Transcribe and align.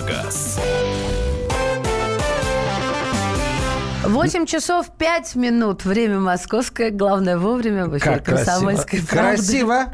на 0.00 0.06
газ». 0.06 0.49
8 4.20 4.46
часов 4.46 4.86
5 4.98 5.34
минут. 5.36 5.84
Время 5.84 6.20
московское. 6.20 6.90
Главное 6.90 7.38
вовремя 7.38 7.86
в 7.86 7.98
красиво. 7.98 8.18
«Комсомольской 8.18 9.00
правды». 9.02 9.36
Красиво. 9.36 9.84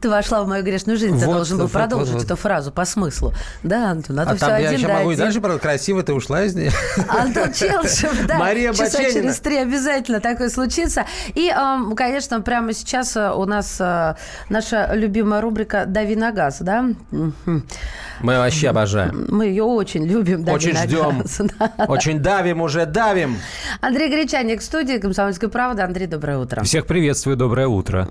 Ты 0.00 0.08
вошла 0.08 0.42
в 0.44 0.48
мою 0.48 0.62
грешную 0.64 0.96
жизнь. 0.98 1.18
Ты 1.18 1.26
Вот, 1.26 1.34
должен 1.34 1.56
был 1.58 1.64
вот, 1.64 1.72
продолжить 1.72 2.12
вот, 2.12 2.22
вот. 2.22 2.24
эту 2.26 2.36
фразу 2.36 2.70
по 2.70 2.84
смыслу. 2.84 3.32
Да, 3.64 3.90
Антон, 3.90 4.20
а, 4.20 4.24
то 4.24 4.30
А 4.30 4.36
все 4.36 4.46
там 4.46 4.50
я 4.60 4.68
один 4.68 4.78
еще 4.78 4.86
да 4.86 4.94
могу 4.94 5.10
и 5.10 5.14
один. 5.14 5.24
дальше, 5.24 5.40
правда, 5.40 5.58
красиво 5.58 6.02
ты 6.02 6.12
ушла 6.14 6.44
из 6.44 6.54
нее. 6.54 6.70
Антон 7.08 7.52
Челшев, 7.52 8.26
да. 8.26 8.38
Мария 8.38 8.72
часа 8.72 8.98
Баченина. 8.98 9.12
через 9.22 9.40
три 9.40 9.56
обязательно 9.58 10.20
такое 10.20 10.48
случится. 10.48 11.04
И, 11.34 11.52
конечно, 11.96 12.40
прямо 12.42 12.72
сейчас 12.72 13.16
э, 13.16 13.32
у 13.32 13.44
нас 13.46 13.76
э, 13.80 14.14
наша 14.48 14.90
любимая 14.94 15.40
рубрика 15.40 15.86
«Дави 15.86 16.14
на 16.14 16.30
газ», 16.30 16.58
да? 16.60 16.86
Мы 17.10 18.38
вообще 18.38 18.68
обожаем. 18.68 19.26
Мы 19.28 19.46
ее 19.46 19.64
очень 19.64 20.06
любим. 20.06 20.44
«Дави 20.44 20.56
Очень 20.56 20.74
на 20.74 20.84
ждем. 20.84 21.18
газ», 21.20 21.40
да. 21.58 21.84
Очень 21.86 22.20
давим 22.20 22.60
уже, 22.62 22.86
давим. 22.86 23.36
Андрей 23.80 24.08
Гречаник 24.08 24.60
в 24.60 24.64
студии 24.64 24.98
«Комсомольской 24.98 25.48
правды». 25.48 25.82
Андрей, 25.82 26.06
доброе 26.06 26.38
утро. 26.38 26.62
Всех 26.62 26.86
приветствую, 26.86 27.36
доброе 27.36 27.68
утро. 27.68 28.08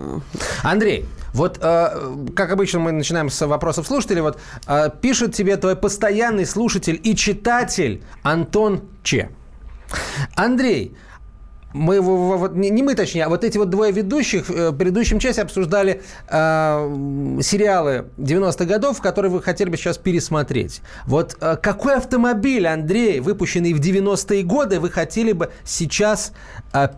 Андрей, 0.63 1.05
вот 1.33 1.59
э, 1.61 2.15
как 2.35 2.51
обычно 2.51 2.79
мы 2.79 2.91
начинаем 2.91 3.29
с 3.29 3.45
вопросов 3.45 3.87
слушателей. 3.87 4.21
Вот 4.21 4.39
э, 4.67 4.89
пишет 5.01 5.33
тебе 5.33 5.57
твой 5.57 5.75
постоянный 5.75 6.45
слушатель 6.45 6.99
и 7.03 7.15
читатель 7.15 8.03
Антон 8.23 8.83
Че. 9.03 9.29
Андрей, 10.35 10.95
мы, 11.75 11.99
вот, 11.99 12.55
не 12.55 12.81
мы, 12.81 12.95
точнее, 12.95 13.25
а 13.25 13.29
вот 13.29 13.43
эти 13.43 13.57
вот 13.57 13.69
двое 13.69 13.91
ведущих 13.91 14.49
э, 14.49 14.69
в 14.69 14.77
предыдущем 14.77 15.19
часе 15.19 15.41
обсуждали 15.41 16.01
э, 16.29 17.39
сериалы 17.41 18.05
90-х 18.17 18.65
годов, 18.65 19.01
которые 19.01 19.31
вы 19.31 19.41
хотели 19.41 19.69
бы 19.69 19.75
сейчас 19.75 19.97
пересмотреть. 19.97 20.81
Вот 21.05 21.35
э, 21.41 21.57
какой 21.61 21.95
автомобиль, 21.95 22.65
Андрей, 22.65 23.19
выпущенный 23.19 23.73
в 23.73 23.81
90-е 23.81 24.43
годы, 24.43 24.79
вы 24.79 24.89
хотели 24.89 25.33
бы 25.33 25.51
сейчас 25.65 26.31
э, 26.73 26.89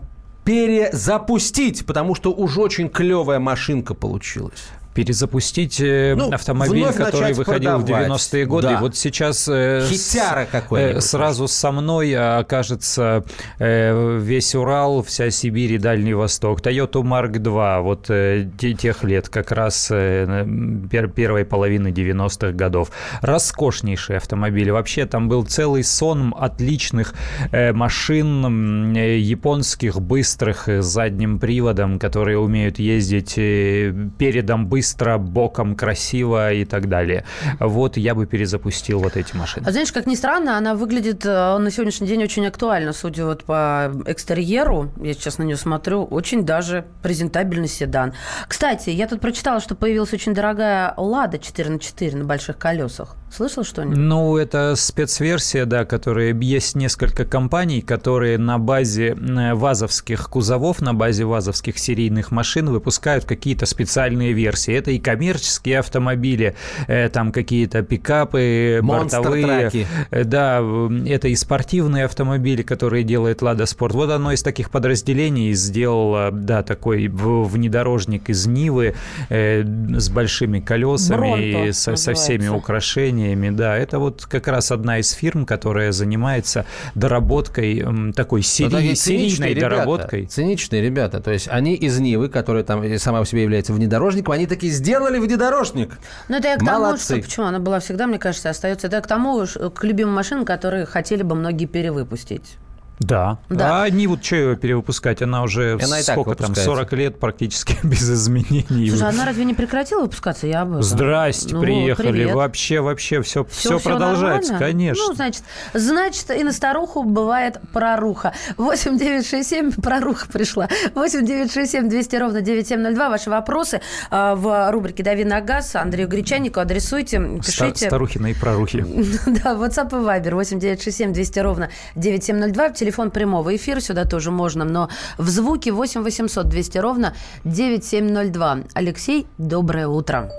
перезапустить, 0.44 1.84
потому 1.84 2.14
что 2.14 2.32
уж 2.32 2.56
очень 2.56 2.88
клевая 2.88 3.40
машинка 3.40 3.94
получилась. 3.94 4.68
Перезапустить 4.98 5.80
э, 5.80 6.16
Ну, 6.16 6.32
автомобиль, 6.32 6.84
который 6.92 7.32
выходил 7.32 7.78
продавать. 7.78 8.08
в 8.20 8.32
90-е 8.34 8.46
годы. 8.46 8.66
Да. 8.66 8.74
И 8.74 8.76
вот 8.78 8.96
сейчас 8.96 9.46
э, 9.48 9.86
Хитяра 9.88 10.48
э, 10.72 11.00
сразу 11.00 11.46
со 11.46 11.70
мной 11.70 12.16
окажется 12.16 13.22
э, 13.60 14.18
весь 14.20 14.56
Урал, 14.56 15.04
вся 15.04 15.30
Сибирь 15.30 15.74
и 15.74 15.78
Дальний 15.78 16.14
Восток. 16.14 16.60
Toyota 16.60 17.02
Mark 17.04 17.34
II, 17.34 17.82
вот 17.82 18.06
те- 18.06 18.74
тех 18.74 19.04
лет, 19.04 19.28
как 19.28 19.52
раз 19.52 19.86
первой 19.86 21.44
половины 21.44 21.88
90-х 21.88 22.50
годов. 22.50 22.90
Роскошнейший 23.22 24.16
автомобиль. 24.16 24.72
Вообще 24.72 25.06
там 25.06 25.28
был 25.28 25.44
целый 25.44 25.84
сон 25.84 26.34
отличных 26.36 27.14
машин 27.52 28.94
японских, 28.94 30.00
быстрых, 30.00 30.66
с 30.68 30.84
задним 30.84 31.38
приводом, 31.38 32.00
которые 32.00 32.38
умеют 32.40 32.80
ездить 32.80 33.34
передом 33.36 34.66
быстро, 34.66 34.87
боком 35.18 35.74
красиво 35.74 36.52
и 36.52 36.64
так 36.64 36.88
далее. 36.88 37.24
Вот 37.58 37.96
я 37.96 38.14
бы 38.14 38.26
перезапустил 38.26 39.00
вот 39.00 39.16
эти 39.16 39.34
машины. 39.36 39.66
А 39.66 39.72
знаешь, 39.72 39.92
как 39.92 40.06
ни 40.06 40.14
странно, 40.14 40.56
она 40.56 40.74
выглядит 40.74 41.24
э, 41.24 41.58
на 41.58 41.70
сегодняшний 41.70 42.06
день 42.06 42.22
очень 42.22 42.46
актуально, 42.46 42.92
судя 42.92 43.24
вот 43.24 43.44
по 43.44 43.92
экстерьеру. 44.06 44.90
Я 45.02 45.14
сейчас 45.14 45.38
на 45.38 45.44
нее 45.44 45.56
смотрю. 45.56 46.04
Очень 46.04 46.44
даже 46.44 46.84
презентабельный 47.02 47.68
седан. 47.68 48.12
Кстати, 48.46 48.90
я 48.90 49.06
тут 49.06 49.20
прочитала, 49.20 49.60
что 49.60 49.74
появилась 49.74 50.12
очень 50.12 50.34
дорогая 50.34 50.94
«Лада 50.96 51.38
4 51.38 51.70
на 51.70 51.78
4 51.78 52.16
на 52.16 52.24
больших 52.24 52.58
колесах. 52.58 53.16
Слышал 53.30 53.62
что-нибудь? 53.62 53.98
Ну, 53.98 54.36
это 54.36 54.74
спецверсия, 54.74 55.66
да, 55.66 55.84
которые 55.84 56.36
есть 56.40 56.74
несколько 56.74 57.24
компаний, 57.24 57.82
которые 57.82 58.38
на 58.38 58.58
базе 58.58 59.10
э, 59.10 59.54
вазовских 59.54 60.30
кузовов, 60.30 60.80
на 60.80 60.94
базе 60.94 61.24
вазовских 61.24 61.78
серийных 61.78 62.30
машин 62.30 62.70
выпускают 62.70 63.24
какие-то 63.26 63.66
специальные 63.66 64.32
версии. 64.32 64.74
Это 64.78 64.90
и 64.90 64.98
коммерческие 64.98 65.80
автомобили, 65.80 66.54
э, 66.86 67.08
там 67.08 67.32
какие-то 67.32 67.82
пикапы, 67.82 68.80
бортовые. 68.82 69.70
Э, 70.10 70.24
Да, 70.24 70.62
это 71.06 71.28
и 71.28 71.34
спортивные 71.36 72.04
автомобили, 72.04 72.62
которые 72.62 73.04
делает 73.04 73.42
Лада 73.42 73.66
Спорт. 73.66 73.94
Вот 73.94 74.10
одно 74.10 74.32
из 74.32 74.42
таких 74.42 74.70
подразделений 74.70 75.52
сделало, 75.54 76.30
да, 76.32 76.62
такой 76.62 77.08
внедорожник 77.08 78.28
из 78.30 78.46
Нивы 78.46 78.94
э, 79.28 79.62
с 79.98 80.08
большими 80.10 80.60
колесами 80.60 81.18
Бронто 81.18 81.64
и 81.68 81.72
со, 81.72 81.96
со 81.96 82.14
всеми 82.14 82.48
украшениями. 82.48 83.50
Да, 83.50 83.76
это 83.76 83.98
вот 83.98 84.26
как 84.26 84.48
раз 84.48 84.70
одна 84.72 84.98
из 84.98 85.10
фирм, 85.12 85.44
которая 85.46 85.92
занимается 85.92 86.64
доработкой 86.94 87.84
такой 88.14 88.42
серии- 88.42 88.70
такие 88.70 88.94
циничные 88.94 89.30
серийной 89.30 89.54
ребята, 89.54 89.74
доработкой. 89.76 90.26
Циничные 90.26 90.82
ребята. 90.82 91.20
То 91.20 91.30
есть 91.32 91.48
они 91.50 91.74
из 91.74 91.98
Нивы, 91.98 92.28
которая 92.28 92.64
там 92.64 92.98
сама 92.98 93.20
по 93.20 93.26
себе 93.26 93.42
является 93.42 93.72
внедорожником, 93.72 94.32
они 94.32 94.46
таки 94.58 94.70
сделали 94.70 95.18
внедорожник. 95.18 95.98
Ну, 96.28 96.36
это 96.36 96.48
я 96.48 96.56
к 96.56 96.58
тому, 96.58 96.70
Молодцы. 96.70 97.14
что 97.14 97.22
почему 97.22 97.46
она 97.46 97.58
была 97.58 97.78
всегда, 97.80 98.06
мне 98.06 98.18
кажется, 98.18 98.50
остается. 98.50 98.88
Это 98.88 99.00
к 99.00 99.06
тому, 99.06 99.46
к 99.46 99.84
любимым 99.84 100.14
машинам, 100.14 100.44
которые 100.44 100.84
хотели 100.84 101.22
бы 101.22 101.34
многие 101.36 101.66
перевыпустить. 101.66 102.56
Да. 102.98 103.38
Да. 103.48 103.80
А 103.80 103.82
они 103.84 104.06
вот 104.06 104.24
что 104.24 104.36
ее 104.36 104.56
перевыпускать? 104.56 105.22
Она 105.22 105.42
уже 105.42 105.78
Она 105.82 106.00
и 106.00 106.02
сколько 106.02 106.34
там, 106.34 106.48
выпускается. 106.48 106.64
40 106.64 106.92
лет 106.94 107.20
практически 107.20 107.76
без 107.84 108.10
изменений. 108.10 108.90
Слушай, 108.90 109.08
она 109.08 109.24
разве 109.24 109.44
не 109.44 109.54
прекратила 109.54 110.02
выпускаться? 110.02 110.46
Я 110.46 110.62
об 110.62 110.70
этом. 110.70 110.82
Здрасте, 110.82 111.54
Ну, 111.54 111.60
приехали. 111.60 112.10
привет. 112.10 112.34
Вообще, 112.34 112.80
вообще, 112.80 113.22
все, 113.22 113.44
все, 113.44 113.78
всё 113.78 113.80
продолжается, 113.80 114.52
нормально? 114.52 114.72
конечно. 114.72 115.04
Ну, 115.08 115.14
значит, 115.14 115.42
значит, 115.74 116.30
и 116.30 116.42
на 116.44 116.52
старуху 116.52 117.04
бывает 117.04 117.58
проруха. 117.72 118.32
8 118.56 118.98
9 118.98 119.26
6 119.26 119.48
7, 119.48 119.72
проруха 119.72 120.26
пришла. 120.28 120.68
8 120.94 121.24
9 121.24 121.52
6 121.52 121.70
7 121.70 121.88
200 121.88 122.16
ровно 122.16 122.40
9702. 122.40 123.08
Ваши 123.08 123.30
вопросы 123.30 123.80
а, 124.10 124.34
в 124.34 124.70
рубрике 124.72 125.02
«Дави 125.02 125.24
на 125.24 125.40
газ» 125.40 125.74
Андрею 125.76 126.08
Гречанику 126.08 126.60
адресуйте, 126.60 127.18
пишите. 127.44 127.86
Старухиной 127.86 128.34
прорухи. 128.34 128.84
Да, 129.26 129.54
WhatsApp 129.54 129.88
и 129.90 130.04
Viber 130.04 130.34
8 130.34 130.58
967 130.58 131.12
200 131.12 131.38
ровно 131.40 131.70
9702. 131.94 132.70
Телефон 132.88 133.10
прямого 133.10 133.54
эфира 133.54 133.80
сюда 133.80 134.06
тоже 134.06 134.30
можно, 134.30 134.64
но 134.64 134.88
в 135.18 135.28
звуке 135.28 135.72
8 135.72 136.00
800 136.02 136.48
200 136.48 136.78
ровно 136.78 137.12
9702. 137.44 138.60
Алексей, 138.72 139.26
доброе 139.36 139.88
утро. 139.88 140.30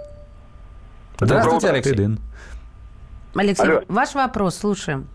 Здравствуйте, 1.20 1.70
Алексей. 1.70 1.92
Тыдын. 1.94 2.20
Алексей, 3.36 3.68
Алло. 3.68 3.82
ваш 3.88 4.16
вопрос, 4.16 4.56
слушаем. 4.58 5.06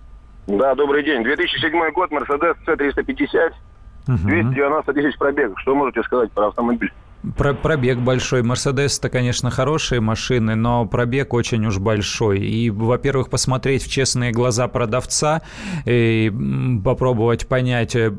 Да, 0.47 0.77
добрый 0.77 1.03
день. 1.05 1.25
2007 1.25 1.91
год, 1.93 2.13
Mercedes 2.13 2.55
C350, 2.69 3.51
Мгм. 4.07 4.29
290 4.29 4.93
тысяч 4.93 5.19
пробегов. 5.19 5.59
Что 5.61 5.75
можете 5.75 6.05
сказать 6.05 6.31
про 6.31 6.47
автомобиль? 6.49 6.93
Про 7.37 7.55
пробег 7.55 7.99
большой. 7.99 8.43
Мерседес 8.43 8.99
это, 8.99 9.09
конечно, 9.09 9.51
хорошие 9.51 10.01
машины, 10.01 10.55
но 10.55 10.85
пробег 10.85 11.33
очень 11.33 11.65
уж 11.67 11.79
большой. 11.79 12.41
И, 12.41 12.71
во-первых, 12.71 13.31
посмотреть 13.31 13.85
в 13.85 13.91
честные 13.91 14.31
глаза 14.31 14.69
продавца 14.69 15.43
и 15.87 16.31
м, 16.33 16.83
попробовать 16.85 17.47
понять, 17.47 17.97
э, 17.97 18.13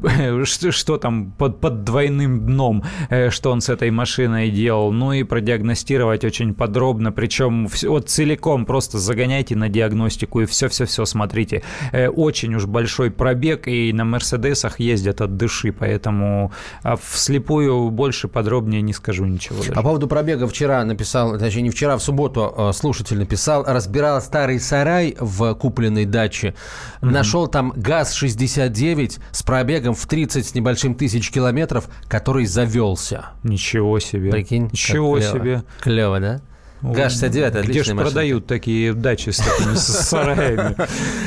что, 0.45 0.97
там 0.97 1.31
под, 1.37 1.59
под 1.59 1.83
двойным 1.83 2.45
дном, 2.47 2.83
э, 3.09 3.29
что 3.29 3.51
он 3.51 3.61
с 3.61 3.69
этой 3.69 3.91
машиной 3.91 4.49
делал. 4.49 4.91
Ну 4.91 5.13
и 5.13 5.23
продиагностировать 5.23 6.23
очень 6.25 6.55
подробно. 6.55 7.11
Причем 7.11 7.67
вот 7.83 8.09
целиком 8.09 8.65
просто 8.65 8.97
загоняйте 8.97 9.55
на 9.55 9.69
диагностику 9.69 10.41
и 10.41 10.45
все-все-все 10.45 11.05
смотрите. 11.05 11.61
Э, 11.91 12.07
Очень 12.07 12.55
уж 12.55 12.65
большой 12.65 13.11
пробег, 13.11 13.67
и 13.67 13.93
на 13.93 14.05
Мерседесах 14.05 14.79
ездят 14.79 15.21
от 15.21 15.37
души, 15.37 15.71
поэтому 15.71 16.51
а 16.81 16.95
вслепую 16.95 17.91
больше 17.91 18.27
подробнее 18.27 18.81
не 18.81 18.94
скажу 18.95 19.25
ничего 19.25 19.59
даже. 19.59 19.71
По 19.71 19.81
поводу 19.81 20.07
пробега 20.07 20.47
вчера 20.47 20.83
написал, 20.83 21.37
точнее 21.37 21.63
не 21.63 21.69
вчера, 21.69 21.97
в 21.97 22.03
субботу 22.03 22.53
э, 22.55 22.71
слушатель 22.73 23.17
написал, 23.17 23.63
разбирал 23.65 24.21
старый 24.21 24.59
сарай 24.59 25.15
в 25.19 25.53
купленной 25.55 26.05
даче, 26.05 26.55
нашел 27.01 27.47
там 27.47 27.73
ГАЗ-69 27.75 29.19
с 29.31 29.43
пробегом 29.43 29.93
в 29.93 30.05
30 30.05 30.45
с 30.45 30.55
небольшим 30.55 30.95
тысяч 30.95 31.31
километров, 31.31 31.87
который 32.07 32.45
завелся. 32.45 33.27
Ничего 33.43 33.99
себе. 33.99 34.31
Прикинь? 34.31 34.69
Ничего 34.71 35.19
себе. 35.19 35.63
Клево, 35.81 36.19
да? 36.19 36.41
ГАЗ-69 36.81 37.29
Где 37.29 37.43
отличная 37.45 37.83
же 37.83 37.93
машина. 37.95 38.01
продают 38.11 38.47
такие 38.47 38.93
дачи 38.93 39.29
с 39.31 39.37
такими 39.37 39.75
сараями? 39.75 40.75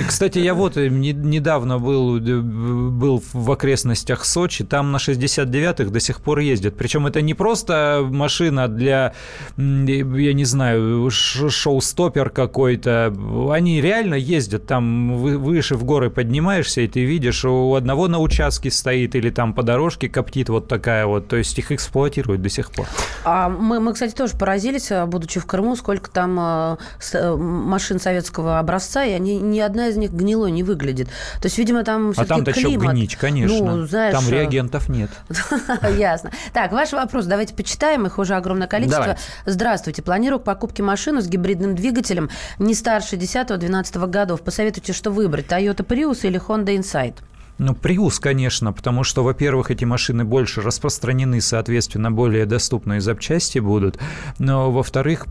И, 0.01 0.05
Кстати, 0.07 0.39
я 0.39 0.55
вот 0.55 0.77
э, 0.77 0.89
не- 0.89 1.13
недавно 1.13 1.79
был, 1.79 2.19
э, 2.19 2.21
был 2.41 3.23
в 3.33 3.51
окрестностях 3.51 4.25
Сочи, 4.25 4.65
там 4.65 4.93
на 4.93 4.99
69-х 4.99 5.91
до 5.91 6.01
сих 6.01 6.21
пор 6.21 6.39
ездят. 6.41 6.77
Причем 6.77 7.07
это 7.07 7.21
не 7.23 7.35
просто 7.35 8.07
машина 8.09 8.69
для, 8.69 9.15
м, 9.57 9.87
я 9.87 10.33
не 10.33 10.45
знаю, 10.45 11.11
шоу-стопер 11.11 12.31
какой-то. 12.31 13.13
Они 13.51 13.81
реально 13.81 14.15
ездят. 14.15 14.67
Там 14.67 15.17
вы- 15.17 15.39
выше 15.39 15.75
в 15.77 15.85
горы 15.85 16.11
поднимаешься, 16.11 16.83
и 16.83 16.89
ты 16.89 17.05
видишь, 17.05 17.45
у 17.45 17.75
одного 17.75 18.07
на 18.09 18.19
участке 18.19 18.71
стоит 18.71 19.15
или 19.15 19.31
там 19.31 19.55
по 19.55 19.63
дорожке 19.63 20.09
коптит 20.09 20.49
вот 20.49 20.69
такая 20.69 21.07
вот. 21.07 21.29
То 21.29 21.37
есть 21.37 21.59
их 21.59 21.73
эксплуатируют 21.73 22.43
до 22.43 22.49
сих 22.49 22.71
пор. 22.71 22.87
А 23.25 23.49
мы, 23.49 23.81
мы, 23.81 23.93
кстати, 23.95 24.15
тоже 24.15 24.35
поразились, 24.37 24.91
а, 24.93 25.07
будучи 25.07 25.38
в 25.39 25.47
Крыму, 25.47 25.77
сколько 25.77 26.11
там 26.11 26.39
э, 26.41 26.77
э, 27.13 27.37
машин 27.37 28.01
советского 28.01 28.59
образца, 28.59 29.05
и 29.05 29.13
они, 29.13 29.39
ни 29.39 29.61
одна 29.61 29.89
из 29.89 29.97
них 29.97 30.13
гнилой 30.13 30.51
не 30.51 30.63
выглядит. 30.63 31.09
То 31.41 31.47
есть, 31.47 31.59
видимо, 31.59 31.85
там 31.85 32.13
А 32.17 32.25
там-то 32.25 32.53
что 32.53 32.71
гнить, 32.71 33.17
конечно. 33.17 33.77
Ну, 33.77 33.87
знаешь, 33.87 34.15
там 34.15 34.29
реагентов 34.29 34.89
нет. 34.89 35.11
Ясно. 35.97 36.31
Так, 36.53 36.73
ваш 36.73 36.93
вопрос. 36.93 37.27
Давайте 37.27 37.55
почитаем. 37.55 38.07
Их 38.07 38.19
уже 38.19 38.35
огромное 38.35 38.69
количество. 38.69 39.17
Здравствуйте. 39.47 40.03
Планирую 40.03 40.41
к 40.41 40.45
покупке 40.45 40.83
машину 40.83 41.21
с 41.21 41.27
гибридным 41.27 41.75
двигателем 41.75 42.31
не 42.59 42.75
старше 42.75 43.17
10-12 43.17 44.07
годов. 44.09 44.43
Посоветуйте, 44.43 44.93
что 44.93 45.11
выбрать. 45.11 45.47
Toyota 45.47 45.85
Prius 45.85 46.21
или 46.23 46.41
Honda 46.41 46.77
Insight? 46.77 47.15
Ну, 47.59 47.73
Prius, 47.73 48.21
конечно, 48.21 48.73
потому 48.73 49.03
что, 49.03 49.25
во-первых, 49.25 49.73
эти 49.73 49.85
машины 49.85 50.25
больше 50.25 50.63
распространены, 50.63 51.41
соответственно, 51.41 52.13
более 52.13 52.47
доступные 52.47 53.01
запчасти 53.01 53.59
будут. 53.59 53.99
Но, 54.39 54.71
во-вторых, 54.71 55.27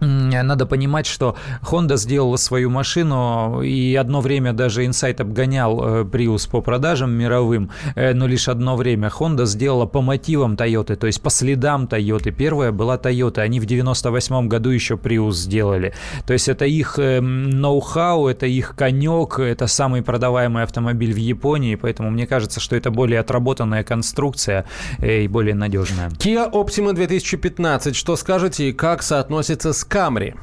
надо 0.00 0.66
понимать, 0.66 1.06
что 1.06 1.36
Honda 1.62 1.96
сделала 1.96 2.36
свою 2.36 2.70
машину, 2.70 3.62
и 3.62 3.94
одно 3.94 4.20
время 4.20 4.52
даже 4.52 4.84
Insight 4.84 5.20
обгонял 5.20 5.80
э, 5.82 6.04
Prius 6.04 6.48
по 6.50 6.60
продажам 6.60 7.12
мировым, 7.12 7.70
э, 7.94 8.12
но 8.12 8.26
лишь 8.26 8.48
одно 8.48 8.76
время. 8.76 9.08
Honda 9.08 9.46
сделала 9.46 9.86
по 9.86 10.02
мотивам 10.02 10.54
Toyota, 10.54 10.96
то 10.96 11.06
есть 11.06 11.22
по 11.22 11.30
следам 11.30 11.84
Toyota. 11.84 12.30
Первая 12.30 12.72
была 12.72 12.96
Toyota, 12.96 13.40
они 13.40 13.60
в 13.60 13.66
98 13.66 14.48
году 14.48 14.70
еще 14.70 14.94
Prius 14.94 15.32
сделали. 15.32 15.94
То 16.26 16.32
есть 16.32 16.48
это 16.48 16.64
их 16.64 16.98
э, 16.98 17.20
ноу-хау, 17.20 18.28
это 18.28 18.46
их 18.46 18.74
конек, 18.76 19.38
это 19.38 19.66
самый 19.66 20.02
продаваемый 20.02 20.64
автомобиль 20.64 21.12
в 21.12 21.18
Японии, 21.18 21.76
поэтому 21.76 22.10
мне 22.10 22.26
кажется, 22.26 22.60
что 22.60 22.76
это 22.76 22.90
более 22.90 23.20
отработанная 23.20 23.84
конструкция 23.84 24.64
и 25.00 25.28
более 25.28 25.54
надежная. 25.54 26.10
Kia 26.10 26.50
Optima 26.50 26.92
2015, 26.92 27.94
что 27.94 28.16
скажете 28.16 28.70
и 28.70 28.72
как 28.72 29.02
соотносится 29.02 29.72
с 29.72 29.83
Камри. 29.88 30.34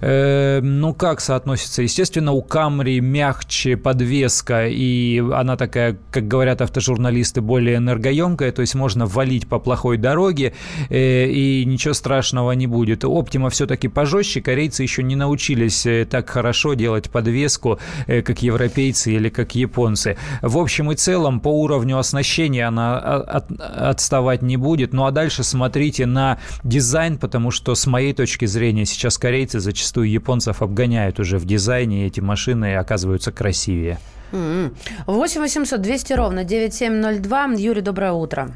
Э, 0.00 0.60
ну, 0.62 0.94
как 0.94 1.20
соотносится? 1.20 1.82
Естественно, 1.82 2.32
у 2.32 2.42
Камри 2.42 3.00
мягче 3.00 3.76
подвеска, 3.76 4.66
и 4.68 5.18
она 5.18 5.56
такая, 5.56 5.96
как 6.10 6.28
говорят 6.28 6.60
автожурналисты, 6.60 7.40
более 7.40 7.76
энергоемкая, 7.76 8.52
то 8.52 8.60
есть 8.60 8.74
можно 8.74 9.06
валить 9.06 9.48
по 9.48 9.58
плохой 9.58 9.96
дороге, 9.96 10.54
э, 10.90 11.26
и 11.26 11.64
ничего 11.64 11.94
страшного 11.94 12.52
не 12.52 12.66
будет. 12.66 13.04
Оптима 13.04 13.50
все-таки 13.50 13.88
пожестче, 13.88 14.40
корейцы 14.40 14.82
еще 14.82 15.02
не 15.02 15.16
научились 15.16 15.86
э, 15.86 16.06
так 16.08 16.28
хорошо 16.28 16.74
делать 16.74 17.10
подвеску, 17.10 17.78
э, 18.06 18.22
как 18.22 18.42
европейцы 18.42 19.12
или 19.12 19.28
как 19.28 19.54
японцы. 19.54 20.16
В 20.42 20.58
общем 20.58 20.92
и 20.92 20.96
целом, 20.96 21.40
по 21.40 21.48
уровню 21.48 21.98
оснащения 21.98 22.68
она 22.68 22.98
от, 22.98 23.50
отставать 23.60 24.42
не 24.42 24.56
будет. 24.56 24.92
Ну, 24.92 25.04
а 25.06 25.10
дальше 25.10 25.42
смотрите 25.44 26.06
на 26.06 26.38
дизайн, 26.62 27.18
потому 27.18 27.50
что, 27.50 27.74
с 27.74 27.86
моей 27.86 28.12
точки 28.12 28.46
зрения, 28.46 28.84
сейчас 28.84 29.18
корейцы 29.18 29.60
зачастую 29.64 30.10
японцев 30.10 30.62
обгоняют 30.62 31.18
уже 31.18 31.38
в 31.38 31.44
дизайне, 31.44 32.04
и 32.04 32.06
эти 32.06 32.20
машины 32.20 32.76
оказываются 32.76 33.32
красивее. 33.32 33.98
8 34.32 35.40
800 35.40 35.80
200 35.80 36.12
ровно 36.12 36.44
9702. 36.44 37.44
Юрий, 37.56 37.80
доброе 37.80 38.12
утро. 38.12 38.48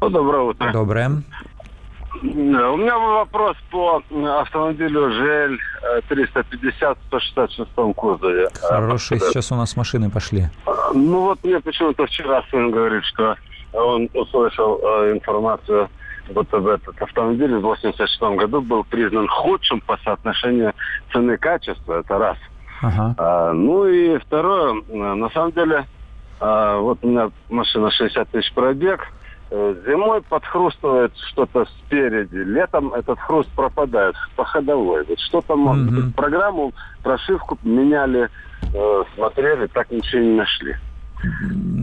Доброе 0.00 0.42
утро. 0.42 0.72
Доброе. 0.72 1.22
У 2.22 2.26
меня 2.26 2.98
вопрос 2.98 3.56
по 3.70 4.02
автомобилю 4.40 5.10
ЖЛ 5.10 5.56
350 6.08 6.98
в 6.98 7.06
166 7.08 7.70
кузове. 7.96 8.48
Хорошие 8.54 9.20
сейчас 9.20 9.52
у 9.52 9.56
нас 9.56 9.76
машины 9.76 10.10
пошли. 10.10 10.48
Ну 10.94 11.20
вот 11.20 11.42
мне 11.42 11.60
почему-то 11.60 12.06
вчера 12.06 12.42
сын 12.50 12.70
говорит, 12.70 13.04
что 13.04 13.36
он 13.72 14.08
услышал 14.14 14.78
э, 14.80 15.12
информацию 15.12 15.88
вот 16.28 16.48
этот 16.52 17.02
автомобиль 17.02 17.56
в 17.56 17.62
86 17.62 18.20
году 18.36 18.60
был 18.60 18.84
признан 18.84 19.28
худшим 19.28 19.80
по 19.80 19.96
соотношению 19.98 20.72
цены-качества. 21.12 22.00
Это 22.00 22.18
раз. 22.18 22.38
Ага. 22.82 23.14
А, 23.18 23.52
ну 23.52 23.86
и 23.86 24.18
второе, 24.18 24.82
на 24.88 25.28
самом 25.30 25.52
деле, 25.52 25.86
а, 26.40 26.78
вот 26.78 26.98
у 27.02 27.08
меня 27.08 27.30
машина 27.48 27.90
60 27.90 28.28
тысяч 28.30 28.52
пробег. 28.52 29.08
Э, 29.50 29.74
зимой 29.86 30.22
подхрустывает 30.22 31.12
что-то 31.30 31.66
спереди, 31.66 32.36
летом 32.36 32.92
этот 32.94 33.20
хруст 33.20 33.48
пропадает 33.50 34.16
по 34.36 34.44
ходовой. 34.44 35.04
Вот 35.04 35.20
что 35.20 35.42
там, 35.42 35.68
mm-hmm. 35.68 36.14
программу, 36.14 36.72
прошивку 37.02 37.56
меняли, 37.62 38.30
э, 38.74 39.04
смотрели, 39.14 39.66
так 39.66 39.90
ничего 39.90 40.22
не 40.22 40.34
нашли. 40.34 40.76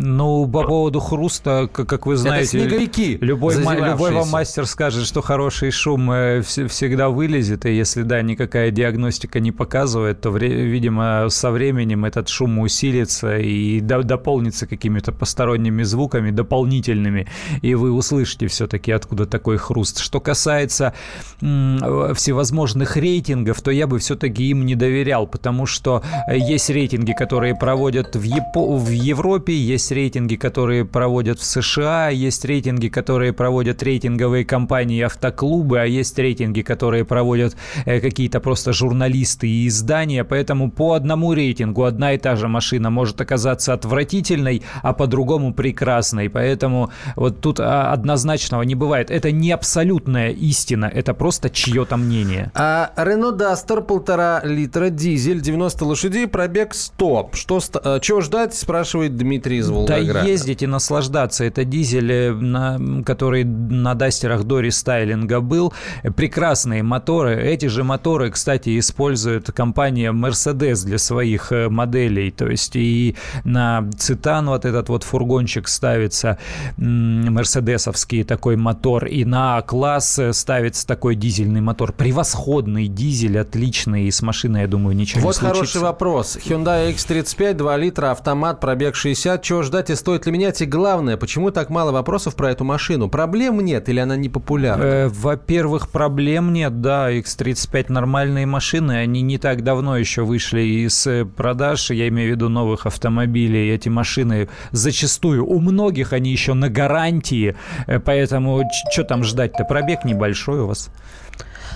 Ну, 0.03 0.47
по 0.47 0.63
поводу 0.63 0.99
хруста, 0.99 1.69
как 1.71 2.05
вы 2.05 2.15
знаете, 2.15 2.59
Это 2.59 2.69
снеговики, 2.69 3.17
любой, 3.21 3.55
любой 3.55 4.11
вам 4.11 4.29
мастер 4.29 4.65
скажет, 4.65 5.05
что 5.05 5.21
хороший 5.21 5.71
шум 5.71 6.11
э, 6.11 6.41
всегда 6.41 7.09
вылезет, 7.09 7.65
и 7.65 7.73
если, 7.73 8.03
да, 8.03 8.21
никакая 8.21 8.71
диагностика 8.71 9.39
не 9.39 9.51
показывает, 9.51 10.21
то, 10.21 10.29
видимо, 10.29 11.27
со 11.29 11.51
временем 11.51 12.05
этот 12.05 12.29
шум 12.29 12.59
усилится 12.59 13.37
и 13.37 13.79
дополнится 13.79 14.67
какими-то 14.67 15.11
посторонними 15.11 15.83
звуками, 15.83 16.31
дополнительными, 16.31 17.27
и 17.61 17.75
вы 17.75 17.91
услышите 17.91 18.47
все-таки, 18.47 18.91
откуда 18.91 19.25
такой 19.25 19.57
хруст. 19.57 19.99
Что 19.99 20.19
касается 20.19 20.93
всевозможных 21.39 22.97
рейтингов, 22.97 23.61
то 23.61 23.71
я 23.71 23.87
бы 23.87 23.99
все-таки 23.99 24.45
им 24.49 24.65
не 24.65 24.75
доверял, 24.75 25.27
потому 25.27 25.65
что 25.65 26.03
э, 26.27 26.37
есть 26.37 26.69
рейтинги, 26.69 27.13
которые 27.13 27.55
проводят 27.55 28.15
в, 28.15 28.23
Япо 28.23 28.77
в 28.77 28.89
Европе, 28.89 29.30
Европе, 29.31 29.53
есть 29.53 29.91
рейтинги, 29.91 30.35
которые 30.35 30.83
проводят 30.83 31.39
в 31.39 31.45
США, 31.45 32.09
есть 32.09 32.43
рейтинги, 32.43 32.89
которые 32.89 33.31
проводят 33.31 33.81
рейтинговые 33.81 34.43
компании, 34.43 35.01
автоклубы, 35.01 35.79
а 35.79 35.85
есть 35.85 36.19
рейтинги, 36.19 36.61
которые 36.61 37.05
проводят 37.05 37.55
э, 37.85 38.01
какие-то 38.01 38.41
просто 38.41 38.73
журналисты 38.73 39.47
и 39.47 39.67
издания. 39.67 40.25
Поэтому 40.25 40.69
по 40.69 40.93
одному 40.95 41.33
рейтингу 41.33 41.85
одна 41.85 42.11
и 42.11 42.17
та 42.17 42.35
же 42.35 42.49
машина 42.49 42.89
может 42.89 43.21
оказаться 43.21 43.73
отвратительной, 43.73 44.63
а 44.83 44.91
по-другому 44.91 45.53
прекрасной. 45.53 46.29
Поэтому 46.29 46.91
вот 47.15 47.39
тут 47.39 47.61
а, 47.61 47.93
однозначного 47.93 48.63
не 48.63 48.75
бывает. 48.75 49.09
Это 49.09 49.31
не 49.31 49.51
абсолютная 49.51 50.31
истина, 50.31 50.91
это 50.93 51.13
просто 51.13 51.49
чье-то 51.49 51.95
мнение. 51.95 52.51
А 52.53 52.91
Renault 52.97 53.37
Duster 53.37 53.81
полтора 53.81 54.41
литра, 54.43 54.89
дизель, 54.89 55.39
90 55.39 55.85
лошадей, 55.85 56.27
пробег 56.27 56.73
100. 56.73 57.29
Что, 57.33 57.61
э, 57.83 57.99
чего 58.01 58.19
ждать, 58.19 58.53
спрашивает 58.53 59.10
Дмитрий 59.17 59.57
из 59.57 59.69
Волгограда. 59.69 60.13
Да 60.13 60.25
ездить 60.25 60.63
и 60.63 60.67
наслаждаться. 60.67 61.43
Это 61.43 61.63
дизель, 61.63 62.11
э, 62.11 62.31
на, 62.33 63.03
который 63.03 63.43
на 63.43 63.95
дастерах 63.95 64.43
до 64.43 64.59
рестайлинга 64.59 65.41
был. 65.41 65.73
Прекрасные 66.15 66.83
моторы. 66.83 67.41
Эти 67.41 67.67
же 67.67 67.83
моторы, 67.83 68.31
кстати, 68.31 68.77
использует 68.79 69.51
компания 69.51 70.11
Mercedes 70.11 70.85
для 70.85 70.97
своих 70.97 71.51
э, 71.51 71.69
моделей. 71.69 72.31
То 72.31 72.47
есть 72.47 72.75
и 72.75 73.15
на 73.43 73.89
Цитан 73.97 74.47
вот 74.47 74.65
этот 74.65 74.89
вот 74.89 75.03
фургончик 75.03 75.67
ставится 75.67 76.37
мерседесовский 76.77 78.23
такой 78.23 78.55
мотор, 78.55 79.05
и 79.05 79.25
на 79.25 79.61
класс 79.61 80.19
э, 80.19 80.33
ставится 80.33 80.85
такой 80.87 81.15
дизельный 81.15 81.61
мотор. 81.61 81.91
Превосходный 81.93 82.87
дизель, 82.87 83.39
отличный, 83.39 84.05
и 84.05 84.11
с 84.11 84.21
машиной, 84.21 84.61
я 84.61 84.67
думаю, 84.67 84.95
ничего 84.95 85.21
вот 85.21 85.35
не 85.35 85.39
случится. 85.39 85.45
Вот 85.45 85.55
хороший 85.55 85.81
вопрос. 85.81 86.37
Hyundai 86.37 86.93
X35, 86.93 87.53
2 87.53 87.77
литра, 87.77 88.11
автомат, 88.11 88.59
пробег 88.59 88.95
60, 89.01 89.41
чего 89.41 89.63
ждать 89.63 89.89
и 89.89 89.95
стоит 89.95 90.27
ли 90.27 90.31
менять? 90.31 90.61
И 90.61 90.65
главное, 90.65 91.17
почему 91.17 91.49
так 91.49 91.71
мало 91.71 91.91
вопросов 91.91 92.35
про 92.35 92.51
эту 92.51 92.63
машину? 92.63 93.09
Проблем 93.09 93.59
нет 93.59 93.89
или 93.89 93.99
она 93.99 94.15
не 94.15 94.29
популярна? 94.29 94.83
Э, 94.83 95.07
во-первых, 95.07 95.89
проблем 95.89 96.53
нет, 96.53 96.81
да, 96.81 97.11
X35 97.11 97.85
нормальные 97.91 98.45
машины, 98.45 98.91
они 98.91 99.21
не 99.23 99.39
так 99.39 99.63
давно 99.63 99.97
еще 99.97 100.21
вышли 100.21 100.61
из 100.61 101.07
э, 101.07 101.25
продаж, 101.25 101.89
я 101.89 102.07
имею 102.09 102.29
в 102.29 102.35
виду 102.35 102.47
новых 102.47 102.85
автомобилей, 102.85 103.73
эти 103.73 103.89
машины 103.89 104.49
зачастую, 104.71 105.47
у 105.47 105.59
многих 105.59 106.13
они 106.13 106.31
еще 106.31 106.53
на 106.53 106.69
гарантии, 106.69 107.55
э, 107.87 107.99
поэтому 107.99 108.61
что 108.91 109.03
там 109.03 109.23
ждать-то, 109.23 109.63
пробег 109.63 110.05
небольшой 110.05 110.59
у 110.59 110.67
вас. 110.67 110.91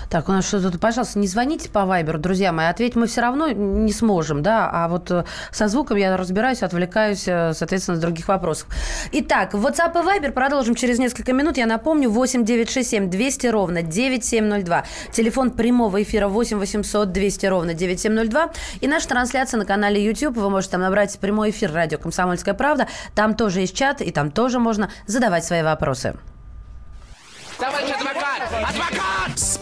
Так, 0.08 0.28
у 0.28 0.32
нас 0.32 0.46
что-то, 0.46 0.78
пожалуйста, 0.78 1.18
не 1.18 1.26
звоните 1.26 1.68
по 1.68 1.84
Вайберу, 1.84 2.18
друзья 2.18 2.52
мои, 2.52 2.66
ответить 2.66 2.94
мы 2.94 3.06
все 3.08 3.22
равно 3.22 3.48
не 3.48 3.92
сможем, 3.92 4.42
да, 4.42 4.70
а 4.72 4.88
вот 4.88 5.10
э, 5.10 5.24
со 5.50 5.66
звуком 5.66 5.96
я 5.96 6.16
разбираюсь, 6.16 6.62
отвлекаюсь, 6.62 7.24
э, 7.26 7.52
соответственно, 7.54 7.96
с 7.96 8.00
других 8.00 8.28
вопросов. 8.28 8.68
Итак, 9.10 9.54
WhatsApp 9.54 9.92
и 9.94 10.06
Viber 10.06 10.30
продолжим 10.30 10.76
через 10.76 11.00
несколько 11.00 11.32
минут. 11.32 11.56
Я 11.56 11.66
напомню, 11.66 12.08
8 12.08 12.44
967 12.44 13.10
200 13.10 13.46
ровно 13.48 13.82
9702. 13.82 14.84
Телефон 15.10 15.50
прямого 15.50 16.00
эфира 16.02 16.28
8 16.28 16.58
800 16.58 17.10
200 17.10 17.46
ровно 17.46 17.74
9702. 17.74 18.52
И 18.80 18.86
наша 18.86 19.08
трансляция 19.08 19.58
на 19.58 19.64
канале 19.64 20.04
YouTube. 20.04 20.36
Вы 20.36 20.50
можете 20.50 20.72
там 20.72 20.82
набрать 20.82 21.18
прямой 21.18 21.50
эфир 21.50 21.72
радио 21.72 21.98
«Комсомольская 21.98 22.54
правда». 22.54 22.86
Там 23.14 23.34
тоже 23.34 23.60
есть 23.60 23.74
чат, 23.74 24.00
и 24.00 24.12
там 24.12 24.30
тоже 24.30 24.60
можно 24.60 24.88
задавать 25.06 25.44
свои 25.44 25.62
вопросы. 25.62 26.14
Товарищ 27.58 27.90
адвокат! 27.90 28.42
Адвокат! 28.52 29.05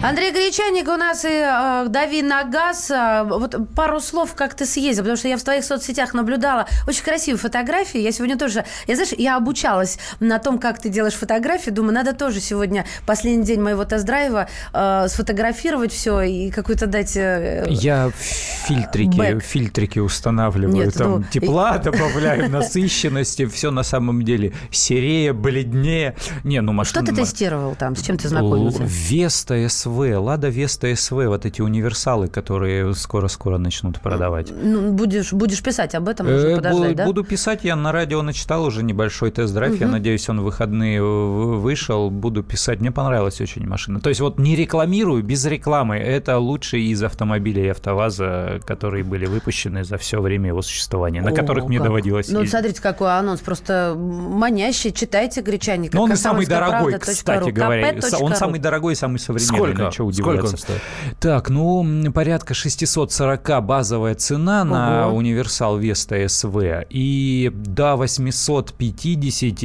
Андрей 0.00 0.30
Гречаник 0.30 0.86
у 0.86 0.96
нас 0.96 1.24
и 1.24 1.28
э, 1.28 1.86
«Дави 1.88 2.22
на 2.22 2.44
газ». 2.44 2.88
А, 2.88 3.24
вот 3.24 3.56
пару 3.74 3.98
слов, 3.98 4.34
как 4.36 4.54
ты 4.54 4.64
съездил, 4.64 5.02
потому 5.02 5.16
что 5.16 5.26
я 5.26 5.36
в 5.36 5.42
твоих 5.42 5.64
соцсетях 5.64 6.14
наблюдала 6.14 6.68
очень 6.86 7.02
красивые 7.02 7.40
фотографии. 7.40 7.98
Я 7.98 8.12
сегодня 8.12 8.38
тоже, 8.38 8.64
я 8.86 8.94
знаешь, 8.94 9.12
я 9.18 9.36
обучалась 9.36 9.98
на 10.20 10.38
том, 10.38 10.60
как 10.60 10.80
ты 10.80 10.88
делаешь 10.88 11.14
фотографии. 11.14 11.70
Думаю, 11.70 11.94
надо 11.94 12.14
тоже 12.14 12.40
сегодня, 12.40 12.86
последний 13.06 13.44
день 13.44 13.60
моего 13.60 13.84
тест-драйва, 13.84 14.48
э, 14.72 15.06
сфотографировать 15.08 15.92
все 15.92 16.20
и 16.20 16.52
какую-то 16.52 16.86
дать... 16.86 17.16
Э, 17.16 17.66
Я 17.68 18.12
фильтрики, 18.14 19.16
Бэк. 19.16 19.42
фильтрики 19.42 19.98
устанавливаю. 19.98 20.76
Нет, 20.76 20.94
там 20.94 21.10
ну, 21.10 21.24
тепла 21.24 21.76
добавляю, 21.84 22.48
насыщенности. 22.48 23.46
Все 23.46 23.72
на 23.72 23.82
самом 23.82 24.22
деле 24.22 24.52
серее, 24.70 25.32
бледнее. 25.32 26.14
Не, 26.44 26.60
ну 26.60 26.70
Что 26.84 27.00
машина... 27.00 27.06
ты 27.06 27.14
тестировал 27.16 27.74
там? 27.74 27.96
С 27.96 28.02
чем 28.02 28.16
ты 28.16 28.28
знакомился? 28.28 28.84
Веста 28.84 29.68
СВ, 29.68 29.87
Лада 29.88 30.48
Веста 30.48 30.94
СВ, 30.94 31.12
вот 31.26 31.46
эти 31.46 31.60
универсалы, 31.60 32.28
которые 32.28 32.94
скоро-скоро 32.94 33.58
начнут 33.58 34.00
продавать. 34.00 34.52
Ну, 34.54 34.92
будешь, 34.92 35.32
будешь 35.32 35.62
писать 35.62 35.94
об 35.94 36.08
этом, 36.08 36.26
нужно 36.26 36.48
Э, 36.48 36.56
подождать, 36.56 36.96
да? 36.96 37.04
Буду 37.06 37.24
писать, 37.24 37.60
я 37.64 37.76
на 37.76 37.92
радио 37.92 38.22
начитал 38.22 38.64
уже 38.64 38.82
небольшой 38.82 39.30
тест-драйв, 39.30 39.80
я 39.80 39.88
надеюсь, 39.88 40.28
он 40.28 40.40
в 40.40 40.44
выходные 40.44 41.02
вышел, 41.02 42.10
буду 42.10 42.42
писать. 42.42 42.80
Мне 42.80 42.90
понравилась 42.92 43.40
очень 43.40 43.66
машина. 43.66 44.00
То 44.00 44.08
есть 44.08 44.20
вот 44.20 44.38
не 44.38 44.56
рекламирую, 44.56 45.22
без 45.22 45.44
рекламы. 45.46 45.96
Это 45.96 46.38
лучший 46.38 46.82
из 46.84 47.02
автомобилей 47.02 47.68
АвтоВАЗа, 47.70 48.60
которые 48.66 49.04
были 49.04 49.26
выпущены 49.26 49.84
за 49.84 49.98
все 49.98 50.20
время 50.20 50.48
его 50.48 50.62
существования, 50.62 51.22
на 51.22 51.30
О, 51.30 51.34
которых 51.34 51.66
мне 51.66 51.78
как. 51.78 51.86
доводилось 51.86 52.28
Ну, 52.28 52.40
ездить. 52.40 52.50
смотрите, 52.50 52.82
какой 52.82 53.16
анонс. 53.18 53.40
Просто 53.40 53.94
манящий. 53.96 54.92
Читайте 54.92 55.40
«Гречаника». 55.42 55.96
Но 55.96 56.04
он 56.04 56.12
и 56.12 56.16
самый 56.16 56.46
дорогой, 56.46 56.98
кстати 56.98 57.50
говоря. 57.50 57.94
Он 58.20 58.34
самый 58.34 58.58
дорогой 58.60 58.94
и 58.94 58.96
самый 58.96 59.18
современный. 59.18 59.56
Сколько? 59.56 59.77
На 59.84 59.90
Сколько 59.92 60.02
удивляться. 60.08 60.52
он 60.52 60.58
стоит? 60.58 60.80
Так, 61.20 61.50
ну, 61.50 62.12
порядка 62.12 62.54
640 62.54 63.62
базовая 63.64 64.14
цена 64.14 64.64
на 64.64 65.06
Ого. 65.08 65.16
универсал 65.16 65.76
Веста 65.78 66.28
СВ. 66.28 66.86
И 66.90 67.50
до 67.54 67.96
850 67.96 69.62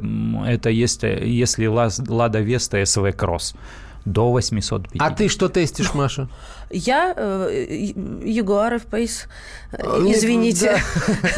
м, 0.00 0.42
это 0.44 0.70
если, 0.70 1.08
если 1.24 1.66
Лаз- 1.66 2.04
Лада 2.08 2.40
Веста 2.40 2.84
СВ 2.84 3.12
Кросс. 3.12 3.54
До 4.04 4.30
850. 4.30 5.00
А 5.06 5.10
ты 5.14 5.28
что 5.28 5.48
тестишь, 5.48 5.92
Маша? 5.94 6.28
Я 6.70 7.14
э, 7.16 7.92
Ягуар 8.24 8.74
F-Pace. 8.74 9.26
Э, 9.72 10.00
Нет, 10.00 10.16
Извините. 10.16 10.80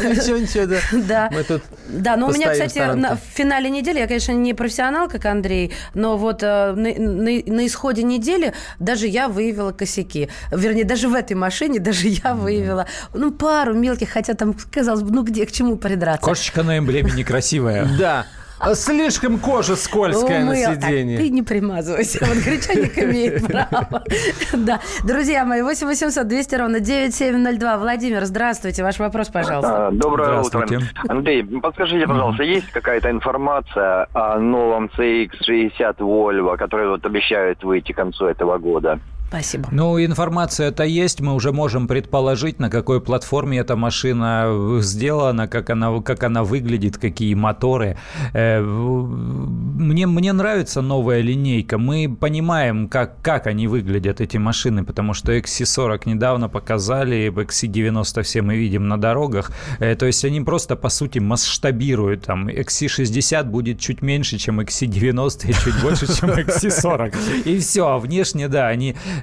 да. 0.01 0.09
Ничего, 0.09 0.37
ничего, 0.37 0.65
да. 0.65 0.79
Да. 1.07 1.29
Мы 1.31 1.43
тут 1.43 1.61
Да, 1.87 2.15
но 2.15 2.27
у 2.27 2.33
меня, 2.33 2.51
кстати, 2.51 2.79
в 2.79 3.19
финале 3.35 3.69
недели, 3.69 3.99
я, 3.99 4.07
конечно, 4.07 4.31
не 4.31 4.53
профессионал, 4.53 5.07
как 5.07 5.25
Андрей, 5.25 5.73
но 5.93 6.17
вот 6.17 6.41
э, 6.41 6.73
на 6.73 7.67
исходе 7.67 8.03
недели 8.03 8.53
даже 8.79 9.07
я 9.07 9.27
выявила 9.27 9.71
косяки. 9.71 10.29
Вернее, 10.51 10.83
даже 10.83 11.07
в 11.07 11.13
этой 11.13 11.33
машине 11.33 11.79
даже 11.79 12.07
я 12.07 12.33
выявила, 12.33 12.87
ну, 13.13 13.31
пару 13.31 13.73
мелких, 13.73 14.09
хотя 14.09 14.33
там, 14.33 14.55
казалось 14.71 15.03
бы, 15.03 15.11
ну, 15.11 15.23
где, 15.23 15.45
к 15.45 15.51
чему 15.51 15.77
придраться. 15.77 16.25
Кошечка 16.25 16.63
на 16.63 16.77
эмблеме 16.77 17.11
некрасивая. 17.11 17.87
Да. 17.99 18.25
А 18.59 18.75
Слишком 18.75 19.39
кожа 19.39 19.75
скользкая 19.75 20.43
на 20.43 20.51
Умыл. 20.51 20.63
Так, 20.65 20.83
сиденье. 20.83 21.17
ты 21.17 21.29
не 21.29 21.43
примазывайся. 21.43 22.19
Вот 22.25 22.37
гречаник 22.37 22.97
имеет 22.97 23.47
право. 23.47 24.03
Да. 24.53 24.79
Друзья 25.03 25.45
мои, 25.45 25.61
8 25.61 25.87
800 25.87 26.27
200 26.27 26.55
ровно 26.55 26.79
9702. 26.79 27.77
Владимир, 27.77 28.25
здравствуйте. 28.25 28.83
Ваш 28.83 28.99
вопрос, 28.99 29.29
пожалуйста. 29.29 29.87
А, 29.87 29.91
Доброе 29.91 30.41
утро. 30.41 30.67
Андрей, 31.07 31.43
подскажите, 31.43 32.05
пожалуйста, 32.05 32.43
есть 32.43 32.69
какая-то 32.71 33.09
информация 33.09 34.07
о 34.13 34.37
новом 34.39 34.89
CX-60 34.97 35.97
Volvo, 35.97 36.57
который 36.57 36.89
вот 36.89 37.05
обещают 37.05 37.63
выйти 37.63 37.93
к 37.93 37.95
концу 37.95 38.25
этого 38.25 38.57
года? 38.57 38.99
Спасибо. 39.29 39.69
Ну, 39.71 40.03
информация-то 40.03 40.83
есть, 40.83 41.21
мы 41.21 41.33
уже 41.33 41.51
можем 41.51 41.87
предположить, 41.87 42.59
на 42.59 42.69
какой 42.69 42.99
платформе 42.99 43.59
эта 43.59 43.75
машина 43.75 44.79
сделана, 44.81 45.47
как 45.47 45.69
она, 45.69 46.01
как 46.01 46.23
она 46.23 46.43
выглядит, 46.43 46.97
какие 46.97 47.35
моторы. 47.35 47.97
Э, 48.33 48.59
Мне, 48.61 50.07
мне 50.07 50.33
нравится 50.33 50.81
новая 50.81 51.21
линейка, 51.21 51.77
мы 51.77 52.09
понимаем, 52.19 52.87
как, 52.87 53.21
как 53.21 53.47
они 53.47 53.67
выглядят, 53.67 54.19
эти 54.21 54.37
машины, 54.37 54.83
потому 54.83 55.13
что 55.13 55.31
XC40 55.31 56.01
недавно 56.05 56.49
показали, 56.49 57.31
XC90 57.31 58.23
все 58.23 58.41
мы 58.41 58.57
видим 58.57 58.87
на 58.87 58.97
дорогах, 58.97 59.51
Э, 59.79 59.95
то 59.95 60.05
есть 60.05 60.25
они 60.25 60.41
просто, 60.41 60.75
по 60.75 60.89
сути, 60.89 61.19
масштабируют, 61.19 62.25
там, 62.25 62.47
XC60 62.47 63.43
будет 63.43 63.79
чуть 63.79 64.01
меньше, 64.01 64.37
чем 64.37 64.59
XC90 64.59 65.49
и 65.49 65.53
чуть 65.53 65.81
больше, 65.81 66.07
чем 66.07 66.29
XC40, 66.31 67.43
и 67.45 67.59
все, 67.59 67.87
а 67.87 67.97
внешне, 67.97 68.47
да, 68.47 68.67
они 68.67 68.91
э, 68.91 69.18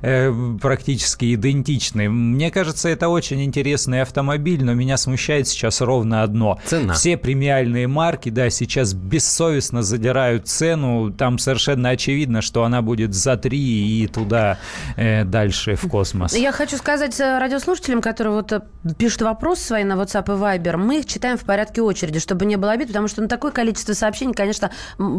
практически 0.60 1.34
идентичны. 1.34 2.08
Мне 2.08 2.50
кажется, 2.50 2.88
это 2.88 3.08
очень 3.08 3.42
интересный 3.44 4.02
автомобиль, 4.02 4.64
но 4.64 4.74
меня 4.74 4.96
смущает 4.96 5.48
сейчас 5.48 5.80
ровно 5.80 6.22
одно. 6.22 6.58
Цена. 6.64 6.94
Все 6.94 7.16
премиальные 7.16 7.88
марки, 7.88 8.28
да, 8.28 8.50
сейчас 8.50 8.92
бессовестно 8.94 9.82
задирают 9.82 10.48
цену. 10.48 11.12
Там 11.12 11.38
совершенно 11.38 11.90
очевидно, 11.90 12.42
что 12.42 12.64
она 12.64 12.82
будет 12.82 13.14
за 13.14 13.36
3 13.36 13.58
и 13.58 14.06
туда 14.06 14.58
э, 14.96 15.24
дальше 15.24 15.76
в 15.76 15.88
космос. 15.88 16.36
Я 16.36 16.52
хочу 16.52 16.76
сказать 16.76 17.18
э, 17.20 17.38
радиослушателям, 17.38 18.00
которые 18.00 18.34
вот 18.34 18.52
э, 18.52 18.60
пишут 18.98 19.22
вопросы 19.22 19.62
свои 19.62 19.84
на 19.84 19.94
WhatsApp 19.94 20.26
и 20.26 20.38
Viber, 20.38 20.76
мы 20.76 21.00
их 21.00 21.06
читаем 21.06 21.38
в 21.38 21.44
порядке 21.44 21.82
очереди, 21.82 22.18
чтобы 22.18 22.44
не 22.46 22.56
было 22.56 22.72
обид, 22.72 22.88
потому 22.88 23.08
что 23.08 23.22
ну, 23.22 23.28
такое 23.28 23.50
количество 23.50 23.92
сообщений, 23.92 24.34
конечно, 24.34 24.70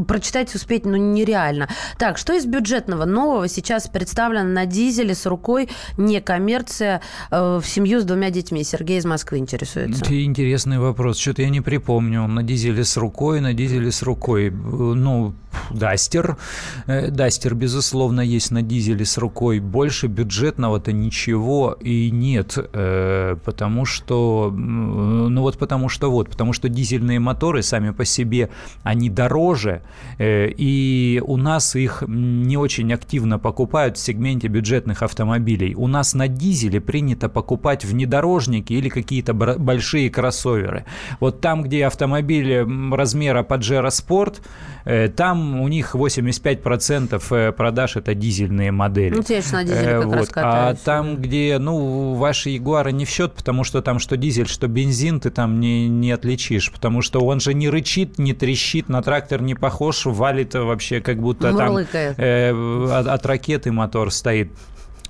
прочитать 0.07 0.53
успеть 0.53 0.85
ну, 0.85 0.95
нереально. 0.95 1.69
Так, 1.97 2.17
что 2.17 2.33
из 2.33 2.45
бюджетного 2.45 3.05
нового 3.05 3.47
сейчас 3.47 3.87
представлено 3.87 4.49
на 4.49 4.65
дизеле 4.67 5.15
с 5.15 5.25
рукой, 5.25 5.69
не 5.97 6.21
коммерция, 6.21 7.01
э, 7.31 7.59
в 7.61 7.65
семью 7.65 8.01
с 8.01 8.03
двумя 8.03 8.29
детьми? 8.29 8.63
Сергей 8.63 8.97
из 8.99 9.05
Москвы 9.05 9.37
интересуется. 9.37 10.03
Интересный 10.13 10.79
вопрос. 10.79 11.17
Что-то 11.17 11.41
я 11.41 11.49
не 11.49 11.61
припомню. 11.61 12.27
На 12.27 12.43
дизеле 12.43 12.83
с 12.83 12.97
рукой, 12.97 13.41
на 13.41 13.53
дизеле 13.53 13.91
с 13.91 14.01
рукой. 14.03 14.51
Ну, 14.51 15.33
Дастер. 15.71 16.37
Э, 16.85 17.09
Дастер, 17.09 17.55
безусловно, 17.55 18.21
есть 18.21 18.51
на 18.51 18.61
дизеле 18.61 19.05
с 19.05 19.17
рукой. 19.17 19.59
Больше 19.59 20.07
бюджетного-то 20.07 20.91
ничего 20.91 21.77
и 21.79 22.11
нет. 22.11 22.57
э, 22.57 23.35
Потому 23.43 23.85
что... 23.85 24.51
Ну 24.51 25.41
вот 25.41 25.57
потому 25.57 25.89
что 25.89 26.11
вот. 26.11 26.29
Потому 26.29 26.53
что 26.53 26.69
дизельные 26.69 27.19
моторы 27.19 27.63
сами 27.63 27.91
по 27.91 28.05
себе, 28.05 28.49
они 28.83 29.09
дороже. 29.09 29.81
И 30.19 31.21
у 31.25 31.37
нас 31.37 31.75
их 31.75 32.03
не 32.07 32.57
очень 32.57 32.93
активно 32.93 33.39
покупают 33.39 33.97
в 33.97 33.99
сегменте 33.99 34.47
бюджетных 34.57 35.03
автомобилей. 35.03 35.75
У 35.75 35.87
нас 35.87 36.15
на 36.15 36.27
дизеле 36.27 36.81
принято 36.81 37.29
покупать 37.29 37.85
внедорожники 37.85 38.73
или 38.73 38.89
какие-то 38.89 39.33
большие 39.35 40.09
кроссоверы. 40.09 40.83
Вот 41.19 41.41
там, 41.41 41.61
где 41.61 41.85
автомобили 41.85 42.55
м, 42.63 42.93
размера 42.95 43.43
Pajero 43.43 43.89
Sport, 43.89 44.37
э, 44.85 45.09
там 45.09 45.61
у 45.61 45.67
них 45.67 45.93
85% 45.95 47.23
э, 47.29 47.51
продаж 47.51 47.97
это 47.97 48.15
дизельные 48.15 48.71
модели. 48.71 49.13
Ну, 49.15 49.23
я 49.27 49.41
ж 49.41 49.51
на 49.51 49.63
дизеле 49.63 49.87
Э, 49.87 50.01
как 50.01 50.11
раз 50.13 50.27
вот. 50.27 50.37
А 50.37 50.75
там, 50.83 51.17
где, 51.17 51.57
ну, 51.59 52.13
ваши 52.15 52.49
Ягуары 52.49 52.91
не 52.91 53.05
в 53.05 53.09
счет, 53.09 53.33
потому 53.33 53.63
что 53.63 53.81
там 53.83 53.99
что 53.99 54.17
дизель, 54.17 54.47
что 54.47 54.67
бензин, 54.67 55.19
ты 55.19 55.29
там 55.29 55.59
не, 55.59 55.87
не 55.87 56.11
отличишь, 56.11 56.71
потому 56.71 57.01
что 57.03 57.19
он 57.19 57.39
же 57.39 57.53
не 57.53 57.69
рычит, 57.69 58.17
не 58.17 58.33
трещит, 58.33 58.89
на 58.89 59.01
трактор 59.03 59.41
не 59.43 59.53
похож, 59.53 60.05
валит 60.05 60.55
вообще 60.55 60.99
как 60.99 61.19
будто 61.19 61.53
там 61.55 61.67
Мурлыкает. 61.73 62.15
э, 62.17 62.51
от, 62.91 63.07
от 63.07 63.25
ракеты 63.27 63.71
мотор 63.71 64.11
стоит. 64.11 64.46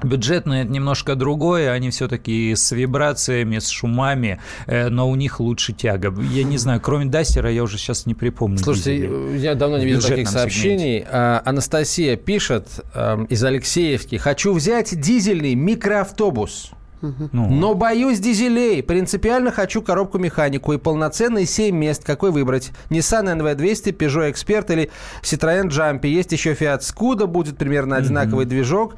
Бюджетные 0.03 0.63
это 0.63 0.71
немножко 0.71 1.15
другое, 1.15 1.71
они 1.71 1.89
все-таки 1.89 2.53
с 2.55 2.71
вибрациями, 2.71 3.57
с 3.57 3.67
шумами, 3.67 4.39
э, 4.67 4.89
но 4.89 5.09
у 5.09 5.15
них 5.15 5.39
лучше 5.39 5.73
тяга. 5.73 6.13
Я 6.21 6.43
не 6.43 6.57
знаю, 6.59 6.79
кроме 6.79 7.05
Дастера 7.05 7.49
я 7.49 7.63
уже 7.63 7.79
сейчас 7.79 8.05
не 8.05 8.13
припомню. 8.13 8.59
Слушайте, 8.59 9.07
дизелей. 9.07 9.39
я 9.39 9.55
давно 9.55 9.79
не 9.79 9.85
видел 9.85 10.01
таких 10.01 10.29
сообщений. 10.29 11.03
А, 11.09 11.41
Анастасия 11.45 12.15
пишет 12.15 12.67
эм, 12.93 13.25
из 13.25 13.43
Алексеевки. 13.43 14.17
Хочу 14.17 14.53
взять 14.53 14.99
дизельный 14.99 15.55
микроавтобус. 15.55 16.71
Ну, 17.01 17.47
Но 17.49 17.73
боюсь 17.75 18.19
дизелей. 18.19 18.81
Принципиально 18.81 19.51
хочу 19.51 19.81
коробку 19.81 20.17
механику 20.17 20.73
и 20.73 20.77
полноценные 20.77 21.45
7 21.45 21.75
мест. 21.75 22.03
Какой 22.03 22.31
выбрать? 22.31 22.71
Nissan 22.89 23.37
NV200, 23.37 23.95
Peugeot 23.95 24.31
Expert 24.31 24.71
или 24.73 24.89
Citroën 25.21 25.67
Jumpy. 25.67 26.07
Есть 26.07 26.31
еще 26.31 26.53
Fiat 26.53 26.79
Scudo, 26.79 27.27
будет 27.27 27.57
примерно 27.57 27.97
одинаковый 27.97 28.45
движок. 28.45 28.95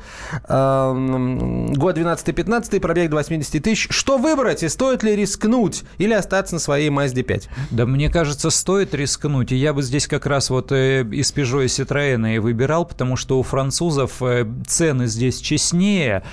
Эм, 0.47 1.73
Год 1.73 1.97
12-15, 1.97 2.79
пробег 2.79 3.09
до 3.09 3.17
80 3.17 3.63
тысяч. 3.63 3.87
Что 3.89 4.17
выбрать? 4.17 4.63
И 4.63 4.69
стоит 4.69 5.03
ли 5.03 5.15
рискнуть? 5.15 5.83
Или 5.97 6.13
остаться 6.13 6.55
на 6.55 6.59
своей 6.59 6.89
Mazda 6.89 7.23
5? 7.23 7.49
Да 7.71 7.85
мне 7.85 8.09
кажется, 8.09 8.49
стоит 8.49 8.93
рискнуть. 8.93 9.51
И 9.51 9.55
я 9.55 9.73
бы 9.73 9.81
здесь 9.81 10.07
как 10.07 10.25
раз 10.25 10.49
вот 10.49 10.71
э, 10.71 11.03
из 11.11 11.33
Peugeot 11.33 11.65
и 11.65 11.67
Citroёn 11.67 12.35
и 12.35 12.39
выбирал, 12.39 12.85
потому 12.85 13.15
что 13.15 13.39
у 13.39 13.43
французов 13.43 14.21
э, 14.21 14.45
цены 14.67 15.07
здесь 15.07 15.39
честнее 15.39 16.23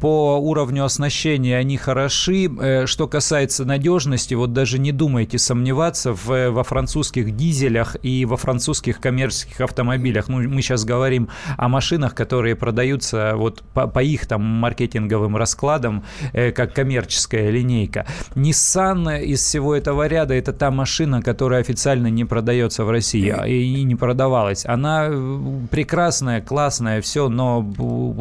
по 0.00 0.38
уровню 0.38 0.73
уровню 0.74 0.84
оснащения 0.84 1.56
они 1.56 1.76
хороши. 1.76 2.50
Э, 2.60 2.86
что 2.86 3.06
касается 3.06 3.64
надежности, 3.64 4.34
вот 4.34 4.52
даже 4.52 4.78
не 4.78 4.90
думайте 4.92 5.38
сомневаться 5.38 6.12
в, 6.12 6.50
во 6.50 6.64
французских 6.64 7.36
дизелях 7.36 7.96
и 8.02 8.24
во 8.24 8.36
французских 8.36 9.00
коммерческих 9.00 9.60
автомобилях. 9.60 10.28
Ну, 10.28 10.48
мы 10.48 10.62
сейчас 10.62 10.84
говорим 10.84 11.28
о 11.56 11.68
машинах, 11.68 12.14
которые 12.14 12.56
продаются 12.56 13.34
вот 13.36 13.62
по, 13.72 13.86
по 13.86 14.02
их 14.02 14.26
там 14.26 14.42
маркетинговым 14.42 15.36
раскладам, 15.36 16.02
э, 16.32 16.50
как 16.50 16.74
коммерческая 16.74 17.50
линейка. 17.50 18.04
Nissan 18.34 19.22
из 19.22 19.40
всего 19.40 19.76
этого 19.76 20.08
ряда 20.08 20.34
это 20.34 20.52
та 20.52 20.70
машина, 20.70 21.22
которая 21.22 21.60
официально 21.60 22.08
не 22.08 22.24
продается 22.24 22.84
в 22.84 22.90
России 22.90 23.28
а 23.28 23.46
и 23.46 23.84
не 23.84 23.94
продавалась. 23.94 24.66
Она 24.66 25.06
э, 25.08 25.40
прекрасная, 25.70 26.40
классная, 26.40 27.00
все, 27.00 27.28
но 27.28 27.64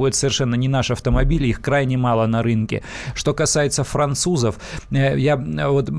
это 0.07 0.15
совершенно 0.15 0.55
не 0.55 0.67
наш 0.67 0.91
автомобиль, 0.91 1.45
их 1.45 1.62
крайне 1.62 1.98
мало 1.98 2.27
на 2.27 2.43
рынке. 2.44 2.84
Что 3.16 3.34
касается 3.34 3.84
французов, 3.84 4.60
э, 4.92 5.18
я 5.20 5.38
вот 5.38 5.90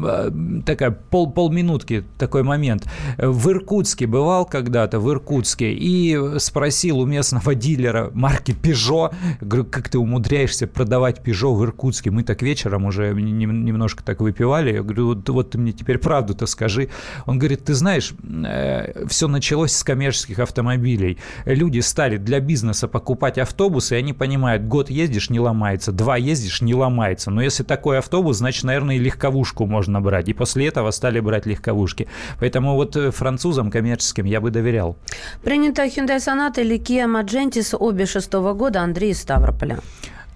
такая 0.65 0.91
пол, 0.91 1.31
полминутки 1.31 2.05
такой 2.19 2.43
момент. 2.43 2.87
В 3.19 3.51
Иркутске 3.51 4.07
бывал 4.07 4.45
когда-то, 4.47 5.01
в 5.01 5.11
Иркутске, 5.11 5.73
и 5.73 6.39
спросил 6.39 7.01
у 7.01 7.07
местного 7.07 7.55
дилера 7.65 8.11
марки 8.15 8.53
Peugeot, 8.53 9.15
говорю, 9.41 9.65
как 9.65 9.89
ты 9.89 9.99
умудряешься 9.99 10.67
продавать 10.67 11.21
Peugeot 11.25 11.55
в 11.55 11.65
Иркутске? 11.65 12.11
Мы 12.11 12.23
так 12.23 12.43
вечером 12.43 12.85
уже 12.85 13.13
немножко 13.13 14.03
так 14.03 14.21
выпивали. 14.21 14.73
Я 14.73 14.83
говорю, 14.83 15.07
вот, 15.09 15.29
вот 15.29 15.51
ты 15.51 15.59
мне 15.59 15.73
теперь 15.73 15.99
правду-то 15.99 16.47
скажи. 16.47 16.89
Он 17.27 17.39
говорит, 17.39 17.65
ты 17.65 17.75
знаешь, 17.75 18.13
э, 18.23 19.07
все 19.09 19.29
началось 19.29 19.73
с 19.73 19.85
коммерческих 19.85 20.39
автомобилей. 20.39 21.19
Люди 21.45 21.81
стали 21.81 22.17
для 22.17 22.41
бизнеса 22.41 22.89
покупать 22.89 23.39
автобусы, 23.39 23.95
и 23.95 23.99
они 23.99 24.13
понимают, 24.13 24.65
год 24.65 24.91
ездишь, 24.91 25.31
не 25.31 25.41
ломается, 25.41 25.93
два 25.93 26.17
ездишь, 26.17 26.34
не 26.61 26.75
ломается. 26.75 27.31
Но 27.31 27.43
если 27.43 27.63
такой 27.63 27.99
автобус, 27.99 28.39
значит, 28.39 28.65
наверное, 28.65 28.97
и 28.97 28.99
легковушку 28.99 29.67
можно 29.67 30.01
брать. 30.01 30.29
И 30.29 30.33
после 30.33 30.69
этого 30.69 30.91
стали 30.91 31.21
брать 31.21 31.47
легковушки. 31.47 32.09
Поэтому 32.41 32.75
вот 32.75 32.97
э, 32.97 33.11
французам 33.11 33.71
коммерческим 33.71 34.25
я 34.25 34.41
бы 34.41 34.51
доверял. 34.51 34.97
Принято 35.43 35.85
Hyundai 35.85 36.19
Sonata 36.19 36.61
или 36.61 36.79
Kia 36.79 37.07
Magentis 37.07 37.77
обе 37.77 38.07
шестого 38.07 38.53
года 38.55 38.81
Андрей 38.81 39.15
Ставрополя. 39.15 39.79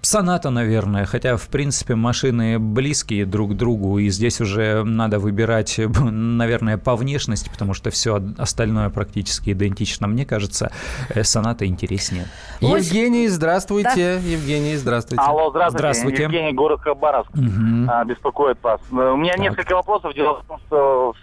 Соната, 0.01 0.49
наверное, 0.49 1.05
хотя, 1.05 1.35
в 1.35 1.49
принципе, 1.49 1.95
машины 1.95 2.57
близкие 2.57 3.25
друг 3.25 3.51
к 3.51 3.53
другу, 3.55 3.99
и 3.99 4.09
здесь 4.09 4.39
уже 4.39 4.83
надо 4.83 5.19
выбирать, 5.19 5.79
наверное, 5.99 6.77
по 6.77 6.95
внешности, 6.95 7.49
потому 7.49 7.73
что 7.73 7.89
все 7.89 8.21
остальное 8.37 8.89
практически 8.89 9.51
идентично. 9.51 10.07
Мне 10.07 10.25
кажется, 10.25 10.71
э, 11.09 11.23
Соната 11.23 11.65
интереснее. 11.65 12.25
Евгений, 12.61 13.27
здравствуйте. 13.27 14.19
Да. 14.21 14.27
Евгений, 14.27 14.75
здравствуйте. 14.77 15.21
Алло, 15.21 15.49
здравствуйте. 15.49 15.79
здравствуйте. 15.79 16.23
Евгений, 16.23 16.53
город 16.53 16.81
Хабаровск. 16.81 17.31
Угу. 17.31 18.05
Беспокоит 18.05 18.63
вас. 18.63 18.79
Э, 18.91 18.95
у 18.95 19.17
меня 19.17 19.33
так. 19.33 19.41
несколько 19.41 19.75
вопросов. 19.75 20.13
Дело 20.13 20.41
в 20.41 20.45
том, 20.47 20.59
что, 20.67 21.13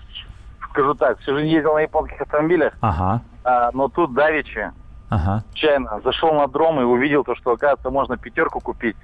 скажу 0.70 0.94
так, 0.94 1.18
всю 1.20 1.34
жизнь 1.34 1.48
ездил 1.48 1.74
на 1.74 1.80
японских 1.80 2.20
автомобилях, 2.20 2.74
ага. 2.80 3.22
А, 3.42 3.70
но 3.72 3.88
тут 3.88 4.12
давеча 4.12 4.74
ага. 5.08 5.42
случайно 5.50 6.00
зашел 6.04 6.32
на 6.34 6.46
дром 6.46 6.80
и 6.80 6.84
увидел 6.84 7.24
то, 7.24 7.34
что, 7.34 7.52
оказывается, 7.52 7.90
можно 7.90 8.16
пятерку 8.16 8.60
купить. 8.60 8.96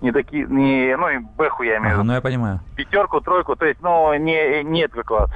Не 0.00 0.12
такие, 0.12 0.46
не, 0.46 0.96
ну, 0.96 1.08
и 1.08 1.18
бэху 1.18 1.62
я 1.62 1.78
имею 1.78 1.82
в 1.82 1.92
виду. 1.92 2.00
Ага, 2.00 2.04
ну, 2.04 2.12
я 2.14 2.20
понимаю. 2.20 2.60
Пятерку, 2.76 3.20
тройку, 3.20 3.56
то 3.56 3.64
есть, 3.64 3.80
ну, 3.82 4.14
не, 4.14 4.62
нет 4.64 4.92
такого. 4.92 5.30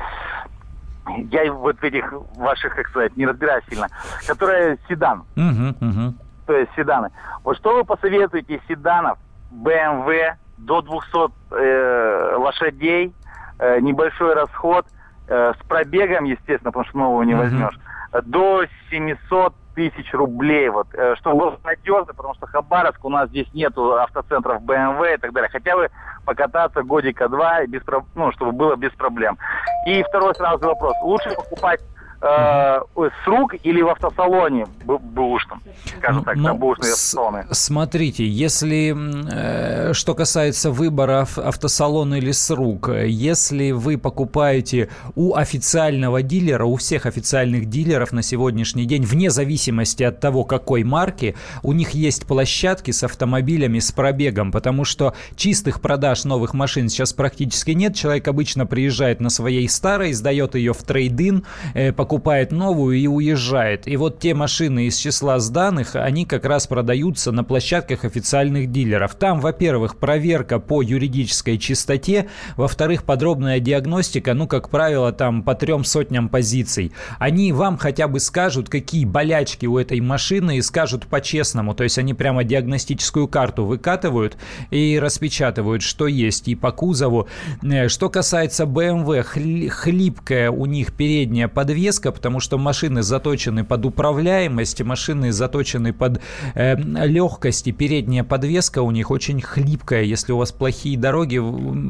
Я 1.30 1.52
вот 1.52 1.78
в 1.78 1.82
этих 1.82 2.12
ваших, 2.36 2.74
как 2.74 2.88
сказать, 2.88 3.16
не 3.16 3.26
разбираюсь 3.26 3.64
сильно. 3.70 3.88
Которая 4.26 4.78
седан. 4.88 5.24
Угу, 5.36 5.86
угу. 5.86 6.14
То 6.46 6.52
есть 6.54 6.70
седаны. 6.76 7.10
Вот 7.44 7.56
что 7.56 7.76
вы 7.76 7.84
посоветуете 7.84 8.54
из 8.54 8.60
седанов 8.66 9.18
BMW 9.52 10.34
до 10.58 10.82
200 10.82 11.30
э, 11.52 12.36
лошадей, 12.36 13.14
э, 13.58 13.80
небольшой 13.80 14.34
расход, 14.34 14.86
э, 15.28 15.52
с 15.58 15.66
пробегом, 15.66 16.24
естественно, 16.24 16.72
потому 16.72 16.84
что 16.84 16.98
нового 16.98 17.22
не 17.22 17.34
угу. 17.34 17.42
возьмешь, 17.42 17.78
до 18.24 18.64
700 18.90 19.54
тысяч 19.78 20.12
рублей, 20.12 20.68
вот, 20.68 20.88
э, 20.92 21.14
чтобы 21.16 21.38
было 21.38 21.60
надежно, 21.62 22.12
потому 22.12 22.34
что 22.34 22.46
Хабаровск, 22.46 23.04
у 23.04 23.08
нас 23.08 23.28
здесь 23.28 23.46
нету 23.54 23.94
автоцентров 23.94 24.62
BMW 24.62 25.14
и 25.14 25.18
так 25.18 25.32
далее. 25.32 25.48
Хотя 25.50 25.76
бы 25.76 25.88
покататься 26.26 26.82
годика 26.82 27.28
два, 27.28 27.64
без, 27.66 27.82
ну, 28.14 28.32
чтобы 28.32 28.52
было 28.52 28.74
без 28.76 28.90
проблем. 28.92 29.38
И 29.86 30.02
второй 30.02 30.34
сразу 30.34 30.66
вопрос. 30.66 30.94
Лучше 31.02 31.30
покупать 31.30 31.80
э, 32.20 32.80
с 32.96 33.26
рук 33.26 33.54
или 33.62 33.82
в 33.82 33.88
автосалоне 33.88 34.66
бэушном, 34.84 35.62
скажем 35.98 36.24
так, 36.24 36.36
ну, 36.36 36.54
бэушные 36.54 36.92
автосалоны. 36.92 37.46
Смотрите, 37.50 38.26
если, 38.26 38.94
э, 39.30 39.92
что 39.92 40.14
касается 40.14 40.70
выбора 40.70 41.26
автосалона 41.36 42.14
или 42.16 42.32
с 42.32 42.50
рук, 42.50 42.88
если 42.88 43.70
вы 43.72 43.98
покупаете 43.98 44.88
у 45.14 45.34
официального 45.34 46.22
дилера, 46.22 46.64
у 46.64 46.76
всех 46.76 47.06
официальных 47.06 47.66
дилеров 47.66 48.12
на 48.12 48.22
сегодняшний 48.22 48.84
день, 48.84 49.04
вне 49.04 49.30
зависимости 49.30 50.02
от 50.02 50.20
того, 50.20 50.44
какой 50.44 50.84
марки, 50.84 51.36
у 51.62 51.72
них 51.72 51.90
есть 51.90 52.26
площадки 52.26 52.90
с 52.90 53.02
автомобилями 53.02 53.78
с 53.78 53.92
пробегом, 53.92 54.52
потому 54.52 54.84
что 54.84 55.14
чистых 55.36 55.80
продаж 55.80 56.24
новых 56.24 56.54
машин 56.54 56.88
сейчас 56.88 57.12
практически 57.12 57.72
нет. 57.72 57.94
Человек 57.94 58.28
обычно 58.28 58.66
приезжает 58.66 59.20
на 59.20 59.30
своей 59.30 59.68
старой, 59.68 60.12
сдает 60.12 60.54
ее 60.54 60.72
в 60.72 60.82
трейдин, 60.82 61.44
э, 61.74 61.92
покупает 62.08 62.52
новую 62.52 62.96
и 62.96 63.06
уезжает. 63.06 63.86
И 63.86 63.98
вот 63.98 64.18
те 64.18 64.32
машины 64.32 64.86
из 64.86 64.96
числа 64.96 65.38
сданных, 65.40 65.94
они 65.94 66.24
как 66.24 66.46
раз 66.46 66.66
продаются 66.66 67.32
на 67.32 67.44
площадках 67.44 68.06
официальных 68.06 68.72
дилеров. 68.72 69.14
Там, 69.14 69.40
во-первых, 69.40 69.98
проверка 69.98 70.58
по 70.58 70.80
юридической 70.80 71.58
чистоте, 71.58 72.28
во-вторых, 72.56 73.04
подробная 73.04 73.60
диагностика, 73.60 74.32
ну, 74.32 74.46
как 74.46 74.70
правило, 74.70 75.12
там 75.12 75.42
по 75.42 75.54
трем 75.54 75.84
сотням 75.84 76.30
позиций. 76.30 76.92
Они 77.18 77.52
вам 77.52 77.76
хотя 77.76 78.08
бы 78.08 78.20
скажут, 78.20 78.70
какие 78.70 79.04
болячки 79.04 79.66
у 79.66 79.76
этой 79.76 80.00
машины 80.00 80.56
и 80.56 80.62
скажут 80.62 81.08
по-честному. 81.08 81.74
То 81.74 81.84
есть 81.84 81.98
они 81.98 82.14
прямо 82.14 82.42
диагностическую 82.42 83.28
карту 83.28 83.66
выкатывают 83.66 84.38
и 84.70 84.98
распечатывают, 84.98 85.82
что 85.82 86.06
есть 86.06 86.48
и 86.48 86.54
по 86.54 86.72
кузову. 86.72 87.28
Э, 87.62 87.88
что 87.88 88.08
касается 88.08 88.64
BMW, 88.64 89.68
хлипкая 89.68 90.50
у 90.50 90.64
них 90.64 90.94
передняя 90.94 91.48
подвеска, 91.48 91.97
близко, 91.98 92.12
потому 92.12 92.40
что 92.40 92.58
машины 92.58 93.02
заточены 93.02 93.64
под 93.64 93.84
управляемость, 93.86 94.82
машины 94.82 95.32
заточены 95.32 95.92
под 95.92 96.20
э, 96.54 96.76
легкость, 97.06 97.66
и 97.66 97.72
передняя 97.72 98.24
подвеска 98.24 98.82
у 98.82 98.90
них 98.90 99.10
очень 99.10 99.40
хлипкая. 99.40 100.02
Если 100.02 100.32
у 100.32 100.38
вас 100.38 100.52
плохие 100.52 100.96
дороги, 100.96 101.38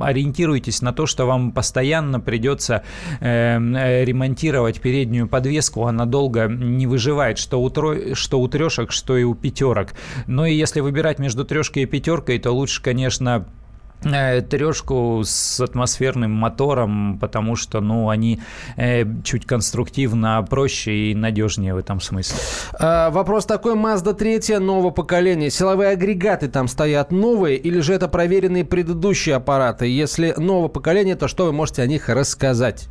ориентируйтесь 0.02 0.82
на 0.82 0.92
то, 0.92 1.06
что 1.06 1.26
вам 1.26 1.52
постоянно 1.52 2.20
придется 2.20 2.82
э, 3.20 4.04
ремонтировать 4.04 4.80
переднюю 4.80 5.28
подвеску, 5.28 5.86
она 5.86 6.06
долго 6.06 6.46
не 6.48 6.86
выживает, 6.86 7.38
что 7.38 7.60
у, 7.60 7.70
тро... 7.70 8.14
что 8.14 8.40
у 8.40 8.48
трешек, 8.48 8.92
что 8.92 9.16
и 9.16 9.24
у 9.24 9.34
пятерок. 9.34 9.88
Но 10.26 10.46
и 10.46 10.54
если 10.54 10.80
выбирать 10.80 11.18
между 11.18 11.44
трешкой 11.44 11.82
и 11.82 11.86
пятеркой, 11.86 12.38
то 12.38 12.52
лучше, 12.52 12.82
конечно, 12.82 13.46
трешку 14.00 15.22
с 15.24 15.60
атмосферным 15.60 16.30
мотором, 16.30 17.18
потому 17.18 17.56
что, 17.56 17.80
ну, 17.80 18.08
они 18.08 18.40
э, 18.76 19.04
чуть 19.24 19.46
конструктивно 19.46 20.46
проще 20.48 21.10
и 21.10 21.14
надежнее 21.14 21.74
в 21.74 21.78
этом 21.78 22.00
смысле. 22.00 22.38
А, 22.78 23.10
вопрос 23.10 23.46
такой, 23.46 23.74
Mazda 23.74 24.14
3 24.14 24.58
нового 24.58 24.90
поколения, 24.90 25.50
силовые 25.50 25.90
агрегаты 25.90 26.48
там 26.48 26.68
стоят 26.68 27.10
новые 27.10 27.56
или 27.56 27.80
же 27.80 27.94
это 27.94 28.08
проверенные 28.08 28.64
предыдущие 28.64 29.34
аппараты? 29.34 29.86
Если 29.86 30.34
нового 30.36 30.68
поколения, 30.68 31.16
то 31.16 31.28
что 31.28 31.46
вы 31.46 31.52
можете 31.52 31.82
о 31.82 31.86
них 31.86 32.08
рассказать? 32.08 32.88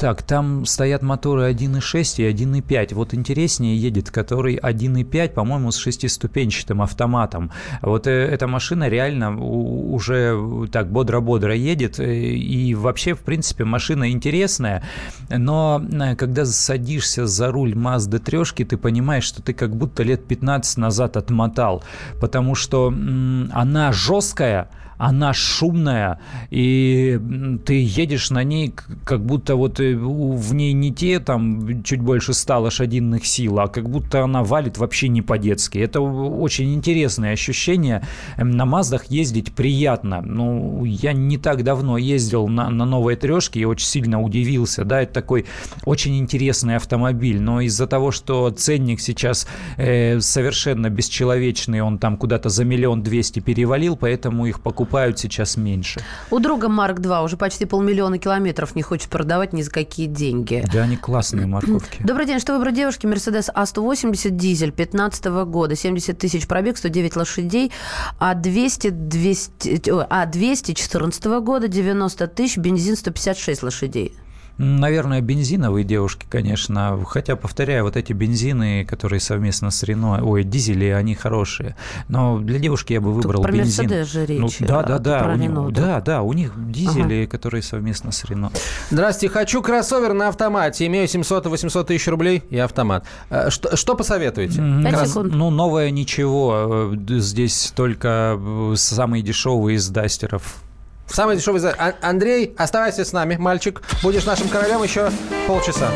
Так, 0.00 0.22
там 0.22 0.64
стоят 0.64 1.02
моторы 1.02 1.52
1.6 1.52 2.22
и 2.22 2.32
1.5. 2.32 2.94
Вот 2.94 3.12
интереснее 3.12 3.76
едет, 3.76 4.10
который 4.10 4.56
1.5, 4.56 5.28
по-моему, 5.34 5.72
с 5.72 5.76
шестиступенчатым 5.76 6.80
автоматом. 6.80 7.52
Вот 7.82 8.06
э, 8.06 8.10
эта 8.10 8.46
машина 8.46 8.88
реально 8.88 9.38
уже 9.38 10.68
так 10.72 10.90
бодро-бодро 10.90 11.54
едет. 11.54 12.00
Э, 12.00 12.14
и 12.14 12.74
вообще, 12.74 13.12
в 13.12 13.20
принципе, 13.20 13.64
машина 13.64 14.10
интересная. 14.10 14.82
Но 15.28 15.82
э, 15.92 16.16
когда 16.16 16.46
садишься 16.46 17.26
за 17.26 17.52
руль 17.52 17.74
Mazda 17.74 18.20
3, 18.20 18.64
ты 18.64 18.78
понимаешь, 18.78 19.24
что 19.24 19.42
ты 19.42 19.52
как 19.52 19.76
будто 19.76 20.02
лет 20.02 20.26
15 20.26 20.78
назад 20.78 21.18
отмотал. 21.18 21.84
Потому 22.18 22.54
что 22.54 22.86
она 23.52 23.92
жесткая, 23.92 24.70
она 25.00 25.32
шумная, 25.32 26.20
и 26.50 27.18
ты 27.64 27.82
едешь 27.82 28.28
на 28.28 28.44
ней, 28.44 28.74
как 29.04 29.24
будто 29.24 29.56
вот 29.56 29.80
э, 29.80 29.96
в 29.96 30.54
ней 30.54 30.74
не 30.74 30.92
те, 30.92 31.20
там, 31.20 31.82
чуть 31.84 32.02
больше 32.02 32.34
100 32.34 32.60
лошадиных 32.60 33.24
сил, 33.24 33.60
а 33.60 33.68
как 33.68 33.88
будто 33.88 34.22
она 34.22 34.44
валит 34.44 34.76
вообще 34.76 35.08
не 35.08 35.22
по-детски. 35.22 35.78
Это 35.78 36.02
очень 36.02 36.74
интересное 36.74 37.32
ощущение. 37.32 38.02
На 38.36 38.66
Маздах 38.66 39.06
ездить 39.06 39.54
приятно. 39.54 40.20
Ну, 40.20 40.84
я 40.84 41.14
не 41.14 41.38
так 41.38 41.64
давно 41.64 41.96
ездил 41.96 42.46
на, 42.48 42.68
на 42.68 42.84
новой 42.84 43.16
трешке 43.16 43.60
и 43.60 43.64
очень 43.64 43.86
сильно 43.86 44.20
удивился. 44.20 44.84
Да, 44.84 45.00
это 45.00 45.14
такой 45.14 45.46
очень 45.86 46.18
интересный 46.18 46.76
автомобиль, 46.76 47.40
но 47.40 47.62
из-за 47.62 47.86
того, 47.86 48.10
что 48.10 48.50
ценник 48.50 49.00
сейчас 49.00 49.48
э, 49.78 50.20
совершенно 50.20 50.90
бесчеловечный, 50.90 51.80
он 51.80 51.98
там 51.98 52.18
куда-то 52.18 52.50
за 52.50 52.66
миллион 52.66 53.02
двести 53.02 53.40
перевалил, 53.40 53.96
поэтому 53.96 54.44
их 54.44 54.60
покупают 54.90 55.20
сейчас 55.20 55.56
меньше. 55.56 56.00
У 56.30 56.40
друга 56.40 56.68
Марк 56.68 56.98
2 56.98 57.22
уже 57.22 57.36
почти 57.36 57.64
полмиллиона 57.64 58.18
километров 58.18 58.74
не 58.74 58.82
хочет 58.82 59.08
продавать 59.08 59.52
ни 59.52 59.62
за 59.62 59.70
какие 59.70 60.06
деньги. 60.06 60.64
Да, 60.72 60.82
они 60.82 60.96
классные 60.96 61.46
морковки. 61.46 62.02
Добрый 62.04 62.26
день, 62.26 62.40
что 62.40 62.54
выбрать 62.54 62.74
девушке? 62.74 63.06
Мерседес 63.06 63.48
А180 63.54 64.30
дизель 64.30 64.72
15 64.72 65.26
года, 65.46 65.76
70 65.76 66.18
тысяч 66.18 66.48
пробег, 66.48 66.76
109 66.76 67.16
лошадей, 67.16 67.70
а 68.18 68.34
200, 68.34 68.90
200, 68.90 70.06
а 70.10 70.26
214 70.26 71.24
года, 71.40 71.68
90 71.68 72.26
тысяч, 72.26 72.56
бензин 72.56 72.96
156 72.96 73.62
лошадей. 73.62 74.16
Наверное, 74.62 75.22
бензиновые 75.22 75.84
девушки, 75.84 76.26
конечно. 76.28 77.02
Хотя, 77.06 77.34
повторяю, 77.34 77.84
вот 77.84 77.96
эти 77.96 78.12
бензины, 78.12 78.84
которые 78.84 79.18
совместно 79.18 79.70
с 79.70 79.82
Рено, 79.82 80.22
ой, 80.22 80.44
дизели, 80.44 80.84
они 80.84 81.14
хорошие. 81.14 81.76
Но 82.08 82.38
для 82.38 82.58
девушки 82.58 82.92
я 82.92 83.00
бы 83.00 83.10
выбрал 83.10 83.42
про 83.42 83.52
бензин. 83.52 83.84
Мерседес 83.84 84.12
же 84.12 84.26
речь. 84.26 84.38
Ну, 84.60 84.66
да, 84.66 84.80
а 84.80 84.82
да, 84.82 84.98
да. 84.98 85.18
про 85.20 85.32
У 85.32 85.36
них, 85.36 85.48
Рено, 85.48 85.70
да? 85.70 85.80
да, 85.80 86.00
да, 86.02 86.22
у 86.22 86.34
них 86.34 86.52
дизели, 86.70 87.24
которые 87.24 87.62
совместно 87.62 88.12
с 88.12 88.22
Рено. 88.26 88.52
Здравствуйте, 88.90 89.32
хочу 89.32 89.62
кроссовер 89.62 90.12
на 90.12 90.28
автомате. 90.28 90.86
Имею 90.88 91.06
700-800 91.06 91.84
тысяч 91.84 92.06
рублей 92.08 92.42
и 92.50 92.58
автомат. 92.58 93.06
Э, 93.30 93.48
Что, 93.48 93.76
что 93.78 93.94
посоветуете? 93.94 94.56
Крас-. 94.56 95.14
Ну, 95.14 95.48
новое 95.48 95.90
ничего. 95.90 96.92
Э, 96.92 97.18
Здесь 97.18 97.72
только 97.74 98.36
э, 98.38 98.74
самые 98.76 99.22
дешевые 99.22 99.76
из 99.76 99.88
дастеров. 99.88 100.62
Самый 101.12 101.36
дешевый... 101.36 101.60
за- 101.60 101.74
А- 101.76 101.94
Андрей, 102.02 102.54
оставайся 102.56 103.04
с 103.04 103.12
нами, 103.12 103.36
мальчик. 103.36 103.82
Будешь 104.02 104.24
нашим 104.24 104.48
королем 104.48 104.82
еще 104.82 105.10
полчаса. 105.46 105.90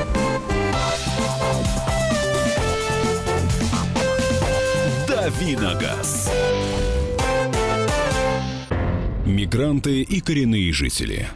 Давиногаз. 5.07 6.31
Мигранты 9.27 10.03
и 10.03 10.21
коренные 10.21 10.73
жители. 10.73 11.29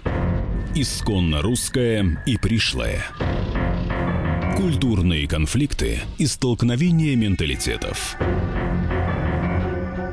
Исконно 0.75 1.43
русское 1.43 2.23
и 2.27 2.37
пришлое. 2.37 3.05
Культурные 4.57 5.27
конфликты 5.29 6.01
и 6.19 6.27
столкновения 6.27 7.17
менталитетов. 7.17 8.17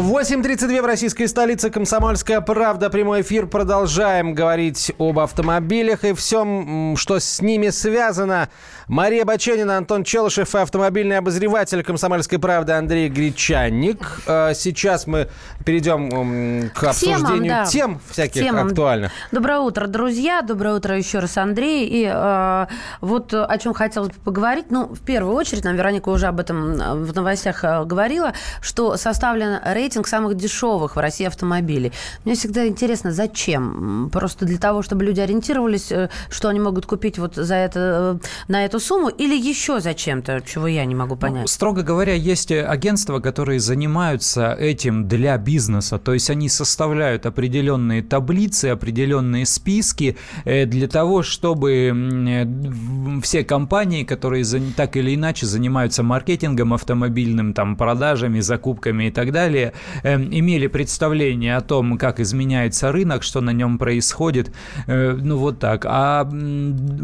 8.32 0.00 0.82
в 0.82 0.84
российской 0.84 1.26
столице. 1.26 1.70
Комсомольская 1.70 2.42
правда. 2.42 2.90
Прямой 2.90 3.22
эфир. 3.22 3.46
Продолжаем 3.46 4.34
говорить 4.34 4.92
об 4.98 5.18
автомобилях 5.18 6.04
и 6.04 6.12
всем, 6.12 6.96
что 6.98 7.18
с 7.18 7.40
ними 7.40 7.70
связано. 7.70 8.50
Мария 8.88 9.24
Баченина, 9.24 9.78
Антон 9.78 10.04
Челышев 10.04 10.54
и 10.54 10.58
автомобильный 10.58 11.18
обозреватель 11.18 11.82
Комсомольской 11.82 12.38
правды 12.38 12.72
Андрей 12.72 13.08
Гречанник. 13.08 14.20
Э, 14.26 14.52
Сейчас 14.54 15.06
мы 15.06 15.28
перейдем 15.64 16.70
к 16.70 16.80
темам, 16.80 16.90
обсуждению 16.90 17.52
да. 17.52 17.64
тем 17.64 18.00
всяких 18.10 18.42
Темам. 18.42 18.68
актуальных. 18.68 19.12
Доброе 19.32 19.60
утро, 19.60 19.86
друзья. 19.86 20.42
Доброе 20.42 20.74
утро 20.74 20.96
еще 20.96 21.20
раз, 21.20 21.36
Андрей. 21.38 21.88
И 21.88 22.04
э, 22.04 22.66
вот 23.00 23.32
о 23.32 23.58
чем 23.58 23.72
хотелось 23.72 24.10
бы 24.10 24.20
поговорить. 24.24 24.66
Ну, 24.70 24.86
в 24.86 25.00
первую 25.00 25.34
очередь, 25.34 25.64
нам 25.64 25.74
Вероника 25.74 26.10
уже 26.10 26.26
об 26.26 26.38
этом 26.38 26.72
э, 26.80 26.94
в 26.94 27.14
новостях 27.14 27.64
э, 27.64 27.84
говорила, 27.84 28.34
что 28.60 28.96
составлен 28.96 29.58
рейтинг 29.64 29.85
самых 30.06 30.36
дешевых 30.36 30.96
в 30.96 30.98
России 30.98 31.26
автомобилей. 31.26 31.92
Мне 32.24 32.34
всегда 32.34 32.66
интересно, 32.66 33.12
зачем? 33.12 34.10
Просто 34.12 34.44
для 34.44 34.58
того, 34.58 34.82
чтобы 34.82 35.04
люди 35.04 35.20
ориентировались, 35.20 35.90
э, 35.92 36.08
что 36.30 36.48
они 36.48 36.60
могут 36.60 36.86
купить 36.86 37.18
вот 37.18 37.34
за 37.34 37.54
это, 37.54 38.18
э, 38.22 38.26
на 38.48 38.64
эту 38.64 38.80
сумму, 38.80 39.08
или 39.08 39.36
еще 39.36 39.80
зачем-то, 39.80 40.42
чего 40.46 40.66
я 40.66 40.84
не 40.84 40.94
могу 40.94 41.14
Ну, 41.14 41.20
понять. 41.20 41.48
строго 41.48 41.82
говоря, 41.82 42.14
есть 42.14 42.50
э, 42.50 42.64
агентства, 42.64 43.20
которые 43.20 43.60
занимаются 43.60 44.52
этим 44.52 45.08
для 45.08 45.36
бизнеса. 45.38 45.98
То 45.98 46.12
есть 46.14 46.30
они 46.30 46.48
составляют 46.48 47.26
определенные 47.26 48.02
таблицы, 48.02 48.66
определенные 48.66 49.46
списки 49.46 50.16
для 50.44 50.88
того, 50.88 51.22
чтобы 51.22 53.20
все 53.22 53.44
компании, 53.44 54.04
которые 54.04 54.44
так 54.76 54.96
или 54.96 55.14
иначе 55.14 55.46
занимаются 55.46 56.02
маркетингом 56.02 56.72
автомобильным, 56.74 57.54
там, 57.54 57.76
продажами, 57.76 58.40
закупками 58.40 59.04
и 59.04 59.10
так 59.10 59.32
далее, 59.32 59.65
э, 60.02 60.14
имели 60.16 60.66
представление 60.66 61.56
о 61.56 61.60
том, 61.60 61.98
как 61.98 62.20
изменяется 62.20 62.92
рынок, 62.92 63.22
что 63.22 63.40
на 63.40 63.50
нем 63.50 63.78
происходит. 63.78 64.52
Э, 64.86 65.12
Ну, 65.16 65.36
вот 65.38 65.58
так. 65.58 65.84
А 65.86 66.28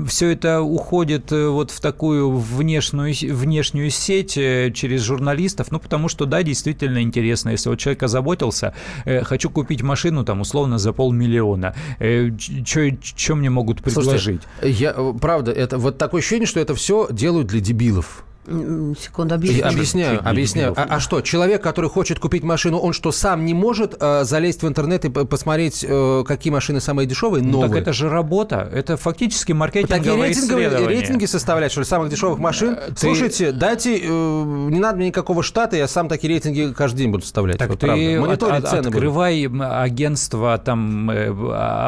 все 0.07 0.31
это 0.31 0.61
уходит 0.61 1.33
э, 1.33 1.49
вот 1.49 1.71
в 1.71 1.81
такую 1.81 2.31
внешнюю, 2.37 3.15
внешнюю 3.35 3.91
сеть 3.91 4.37
э, 4.37 4.71
через 4.75 5.03
журналистов, 5.03 5.71
ну, 5.71 5.79
потому 5.79 6.09
что, 6.09 6.27
да, 6.27 6.43
действительно 6.43 7.03
интересно. 7.03 7.51
Если 7.51 7.69
вот 7.69 7.79
человек 7.79 8.03
озаботился, 8.03 8.75
э, 9.05 9.23
хочу 9.25 9.51
купить 9.51 9.83
машину, 9.83 10.25
там, 10.25 10.41
условно, 10.41 10.79
за 10.79 10.93
полмиллиона, 10.93 11.75
что 11.99 13.35
мне 13.35 13.51
могут 13.51 13.83
предложить? 13.83 14.11
Слушайте, 14.13 14.47
я, 14.63 14.95
э, 14.97 15.13
правда, 15.21 15.53
это 15.53 15.79
вот 15.79 15.99
такое 15.99 16.21
ощущение, 16.21 16.47
что 16.47 16.61
это 16.61 16.75
все 16.75 17.09
делают 17.11 17.49
для 17.49 17.61
дебилов. 17.61 18.25
Секунду, 18.45 19.35
Я 19.35 19.37
объясню. 19.37 19.67
объясняю, 19.69 20.29
объясняю. 20.29 20.75
А, 20.77 20.87
а 20.97 21.01
что, 21.01 21.21
человек, 21.21 21.63
который 21.63 21.89
хочет 21.89 22.19
купить 22.19 22.43
машину, 22.43 22.79
он 22.79 22.93
что, 22.93 23.13
сам 23.13 23.45
не 23.45 23.55
может 23.55 23.95
э, 24.01 24.25
залезть 24.25 24.63
в 24.65 24.69
интернет 24.69 25.05
и 25.05 25.11
посмотреть, 25.11 25.85
э, 25.89 26.25
какие 26.27 26.53
машины 26.53 26.81
самые 26.81 27.07
дешевые, 27.07 27.45
Ну, 27.45 27.53
новые? 27.53 27.71
так 27.71 27.83
это 27.83 27.93
же 27.93 28.09
работа, 28.09 28.69
это 28.73 28.97
фактически 28.97 29.43
Такие 29.53 29.55
маркетинговое 29.57 30.27
рейтинговые, 30.27 30.67
исследование. 30.69 30.99
рейтинги 31.01 31.25
составлять, 31.27 31.71
что 31.71 31.83
ли, 31.83 31.87
самых 31.87 32.09
дешевых 32.11 32.41
машин? 32.41 32.75
Э, 32.75 32.89
ты- 32.91 32.97
Слушайте, 32.97 33.53
дайте, 33.53 33.97
э, 33.97 34.09
не 34.09 34.81
надо 34.81 34.97
мне 34.99 35.07
никакого 35.09 35.45
штата, 35.45 35.77
я 35.77 35.87
сам 35.87 36.09
такие 36.09 36.33
рейтинги 36.33 36.73
каждый 36.77 36.99
день 36.99 37.11
буду 37.13 37.23
составлять. 37.23 37.59
Так 37.59 37.69
вот 37.71 37.79
ты 37.79 37.87
от- 37.87 37.97
Мониторить 38.27 38.65
от- 38.65 38.71
цены 38.71 38.89
открывай 38.89 39.45
м, 39.45 39.63
агентство 39.63 40.59
там 40.59 41.09
э, 41.11 41.33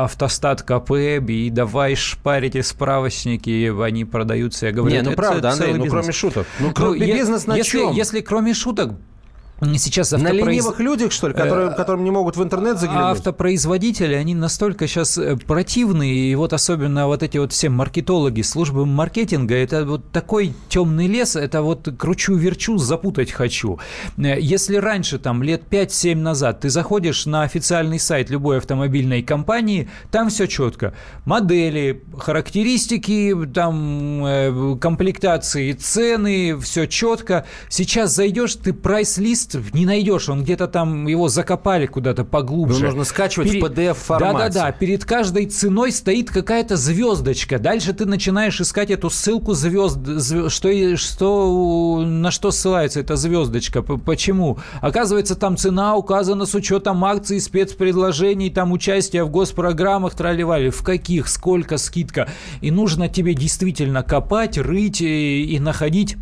автостат 0.05 0.63
КП 0.63 0.93
и 1.29 1.51
давай 1.51 1.97
шпарить 1.97 2.55
и 2.55 2.63
справочники, 2.63 3.73
они 3.83 4.05
продаются. 4.05 4.67
Я 4.67 4.73
говорю, 4.73 4.93
Не, 4.95 5.01
это 5.01 5.11
ну 5.11 5.17
правда, 5.17 5.51
Андрей, 5.51 5.67
целый 5.67 5.79
ну 5.79 5.85
бизнес. 5.85 6.01
кроме 6.01 6.13
шуток. 6.13 6.44
Ну, 6.61 6.73
кроме 6.75 7.07
е- 7.07 7.15
бизнес 7.15 7.47
на 7.47 7.57
если, 7.57 7.79
чем? 7.79 7.93
если 7.93 8.21
кроме 8.21 8.55
шуток, 8.55 8.93
сейчас 9.77 10.11
На 10.13 10.17
автопроиз- 10.19 10.47
ленивых 10.51 10.81
людях, 10.81 11.13
что 11.13 11.29
ли, 11.29 11.35
которые, 11.35 11.69
Э, 11.71 11.75
которым 11.75 12.05
не 12.05 12.11
могут 12.11 12.37
в 12.37 12.43
интернет 12.43 12.79
заглянуть? 12.79 13.19
автопроизводители, 13.19 14.15
они 14.15 14.35
настолько 14.35 14.87
сейчас 14.87 15.19
противные, 15.47 16.15
и 16.15 16.35
вот 16.35 16.53
особенно 16.53 17.07
вот 17.07 17.23
эти 17.23 17.39
вот 17.39 17.53
все 17.53 17.69
маркетологи, 17.69 18.43
службы 18.43 18.85
маркетинга, 18.85 19.55
это 19.55 19.85
вот 19.87 20.11
такой 20.11 20.55
темный 20.69 21.07
лес, 21.07 21.37
это 21.37 21.63
вот 21.63 21.89
кручу-верчу, 21.97 22.79
запутать 22.79 23.31
хочу. 23.31 23.79
Э, 24.19 24.39
Если 24.41 24.77
раньше, 24.77 25.19
там, 25.19 25.43
лет 25.43 25.63
5-7 25.71 26.17
назад, 26.17 26.61
ты 26.61 26.69
заходишь 26.71 27.25
на 27.27 27.43
официальный 27.43 27.99
сайт 28.01 28.31
любой 28.31 28.59
автомобильной 28.59 29.23
компании, 29.23 29.89
там 30.11 30.29
все 30.31 30.47
четко. 30.47 30.95
Модели, 31.25 32.03
характеристики, 32.19 33.35
там, 33.55 34.25
э, 34.25 34.77
комплектации, 34.81 35.73
цены, 35.73 36.59
все 36.61 36.87
четко. 36.87 37.47
Сейчас 37.69 38.15
зайдешь, 38.15 38.55
ты 38.57 38.73
прайс-лист 38.73 39.44
текст 39.47 39.75
не 39.75 39.87
найдешь, 39.87 40.29
он 40.29 40.43
где-то 40.43 40.69
там, 40.69 41.07
его 41.07 41.29
закопали 41.29 41.87
куда-то 41.87 42.25
поглубже. 42.25 42.79
Его 42.79 42.87
нужно 42.87 43.05
скачивать 43.05 43.51
в 43.51 43.57
PDF-формате. 43.57 44.39
Да-да-да, 44.39 44.73
перед 44.73 45.05
каждой 45.05 45.47
ценой 45.47 45.93
стоит 45.93 46.31
какая-то 46.31 46.77
звездочка. 46.77 47.59
Дальше 47.59 47.93
ты 47.93 48.07
начинаешь 48.07 48.61
искать 48.61 48.91
эту 48.91 49.11
ссылку 49.11 49.55
звезд, 49.55 49.99
звезд 50.05 50.55
что, 50.55 50.97
что, 50.97 52.03
на 52.05 52.31
что 52.31 52.51
ссылается 52.51 53.01
эта 53.01 53.17
звездочка, 53.17 53.83
почему. 53.83 54.59
Оказывается, 54.81 55.35
там 55.35 55.57
цена 55.57 55.97
указана 55.97 56.47
с 56.47 56.55
учетом 56.55 57.05
акций, 57.05 57.41
спецпредложений, 57.41 58.51
там 58.51 58.73
участия 58.73 59.25
в 59.25 59.31
госпрограммах, 59.31 60.15
тролливали. 60.15 60.71
В 60.71 60.83
каких, 60.83 61.29
сколько 61.29 61.79
скидка. 61.79 62.29
И 62.61 62.71
нужно 62.71 63.09
тебе 63.09 63.35
действительно 63.35 64.03
копать, 64.03 64.59
рыть 64.59 65.01
и, 65.01 65.45
и 65.45 65.59
находить 65.59 66.17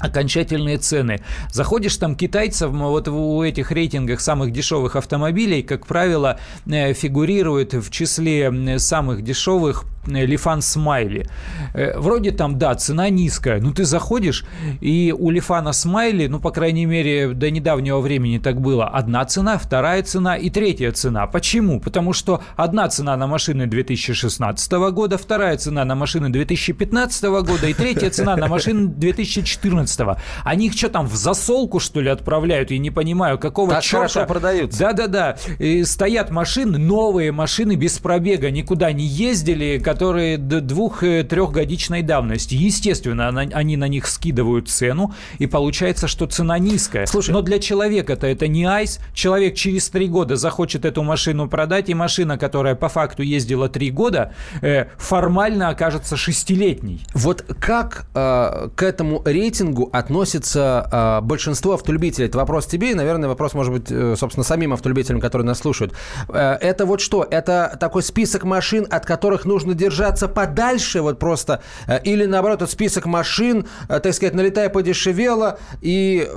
окончательные 0.00 0.78
цены. 0.78 1.20
Заходишь 1.52 1.96
там 1.96 2.16
китайцев, 2.16 2.70
вот 2.70 3.08
у 3.08 3.42
этих 3.42 3.70
рейтингах 3.70 4.20
самых 4.20 4.52
дешевых 4.52 4.96
автомобилей, 4.96 5.62
как 5.62 5.86
правило, 5.86 6.38
э, 6.66 6.92
фигурирует 6.92 7.74
в 7.74 7.90
числе 7.90 8.78
самых 8.78 9.22
дешевых 9.22 9.84
Лифан 10.06 10.62
Смайли. 10.62 11.26
Э, 11.74 11.98
вроде 11.98 12.32
там, 12.32 12.58
да, 12.58 12.74
цена 12.74 13.10
низкая, 13.10 13.60
но 13.60 13.72
ты 13.72 13.84
заходишь, 13.84 14.44
и 14.80 15.14
у 15.16 15.30
Лифана 15.30 15.72
Смайли, 15.72 16.26
ну, 16.26 16.40
по 16.40 16.50
крайней 16.50 16.86
мере, 16.86 17.28
до 17.28 17.50
недавнего 17.50 18.00
времени 18.00 18.38
так 18.38 18.60
было, 18.60 18.86
одна 18.88 19.24
цена, 19.24 19.58
вторая 19.58 20.02
цена 20.02 20.36
и 20.36 20.50
третья 20.50 20.92
цена. 20.92 21.26
Почему? 21.26 21.80
Потому 21.80 22.12
что 22.12 22.42
одна 22.56 22.88
цена 22.88 23.16
на 23.16 23.26
машины 23.26 23.66
2016 23.66 24.72
года, 24.72 25.18
вторая 25.18 25.56
цена 25.56 25.84
на 25.84 25.94
машины 25.94 26.30
2015 26.30 27.24
года 27.24 27.66
и 27.66 27.74
третья 27.74 28.10
цена 28.10 28.36
на 28.36 28.48
машины 28.48 28.88
2014. 28.88 30.00
Они 30.44 30.66
их 30.66 30.74
что 30.74 30.88
там, 30.88 31.06
в 31.06 31.14
засолку, 31.14 31.78
что 31.78 32.00
ли, 32.00 32.08
отправляют? 32.08 32.70
Я 32.70 32.78
не 32.78 32.90
понимаю, 32.90 33.38
какого 33.38 33.70
так 33.72 33.82
черта... 33.82 33.98
хорошо 33.98 34.26
продаются. 34.26 34.78
Да-да-да. 34.78 35.36
Стоят 35.84 36.30
машины, 36.30 36.78
новые 36.78 37.32
машины 37.32 37.76
без 37.76 37.98
пробега, 37.98 38.50
никуда 38.50 38.92
не 38.92 39.04
ездили, 39.04 39.78
которые 39.90 40.38
двух-трехгодичной 40.38 42.02
давности. 42.02 42.54
Естественно, 42.54 43.28
они 43.28 43.76
на 43.76 43.88
них 43.88 44.06
скидывают 44.06 44.68
цену, 44.68 45.12
и 45.38 45.46
получается, 45.48 46.06
что 46.06 46.26
цена 46.26 46.60
низкая. 46.60 47.06
Слушай, 47.06 47.32
но 47.32 47.42
для 47.42 47.58
человека-то 47.58 48.28
это 48.28 48.46
не 48.46 48.64
айс. 48.66 49.00
Человек 49.14 49.56
через 49.56 49.88
три 49.88 50.06
года 50.06 50.36
захочет 50.36 50.84
эту 50.84 51.02
машину 51.02 51.48
продать, 51.48 51.88
и 51.88 51.94
машина, 51.94 52.38
которая 52.38 52.76
по 52.76 52.88
факту 52.88 53.24
ездила 53.24 53.68
три 53.68 53.90
года, 53.90 54.32
э, 54.62 54.84
формально 54.96 55.70
окажется 55.70 56.16
шестилетней. 56.16 57.04
Вот 57.12 57.44
как 57.58 58.06
э, 58.14 58.68
к 58.76 58.82
этому 58.84 59.22
рейтингу 59.24 59.90
относится 59.92 61.20
э, 61.20 61.26
большинство 61.26 61.74
автолюбителей? 61.74 62.28
Это 62.28 62.38
вопрос 62.38 62.66
тебе, 62.66 62.92
и, 62.92 62.94
наверное, 62.94 63.28
вопрос, 63.28 63.54
может 63.54 63.72
быть, 63.72 63.90
э, 63.90 64.14
собственно, 64.16 64.44
самим 64.44 64.72
автолюбителям, 64.72 65.20
которые 65.20 65.48
нас 65.48 65.58
слушают. 65.58 65.94
Э, 66.28 66.58
это 66.60 66.86
вот 66.86 67.00
что? 67.00 67.26
Это 67.28 67.76
такой 67.80 68.04
список 68.04 68.44
машин, 68.44 68.86
от 68.88 69.04
которых 69.04 69.44
нужно 69.44 69.74
держаться 69.80 70.28
подальше, 70.28 71.00
вот 71.00 71.18
просто, 71.18 71.62
э, 71.86 72.00
или 72.04 72.26
наоборот, 72.26 72.58
этот 72.62 72.70
список 72.70 73.06
машин, 73.06 73.66
э, 73.88 74.00
так 74.00 74.14
сказать, 74.14 74.34
налетая 74.34 74.68
подешевело, 74.68 75.58
и, 75.80 76.28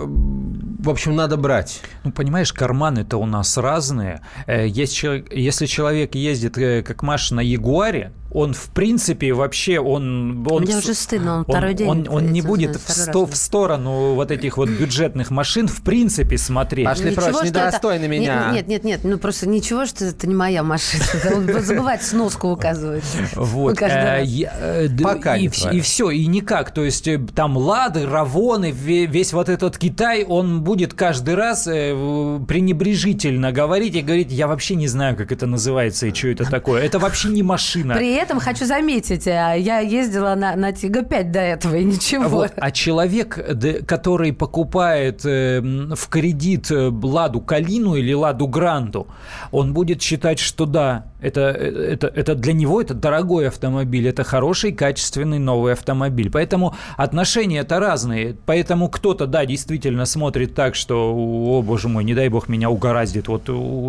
в 0.80 0.90
общем, 0.90 1.16
надо 1.16 1.38
брать. 1.38 1.82
Ну, 2.04 2.12
понимаешь, 2.12 2.54
карманы-то 2.54 3.18
у 3.18 3.26
нас 3.26 3.58
разные. 3.58 4.22
Э, 4.48 4.68
если 4.68 5.66
человек 5.66 6.16
ездит 6.16 6.56
как 6.88 7.04
Маша 7.04 7.36
на 7.36 7.42
Ягуаре, 7.42 8.12
он 8.34 8.54
в 8.54 8.70
принципе 8.70 9.34
вообще 9.34 9.80
он, 9.80 10.46
он 10.50 10.64
мне 10.64 10.78
уже 10.78 10.94
стыдно, 10.94 11.40
он 11.40 11.44
второй 11.44 11.74
день. 11.74 11.88
Он, 11.88 12.08
он 12.10 12.32
не 12.32 12.42
будет 12.42 12.76
в, 12.76 12.92
сто, 12.92 13.26
в 13.26 13.36
сторону 13.36 14.16
вот 14.16 14.32
этих 14.32 14.58
вот 14.58 14.70
бюджетных 14.70 15.30
машин 15.32 15.68
в 15.68 15.82
принципе 15.84 16.38
смотреть. 16.38 16.86
Пошли 16.86 17.12
ничего, 17.12 17.28
прочь, 17.28 17.46
недостойно 17.46 18.06
меня. 18.06 18.52
Нет, 18.54 18.68
нет, 18.68 18.84
нет, 18.84 19.02
ну 19.04 19.18
просто 19.18 19.48
ничего, 19.48 19.86
что 19.86 20.06
это 20.06 20.28
не 20.28 20.36
моя 20.36 20.64
машина. 20.64 21.04
Забывать 21.62 22.04
сноску 22.04 22.50
указывать. 22.50 23.04
Вот. 23.36 23.82
Э, 23.82 24.24
э, 24.26 24.90
Пока 25.02 25.38
и, 25.38 25.50
и 25.72 25.82
все, 25.82 26.10
и 26.10 26.26
никак. 26.26 26.74
То 26.74 26.84
есть 26.84 27.08
э, 27.08 27.20
там 27.36 27.58
Лады, 27.58 28.06
Равоны, 28.06 28.72
весь 28.72 29.34
вот 29.34 29.50
этот 29.50 29.78
Китай, 29.78 30.24
он 30.24 30.64
будет 30.64 30.94
каждый 30.94 31.36
раз 31.36 31.66
пренебрежительно 31.66 33.52
говорить 33.52 33.96
и 33.96 34.02
говорить, 34.02 34.32
я 34.32 34.48
вообще 34.48 34.76
не 34.76 34.88
знаю, 34.88 35.16
как 35.16 35.32
это 35.32 35.46
называется 35.46 36.08
и 36.08 36.14
что 36.14 36.30
это 36.30 36.46
такое. 36.46 36.84
Это 36.84 37.00
вообще 37.00 37.30
не 37.30 37.44
машина. 37.44 37.96
При 37.96 38.14
этом 38.24 38.40
хочу 38.40 38.66
заметить, 38.66 39.26
я 39.26 39.80
ездила 39.80 40.36
на, 40.36 40.56
на 40.56 40.72
Тига-5 40.72 41.32
до 41.32 41.40
этого, 41.40 41.76
и 41.76 41.84
ничего. 41.84 42.28
Вот. 42.28 42.54
А 42.56 42.72
человек, 42.72 43.40
который 43.86 44.34
покупает 44.34 45.24
в 45.24 46.10
кредит 46.10 46.68
Ладу 46.72 47.42
Калину 47.42 47.96
или 47.96 48.14
Ладу 48.14 48.48
Гранду, 48.48 49.08
он 49.52 49.74
будет 49.74 50.02
считать, 50.02 50.40
что 50.40 50.66
да, 50.66 51.06
это, 51.24 51.42
это, 51.42 52.08
это 52.08 52.36
для 52.36 52.54
него 52.54 52.82
это 52.82 52.94
дорогой 52.94 53.48
автомобиль, 53.48 54.08
это 54.08 54.24
хороший, 54.24 54.74
качественный 54.74 55.40
новый 55.40 55.74
автомобиль. 55.74 56.30
Поэтому 56.30 56.76
отношения 56.98 57.60
это 57.60 57.80
разные. 57.80 58.36
Поэтому 58.46 58.90
кто-то, 58.90 59.26
да, 59.26 59.46
действительно 59.46 60.06
смотрит 60.06 60.54
так, 60.54 60.76
что, 60.76 61.14
о 61.16 61.62
боже 61.62 61.88
мой, 61.88 62.04
не 62.04 62.14
дай 62.14 62.28
бог 62.28 62.50
меня 62.50 62.70
угораздит, 62.70 63.28
вот 63.30 63.46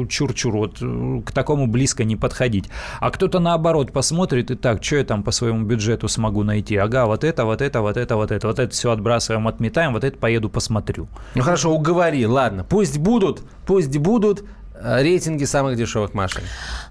чур-чур, 0.09 0.57
вот 0.57 0.79
к 1.25 1.33
такому 1.33 1.67
близко 1.67 2.05
не 2.05 2.15
подходить. 2.15 2.67
А 3.01 3.11
кто-то 3.11 3.41
наоборот 3.41 3.91
посмотрит 3.93 4.53
и 4.53 4.55
так, 4.55 4.85
что 4.85 4.97
я 4.97 5.05
там 5.05 5.25
по 5.25 5.33
своему 5.33 5.65
бюджету 5.65 6.07
смогу 6.07 6.45
найти? 6.45 6.77
Ага, 6.77 7.07
вот 7.07 7.25
это, 7.25 7.45
вот 7.45 7.61
это, 7.61 7.81
вот 7.81 7.97
это, 7.97 8.17
вот 8.17 8.31
это, 8.31 8.47
вот 8.47 8.59
это 8.61 8.73
все 8.73 8.93
отбрасываем, 8.93 9.49
отметаем, 9.49 9.93
вот 9.93 10.05
это 10.05 10.17
поеду 10.17 10.49
посмотрю. 10.49 11.09
Ну 11.35 11.43
хорошо, 11.43 11.73
уговори, 11.73 12.27
ладно, 12.27 12.65
пусть 12.69 12.99
будут, 12.99 13.43
пусть 13.67 13.99
будут, 13.99 14.45
Э, 14.45 14.64
рейтинги 14.75 15.45
самых 15.45 15.77
дешевых 15.77 16.15
машин? 16.15 16.43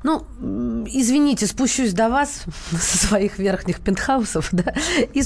Ну, 0.04 0.26
извините, 0.88 1.48
спущусь 1.48 1.94
до 1.94 2.10
вас 2.10 2.44
со 2.72 3.08
своих 3.08 3.40
верхних 3.40 3.82
пентхаусов, 3.82 4.50
да, 4.52 4.74
и 5.14 5.22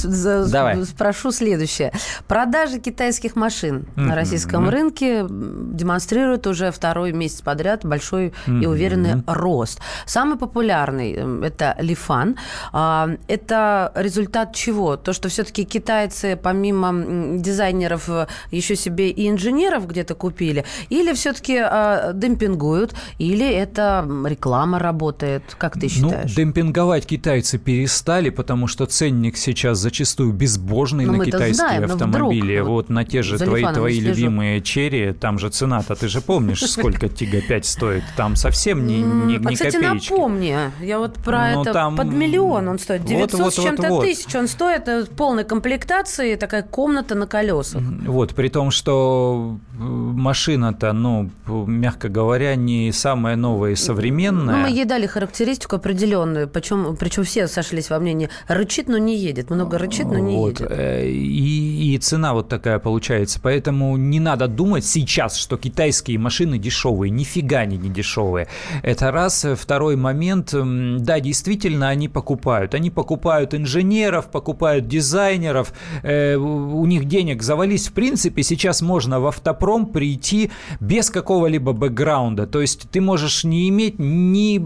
Давай. 0.51 0.83
спрошу 0.85 1.31
следующее. 1.31 1.91
Продажи 2.27 2.79
китайских 2.79 3.35
машин 3.35 3.85
mm-hmm. 3.95 4.01
на 4.01 4.15
российском 4.15 4.65
mm-hmm. 4.65 4.71
рынке 4.71 5.25
демонстрируют 5.29 6.47
уже 6.47 6.71
второй 6.71 7.11
месяц 7.11 7.41
подряд 7.41 7.85
большой 7.85 8.33
mm-hmm. 8.47 8.63
и 8.63 8.65
уверенный 8.65 9.23
рост. 9.27 9.79
Самый 10.05 10.37
популярный– 10.37 11.11
это 11.43 11.75
Лифан. 11.79 12.37
А, 12.71 13.09
это 13.27 13.91
результат 13.95 14.55
чего? 14.55 14.97
То, 14.97 15.13
что 15.13 15.29
все-таки 15.29 15.63
китайцы, 15.63 16.39
помимо 16.41 17.37
дизайнеров, 17.37 18.09
еще 18.51 18.75
себе 18.75 19.09
и 19.09 19.29
инженеров 19.29 19.87
где-то 19.87 20.15
купили? 20.15 20.65
Или 20.89 21.13
все-таки 21.13 21.57
а, 21.57 22.13
демпинг 22.13 22.46
демпингуют, 22.47 22.95
или 23.17 23.49
это 23.49 24.07
реклама 24.25 24.79
работает? 24.79 25.43
Как 25.57 25.73
ты 25.73 25.83
ну, 25.83 25.89
считаешь? 25.89 26.29
Ну, 26.29 26.35
демпинговать 26.35 27.05
китайцы 27.05 27.57
перестали, 27.57 28.29
потому 28.29 28.67
что 28.67 28.85
ценник 28.85 29.37
сейчас 29.37 29.79
зачастую 29.79 30.33
безбожный 30.33 31.05
ну, 31.05 31.17
на 31.17 31.25
китайские 31.25 31.53
знаем, 31.53 31.83
автомобили. 31.85 32.59
Вдруг, 32.59 32.69
вот 32.69 32.89
на 32.89 33.05
те 33.05 33.23
же 33.23 33.37
твои, 33.37 33.65
твои 33.73 33.99
любимые 33.99 34.61
черри, 34.61 35.13
там 35.13 35.39
же 35.39 35.49
цена-то, 35.49 35.95
ты 35.95 36.07
же 36.07 36.21
помнишь, 36.21 36.61
сколько 36.61 37.09
Тига 37.09 37.41
5 37.41 37.65
стоит? 37.65 38.03
Там 38.15 38.35
совсем 38.35 38.85
не, 38.85 39.01
не, 39.01 39.37
не 39.37 39.55
Кстати, 39.55 39.75
копеечки. 39.75 40.11
напомни, 40.11 40.57
я 40.81 40.99
вот 40.99 41.15
про 41.15 41.51
ну, 41.53 41.61
это 41.61 41.73
там... 41.73 41.95
под 41.95 42.07
миллион 42.07 42.67
он 42.67 42.79
стоит. 42.79 43.05
900 43.05 43.39
вот, 43.39 43.53
с 43.53 43.57
чем-то 43.57 43.89
вот, 43.89 44.03
тысяч 44.03 44.33
он 44.35 44.47
стоит, 44.47 44.87
это 44.87 45.09
полной 45.15 45.43
комплектации, 45.43 46.35
такая 46.35 46.63
комната 46.63 47.15
на 47.15 47.27
колесах. 47.27 47.81
Вот, 48.05 48.33
при 48.35 48.49
том, 48.49 48.71
что 48.71 49.57
э, 49.73 49.83
машина-то, 49.83 50.93
ну, 50.93 51.29
мягко 51.47 52.09
говоря, 52.09 52.36
говоря, 52.37 52.55
не 52.55 52.91
самая 52.91 53.35
новая 53.35 53.71
и 53.71 53.75
современная. 53.75 54.55
Ну, 54.55 54.61
мы 54.63 54.69
ей 54.69 54.85
дали 54.85 55.07
характеристику 55.07 55.77
определенную, 55.77 56.47
причем, 56.47 56.95
причем 56.97 57.23
все 57.23 57.47
сошлись 57.47 57.89
во 57.89 57.99
мнении, 57.99 58.29
рычит, 58.47 58.87
но 58.87 58.97
не 58.97 59.17
едет, 59.17 59.49
много 59.49 59.77
рычит, 59.77 60.05
но 60.05 60.19
не 60.19 60.35
вот. 60.35 60.59
едет. 60.59 60.71
Э, 60.71 61.07
и, 61.07 61.93
и 61.93 61.97
цена 61.97 62.33
вот 62.33 62.47
такая 62.47 62.79
получается, 62.79 63.39
поэтому 63.41 63.97
не 63.97 64.19
надо 64.19 64.47
думать 64.47 64.85
сейчас, 64.85 65.35
что 65.35 65.57
китайские 65.57 66.19
машины 66.19 66.57
дешевые, 66.57 67.09
нифига 67.09 67.59
они 67.59 67.77
не 67.77 67.89
дешевые. 67.89 68.47
Это 68.83 69.11
раз. 69.11 69.45
Второй 69.57 69.95
момент, 69.95 70.53
да, 70.53 71.19
действительно, 71.19 71.89
они 71.89 72.07
покупают. 72.07 72.73
Они 72.73 72.89
покупают 72.89 73.53
инженеров, 73.53 74.27
покупают 74.27 74.87
дизайнеров, 74.87 75.73
э, 76.03 76.35
у 76.35 76.85
них 76.85 77.05
денег 77.05 77.41
завались. 77.41 77.87
В 77.87 77.93
принципе, 77.93 78.43
сейчас 78.43 78.81
можно 78.81 79.19
в 79.19 79.27
автопром 79.27 79.87
прийти 79.87 80.51
без 80.79 81.09
какого-либо 81.09 81.73
бэкграунда 81.73 82.26
раунда. 82.27 82.47
То 82.47 82.61
есть 82.61 82.89
ты 82.91 83.01
можешь 83.01 83.43
не 83.43 83.69
иметь 83.69 83.95
ни 83.99 84.61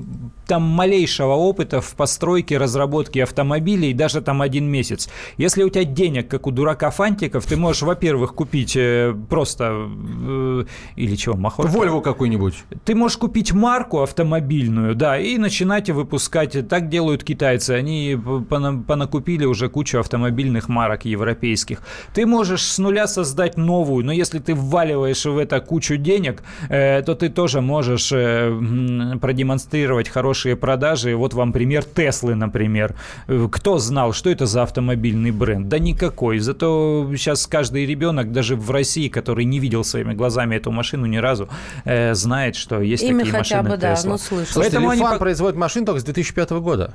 там 0.48 0.64
малейшего 0.64 1.34
опыта 1.34 1.82
в 1.82 1.96
постройке, 1.96 2.58
разработке 2.58 3.24
автомобилей, 3.24 3.94
даже 3.94 4.22
там 4.22 4.42
один 4.42 4.66
месяц. 4.66 5.10
Если 5.38 5.64
у 5.64 5.70
тебя 5.70 5.84
денег, 5.84 6.28
как 6.28 6.48
у 6.48 6.52
дурака 6.52 6.90
Фантиков, 6.92 7.46
ты 7.46 7.58
можешь, 7.58 7.82
во-первых, 7.82 8.34
купить 8.34 8.76
э, 8.76 9.14
просто... 9.30 9.88
Э, 10.28 10.64
или 10.96 11.16
чего, 11.16 11.36
махорку? 11.36 11.72
Вольву 11.72 12.02
какую-нибудь. 12.02 12.56
Ты 12.86 12.96
можешь 12.96 13.18
купить 13.18 13.54
марку 13.54 14.02
автомобильную, 14.02 14.96
да, 14.96 15.18
и 15.18 15.38
начинать 15.38 15.90
выпускать. 15.90 16.68
Так 16.68 16.90
делают 16.90 17.24
китайцы. 17.24 17.72
Они 17.72 18.14
пона- 18.14 18.84
понакупили 18.84 19.46
уже 19.46 19.70
кучу 19.70 20.00
автомобильных 20.00 20.70
марок 20.70 21.06
европейских. 21.06 21.82
Ты 22.14 22.26
можешь 22.26 22.64
с 22.64 22.78
нуля 22.78 23.08
создать 23.08 23.58
новую, 23.58 24.06
но 24.06 24.12
если 24.12 24.40
ты 24.40 24.54
вваливаешь 24.54 25.26
в 25.26 25.38
это 25.38 25.60
кучу 25.62 25.98
денег, 25.98 26.44
э, 26.70 27.02
то 27.04 27.16
ты 27.16 27.30
тоже 27.30 27.62
можешь 27.62 28.12
э, 28.12 29.18
продемонстрировать 29.22 30.10
хорошие 30.42 30.56
продажи. 30.56 31.16
Вот 31.16 31.34
вам 31.34 31.54
пример 31.54 31.84
Теслы, 31.84 32.36
например. 32.36 32.96
Э, 33.28 33.48
Кто 33.52 33.78
знал, 33.78 34.14
что 34.14 34.30
это 34.30 34.46
за 34.46 34.64
автомобильный 34.64 35.32
бренд? 35.32 35.68
Да 35.68 35.80
никакой. 35.80 36.40
Зато 36.40 37.08
сейчас 37.16 37.48
каждый 37.48 37.86
ребенок, 37.86 38.32
даже 38.32 38.56
в 38.56 38.72
России, 38.72 39.08
который 39.10 39.46
не 39.46 39.60
видел 39.60 39.84
своими 39.84 40.14
глазами 40.14 40.56
эту 40.56 40.72
машину 40.72 41.06
ни 41.06 41.18
разу, 41.18 41.48
э, 41.86 42.16
знает, 42.16 42.56
что 42.56 42.82
есть 42.82 43.04
Имя 43.04 43.20
такие 43.20 43.32
хотя 43.32 43.58
машины 43.58 43.70
бы, 43.70 43.78
да, 43.78 43.94
Tesla. 43.94 44.10
ну, 44.10 44.18
слышал. 44.18 44.54
Слушайте, 44.54 44.78
Поэтому 44.80 44.90
они 44.90 45.18
производит 45.20 45.58
машин 45.58 45.86
только 45.86 46.00
с 46.00 46.04
2005 46.04 46.50
года. 46.52 46.94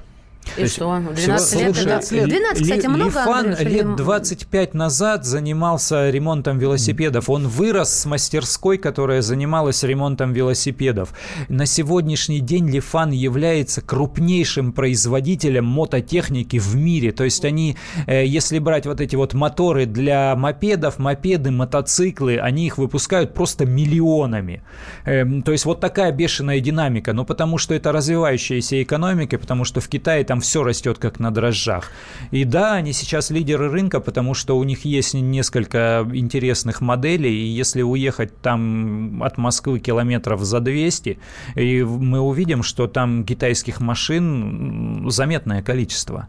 И 0.56 0.66
что? 0.66 0.96
12 0.98 1.16
всего 1.48 1.61
лет? 1.61 1.74
слушай, 1.76 1.92
это- 1.92 2.14
лет. 2.14 2.28
12, 2.28 2.62
кстати, 2.62 2.87
много, 2.87 3.04
Лифан 3.06 3.46
Андрюш, 3.46 3.61
или- 3.61 3.70
лет 3.70 3.96
25 3.96 4.74
назад 4.74 5.24
занимался 5.24 6.11
ремонтом 6.11 6.59
велосипедов. 6.59 7.28
Он 7.28 7.46
вырос 7.48 7.90
с 7.92 8.06
мастерской, 8.06 8.78
которая 8.78 9.22
занималась 9.22 9.82
ремонтом 9.82 10.32
велосипедов. 10.32 11.12
На 11.48 11.66
сегодняшний 11.66 12.40
день 12.40 12.68
Лифан 12.70 13.11
является 13.11 13.80
крупнейшим 13.80 14.72
производителем 14.72 15.64
мототехники 15.66 16.59
в 16.59 16.74
мире. 16.76 17.12
То 17.12 17.24
есть 17.24 17.44
они, 17.44 17.76
э, 18.06 18.24
если 18.26 18.59
брать 18.59 18.87
вот 18.87 19.00
эти 19.00 19.16
вот 19.16 19.35
моторы 19.35 19.87
для 19.87 20.35
мопедов, 20.37 20.98
мопеды, 20.98 21.50
мотоциклы, 21.50 22.38
они 22.38 22.66
их 22.66 22.78
выпускают 22.78 23.35
просто 23.35 23.66
миллионами. 23.66 24.62
Эм, 25.04 25.42
То 25.42 25.52
есть 25.52 25.64
вот 25.64 25.80
такая 25.80 26.12
бешеная 26.12 26.61
динамика. 26.61 27.12
Но 27.12 27.24
потому 27.24 27.59
что 27.59 27.74
это 27.74 27.92
развивающаяся 27.92 28.82
экономика, 28.82 29.38
потому 29.38 29.64
что 29.64 29.80
в 29.80 29.88
Китае 29.88 30.24
там 30.24 30.36
все 30.40 30.62
растет 30.62 30.99
как 30.99 31.18
на 31.20 31.31
дрожжах. 31.31 31.90
И 32.31 32.44
да, 32.44 32.75
они 32.75 32.92
сейчас 32.92 33.31
лидеры 33.31 33.70
рынка, 33.70 34.01
потому 34.01 34.35
что 34.35 34.57
у 34.57 34.64
них 34.64 34.85
есть 34.85 35.14
несколько 35.14 36.07
интересных 36.12 36.81
моделей, 36.81 37.33
и 37.33 37.46
если 37.46 37.83
уехать 37.83 38.40
там 38.40 39.22
от 39.22 39.38
Москвы 39.38 39.79
километров 39.79 40.42
за 40.42 40.61
200, 40.61 41.18
и 41.55 41.83
мы 41.83 42.20
увидим, 42.20 42.62
что 42.62 42.87
там 42.87 43.25
китайских 43.25 43.81
машин 43.81 45.09
заметное 45.11 45.62
количество. 45.62 46.29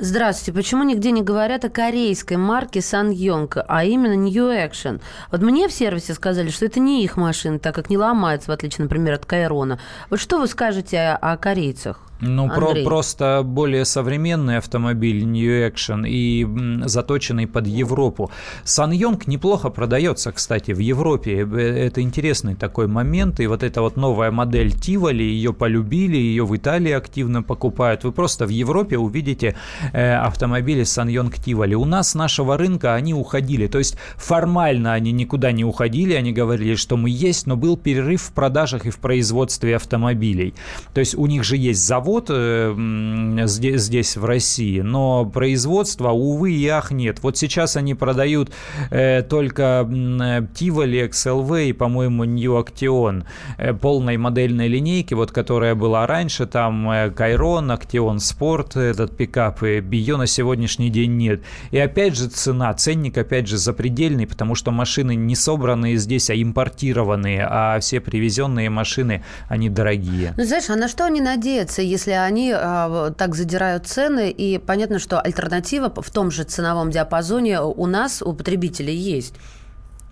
Здравствуйте. 0.00 0.52
Почему 0.52 0.84
нигде 0.84 1.10
не 1.10 1.22
говорят 1.22 1.64
о 1.64 1.70
корейской 1.70 2.36
марке 2.36 2.78
Sanyong, 2.78 3.64
а 3.66 3.84
именно 3.84 4.14
New 4.14 4.46
Action? 4.46 5.00
Вот 5.32 5.40
мне 5.40 5.66
в 5.66 5.72
сервисе 5.72 6.14
сказали, 6.14 6.50
что 6.50 6.66
это 6.66 6.78
не 6.78 7.02
их 7.02 7.16
машина, 7.16 7.58
так 7.58 7.74
как 7.74 7.90
не 7.90 7.98
ломается, 7.98 8.50
в 8.50 8.54
отличие, 8.54 8.84
например, 8.84 9.14
от 9.14 9.26
Кайрона. 9.26 9.80
Вот 10.08 10.20
что 10.20 10.38
вы 10.38 10.46
скажете 10.46 10.98
о, 10.98 11.16
о 11.16 11.36
корейцах? 11.36 12.07
Ну, 12.20 12.48
про- 12.48 12.74
просто 12.84 13.42
более 13.44 13.84
современный 13.84 14.56
автомобиль 14.58 15.24
New 15.24 15.68
Action 15.68 16.08
и 16.08 16.42
м, 16.44 16.88
заточенный 16.88 17.46
под 17.46 17.66
Европу. 17.68 18.30
Саньонг 18.64 19.26
неплохо 19.28 19.70
продается, 19.70 20.32
кстати, 20.32 20.72
в 20.72 20.78
Европе. 20.80 21.46
Э, 21.46 21.86
Это 21.86 22.00
интересный 22.02 22.54
такой 22.56 22.88
момент. 22.88 23.38
И 23.40 23.46
вот 23.46 23.62
эта 23.62 23.82
вот 23.82 23.96
новая 23.96 24.30
модель 24.32 24.72
Тиволи, 24.72 25.22
ее 25.22 25.52
полюбили, 25.52 26.16
ее 26.16 26.44
в 26.44 26.56
Италии 26.56 26.90
активно 26.92 27.42
покупают. 27.44 28.02
Вы 28.04 28.10
просто 28.12 28.46
в 28.46 28.50
Европе 28.50 28.98
увидите 28.98 29.54
э, 29.92 30.14
автомобили 30.16 30.82
Саньонг 30.82 31.36
Тиволи. 31.36 31.74
У 31.74 31.84
нас 31.84 32.14
нашего 32.16 32.56
рынка 32.56 32.94
они 32.94 33.14
уходили. 33.14 33.68
То 33.68 33.78
есть 33.78 33.96
формально 34.16 34.92
они 34.94 35.12
никуда 35.12 35.52
не 35.52 35.64
уходили. 35.64 36.14
Они 36.14 36.32
говорили, 36.32 36.74
что 36.74 36.96
мы 36.96 37.10
есть, 37.10 37.46
но 37.46 37.56
был 37.56 37.76
перерыв 37.76 38.22
в 38.22 38.32
продажах 38.32 38.86
и 38.86 38.90
в 38.90 38.98
производстве 38.98 39.76
автомобилей. 39.76 40.54
То 40.94 41.00
есть 41.00 41.14
у 41.14 41.26
них 41.26 41.44
же 41.44 41.56
есть 41.56 41.86
завод 41.86 42.07
э, 42.30 42.70
м, 42.70 43.46
здесь, 43.46 43.82
здесь 43.82 44.16
в 44.16 44.24
России, 44.24 44.80
но 44.80 45.24
производства, 45.26 46.10
увы 46.10 46.52
и 46.52 46.66
ах, 46.68 46.90
нет. 46.90 47.18
Вот 47.22 47.36
сейчас 47.36 47.76
они 47.76 47.94
продают 47.94 48.50
э, 48.90 49.22
только 49.22 49.86
э, 49.88 50.46
Tivoli, 50.54 51.08
XLV 51.08 51.68
и, 51.68 51.72
по-моему, 51.72 52.24
New 52.24 52.58
Action 52.58 53.24
э, 53.58 53.74
полной 53.74 54.16
модельной 54.16 54.68
линейки, 54.68 55.14
вот 55.14 55.32
которая 55.32 55.74
была 55.74 56.06
раньше, 56.06 56.46
там 56.46 56.90
э, 56.90 57.10
Кайрон, 57.10 57.70
Action 57.70 58.16
Sport, 58.16 58.80
этот 58.80 59.16
пикап, 59.16 59.62
и 59.62 59.82
ее 59.90 60.16
на 60.16 60.26
сегодняшний 60.26 60.90
день 60.90 61.16
нет. 61.16 61.42
И 61.70 61.78
опять 61.78 62.16
же 62.16 62.28
цена, 62.28 62.72
ценник 62.74 63.18
опять 63.18 63.48
же 63.48 63.58
запредельный, 63.58 64.26
потому 64.26 64.54
что 64.54 64.70
машины 64.70 65.14
не 65.14 65.34
собранные 65.34 65.96
здесь, 65.96 66.30
а 66.30 66.34
импортированные, 66.34 67.46
а 67.48 67.78
все 67.80 68.00
привезенные 68.00 68.70
машины, 68.70 69.24
они 69.48 69.68
дорогие. 69.68 70.34
Ну, 70.36 70.44
знаешь, 70.44 70.70
а 70.70 70.76
на 70.76 70.88
что 70.88 71.04
они 71.04 71.20
надеются, 71.20 71.82
если 71.82 71.97
они 72.06 72.52
а, 72.54 73.10
так 73.10 73.34
задирают 73.34 73.86
цены, 73.86 74.30
и 74.30 74.58
понятно, 74.58 74.98
что 74.98 75.20
альтернатива 75.20 75.92
в 75.94 76.10
том 76.10 76.30
же 76.30 76.44
ценовом 76.44 76.90
диапазоне 76.90 77.60
у 77.60 77.86
нас, 77.86 78.22
у 78.22 78.32
потребителей, 78.32 78.94
есть? 78.94 79.34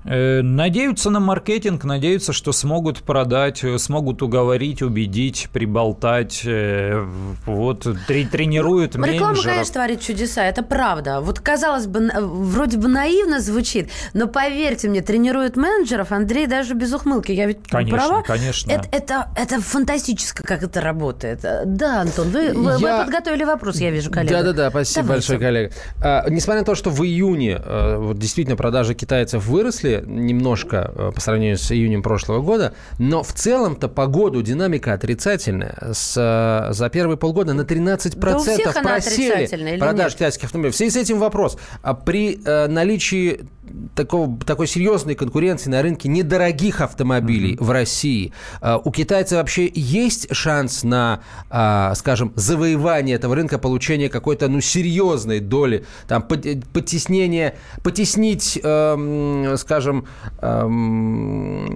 Э, 0.08 0.40
Надеются 0.42 1.10
на 1.10 1.18
маркетинг, 1.20 1.84
надеются, 1.84 2.32
что 2.32 2.52
смогут 2.52 2.98
продать, 3.02 3.64
э, 3.64 3.76
смогут 3.78 4.22
уговорить, 4.22 4.82
убедить, 4.82 5.48
приболтать. 5.52 6.42
э, 6.44 7.04
Вот 7.44 7.86
трени- 8.06 8.28
тренируют 8.28 8.94
Ну, 8.94 9.04
Реклама, 9.04 9.32
менеджеров. 9.32 9.52
конечно, 9.54 9.72
творит 9.74 10.00
чудеса, 10.00 10.44
это 10.44 10.62
правда. 10.62 11.20
Вот, 11.20 11.40
казалось 11.40 11.86
бы, 11.86 12.10
вроде 12.20 12.78
бы 12.78 12.88
наивно 12.88 13.40
звучит, 13.40 13.90
но 14.14 14.26
поверьте 14.28 14.88
мне, 14.88 15.00
тренируют 15.02 15.56
менеджеров 15.56 16.12
Андрей 16.12 16.46
даже 16.46 16.74
без 16.74 16.92
ухмылки. 16.92 17.32
Я 17.32 17.46
ведь 17.46 17.66
Конечно, 17.68 17.96
права? 17.98 18.22
конечно. 18.22 18.70
Это, 18.70 18.88
это, 18.92 19.28
это 19.36 19.60
фантастически, 19.60 20.42
как 20.42 20.62
это 20.62 20.80
работает. 20.80 21.40
Да, 21.64 22.02
Антон, 22.02 22.28
вы, 22.30 22.52
вы- 22.52 22.76
вы 22.78 22.88
Я- 22.88 23.02
подготовили 23.02 23.44
вопрос, 23.44 23.76
я 23.80 23.90
вижу, 23.90 24.10
коллега. 24.10 24.34
Да-да-да, 24.36 24.70
спасибо 24.70 25.06
Давайте. 25.08 25.32
большое, 25.32 25.38
коллега. 25.40 25.74
А, 26.02 26.30
несмотря 26.30 26.60
на 26.60 26.66
то, 26.66 26.74
что 26.74 26.90
в 26.90 27.02
июне 27.04 27.60
э, 27.64 27.96
вот 27.96 28.18
действительно 28.18 28.56
продажи 28.56 28.94
китайцев 28.94 29.44
выросли 29.46 29.95
немножко 30.04 30.92
э, 30.94 31.12
по 31.14 31.20
сравнению 31.20 31.58
с 31.58 31.70
июнем 31.72 32.02
прошлого 32.02 32.40
года, 32.40 32.74
но 32.98 33.22
в 33.22 33.32
целом-то 33.32 33.88
по 33.88 34.06
году 34.06 34.42
динамика 34.42 34.92
отрицательная. 34.92 35.76
С, 35.92 36.14
э, 36.16 36.72
за 36.72 36.88
первые 36.90 37.16
полгода 37.16 37.54
на 37.54 37.62
13% 37.62 38.16
Да 38.18 38.36
у 38.36 38.40
всех 38.40 38.76
она 38.76 38.90
просели 38.90 39.48
нет? 39.62 40.14
китайских 40.14 40.44
автомобилей. 40.44 40.72
В 40.72 40.76
связи 40.76 40.90
с 40.90 40.96
этим 40.96 41.18
вопрос. 41.18 41.58
А 41.82 41.94
при 41.94 42.40
э, 42.44 42.66
наличии 42.66 43.48
такого, 43.94 44.38
такой 44.44 44.66
серьезной 44.66 45.14
конкуренции 45.14 45.70
на 45.70 45.82
рынке 45.82 46.08
недорогих 46.08 46.80
автомобилей 46.80 47.56
в 47.60 47.70
России, 47.70 48.32
э, 48.60 48.78
у 48.84 48.90
китайцев 48.90 49.38
вообще 49.38 49.70
есть 49.74 50.34
шанс 50.34 50.82
на, 50.84 51.20
а, 51.50 51.94
скажем, 51.94 52.32
завоевание 52.36 53.16
этого 53.16 53.34
рынка, 53.34 53.58
получение 53.58 54.08
какой-то, 54.08 54.48
ну, 54.48 54.60
серьезной 54.60 55.40
доли, 55.40 55.84
там, 56.08 56.22
пот- 56.22 56.64
потеснение, 56.72 57.56
потеснить, 57.82 58.58
эм, 58.62 59.56
скажем, 59.56 60.06
эм, 60.40 61.66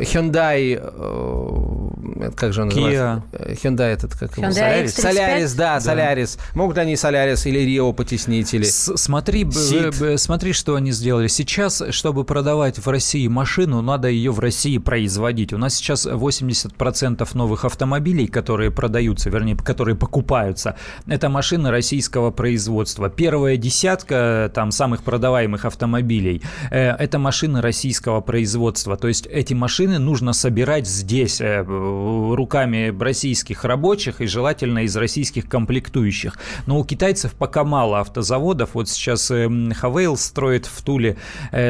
Hyundai, 0.00 0.80
э, 0.82 2.30
как 2.36 2.52
же 2.52 2.62
он 2.62 2.68
называется? 2.68 3.22
Hyundai 3.32 3.92
этот, 3.92 4.14
как 4.14 4.36
его? 4.36 4.46
Hyundai 4.48 4.84
Solaris. 4.84 4.84
X35? 4.86 5.12
Solaris, 5.14 5.56
да, 5.56 5.78
Solaris. 5.78 6.38
Могут 6.54 6.78
они 6.78 6.94
Solaris 6.94 7.48
или 7.48 7.60
Rio 7.60 7.92
потеснить? 7.92 8.52
Или... 8.54 8.64
С- 8.64 8.96
Смотри, 8.96 9.44
б- 9.44 9.52
Сид. 9.52 9.98
б- 10.00 10.18
смотри, 10.18 10.52
что 10.52 10.74
они 10.74 10.92
сделали. 10.92 11.26
Сейчас, 11.30 11.82
чтобы 11.90 12.24
продавать 12.24 12.78
в 12.78 12.88
России 12.88 13.28
машину, 13.28 13.80
надо 13.82 14.08
ее 14.08 14.32
в 14.32 14.40
России 14.40 14.78
производить. 14.78 15.52
У 15.52 15.58
нас 15.58 15.76
сейчас 15.76 16.06
80% 16.06 17.28
новых 17.34 17.64
автомобилей, 17.64 18.26
которые 18.26 18.70
продаются, 18.70 19.30
вернее, 19.30 19.56
которые 19.56 19.96
покупаются, 19.96 20.76
это 21.06 21.28
машины 21.28 21.70
российского 21.70 22.30
производства. 22.30 23.08
Первая 23.08 23.56
десятка 23.56 24.50
там 24.54 24.72
самых 24.72 25.02
продаваемых 25.02 25.64
автомобилей 25.64 26.42
э, 26.70 26.90
это 26.90 27.18
машины 27.18 27.60
российского 27.60 28.20
производства. 28.20 28.96
То 28.96 29.08
есть 29.08 29.26
эти 29.26 29.54
машины 29.54 29.98
нужно 29.98 30.32
собирать 30.32 30.86
здесь 30.86 31.40
э, 31.40 31.62
руками 31.62 32.94
российских 32.98 33.64
рабочих 33.64 34.20
и 34.20 34.26
желательно 34.26 34.80
из 34.80 34.96
российских 34.96 35.48
комплектующих. 35.48 36.36
Но 36.66 36.80
у 36.80 36.84
китайцев 36.84 37.32
пока 37.34 37.64
мало 37.64 38.00
автозаводов. 38.00 38.70
Вот 38.74 38.88
сейчас 38.88 39.30
э, 39.30 39.48
Хавейл 39.74 40.16
строит 40.16 40.66
в 40.66 40.82
Туле 40.82 41.10
э, 41.10 41.19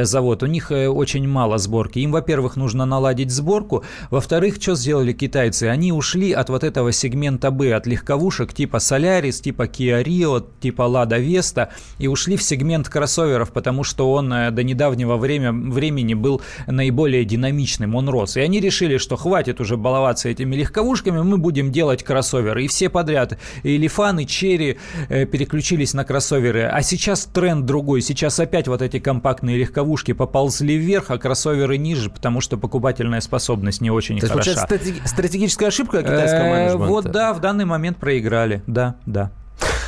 завод, 0.05 0.43
у 0.43 0.47
них 0.47 0.71
э, 0.73 0.89
очень 0.89 1.27
мало 1.29 1.59
сборки. 1.59 1.99
Им, 1.99 2.13
во-первых, 2.13 2.57
нужно 2.57 2.87
наладить 2.87 3.31
сборку, 3.31 3.85
во-вторых, 4.11 4.57
что 4.61 4.75
сделали 4.75 5.13
китайцы? 5.13 5.65
Они 5.65 5.93
ушли 5.93 6.33
от 6.33 6.51
вот 6.51 6.65
этого 6.65 6.93
сегмента 6.93 7.51
Б, 7.51 7.75
от 7.75 7.87
легковушек 7.87 8.53
типа 8.53 8.77
Solaris, 8.77 9.43
типа 9.43 9.63
Kia 9.63 10.03
Rio, 10.03 10.45
типа 10.61 10.83
Lada 10.83 11.21
Vesta, 11.21 11.69
и 11.99 12.09
ушли 12.09 12.37
в 12.37 12.43
сегмент 12.43 12.89
кроссоверов, 12.89 13.53
потому 13.53 13.85
что 13.85 14.13
он 14.13 14.33
э, 14.33 14.51
до 14.51 14.63
недавнего 14.63 15.17
время, 15.17 15.53
времени 15.53 16.15
был 16.15 16.43
наиболее 16.67 17.25
динамичным, 17.25 17.95
он 17.95 18.09
рос. 18.09 18.37
И 18.37 18.41
они 18.41 18.61
решили, 18.61 18.99
что 18.99 19.17
хватит 19.17 19.61
уже 19.61 19.77
баловаться 19.77 20.29
этими 20.29 20.57
легковушками, 20.57 21.23
мы 21.23 21.39
будем 21.39 21.73
делать 21.73 22.03
кроссоверы. 22.03 22.65
И 22.65 22.69
все 22.69 22.89
подряд, 22.89 23.39
и 23.63 23.77
Лифан, 23.77 24.21
и 24.21 24.27
Черри 24.27 24.79
э, 25.09 25.27
переключились 25.27 25.95
на 25.95 26.05
кроссоверы. 26.05 26.65
А 26.65 26.83
сейчас 26.83 27.25
тренд 27.25 27.67
другой. 27.67 28.03
Сейчас 28.03 28.39
опять 28.41 28.69
вот 28.69 28.83
эти 28.83 28.99
компактные 28.99 29.40
легковушки 29.43 30.13
поползли 30.13 30.77
вверх, 30.77 31.11
а 31.11 31.19
кроссоверы 31.19 31.79
ниже, 31.79 32.11
потому 32.11 32.41
что 32.41 32.57
покупательная 32.57 33.21
способность 33.21 33.81
не 33.81 33.91
очень 33.91 34.19
То 34.19 34.29
хороша. 34.29 34.67
получается, 34.67 35.09
стратегическая 35.09 35.67
ошибка 35.67 36.03
китайского 36.03 36.41
Э, 36.41 36.51
менеджмента? 36.51 36.87
Вот 36.87 37.05
да, 37.11 37.33
в 37.33 37.41
данный 37.41 37.65
момент 37.65 37.99
проиграли. 37.99 38.63
Да, 38.67 38.97
да. 39.07 39.31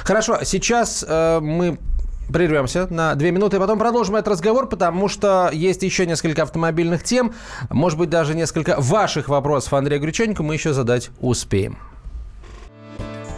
Хорошо, 0.05 0.39
сейчас 0.45 1.05
э, 1.07 1.41
мы 1.41 1.79
прервемся 2.33 2.87
на 2.91 3.15
две 3.15 3.31
минуты, 3.31 3.57
и 3.57 3.61
потом 3.61 3.79
продолжим 3.79 4.17
этот 4.17 4.29
разговор, 4.29 4.69
потому 4.69 5.09
что 5.09 5.51
есть 5.53 5.83
еще 5.83 6.07
несколько 6.07 6.43
автомобильных 6.43 7.03
тем, 7.05 7.35
может 7.71 7.99
быть, 7.99 8.11
даже 8.11 8.35
несколько 8.35 8.77
ваших 8.79 9.29
вопросов 9.29 9.73
Андрею 9.75 10.01
Гречаннику 10.01 10.43
мы 10.43 10.55
еще 10.55 10.73
задать 10.73 11.11
успеем. 11.21 11.79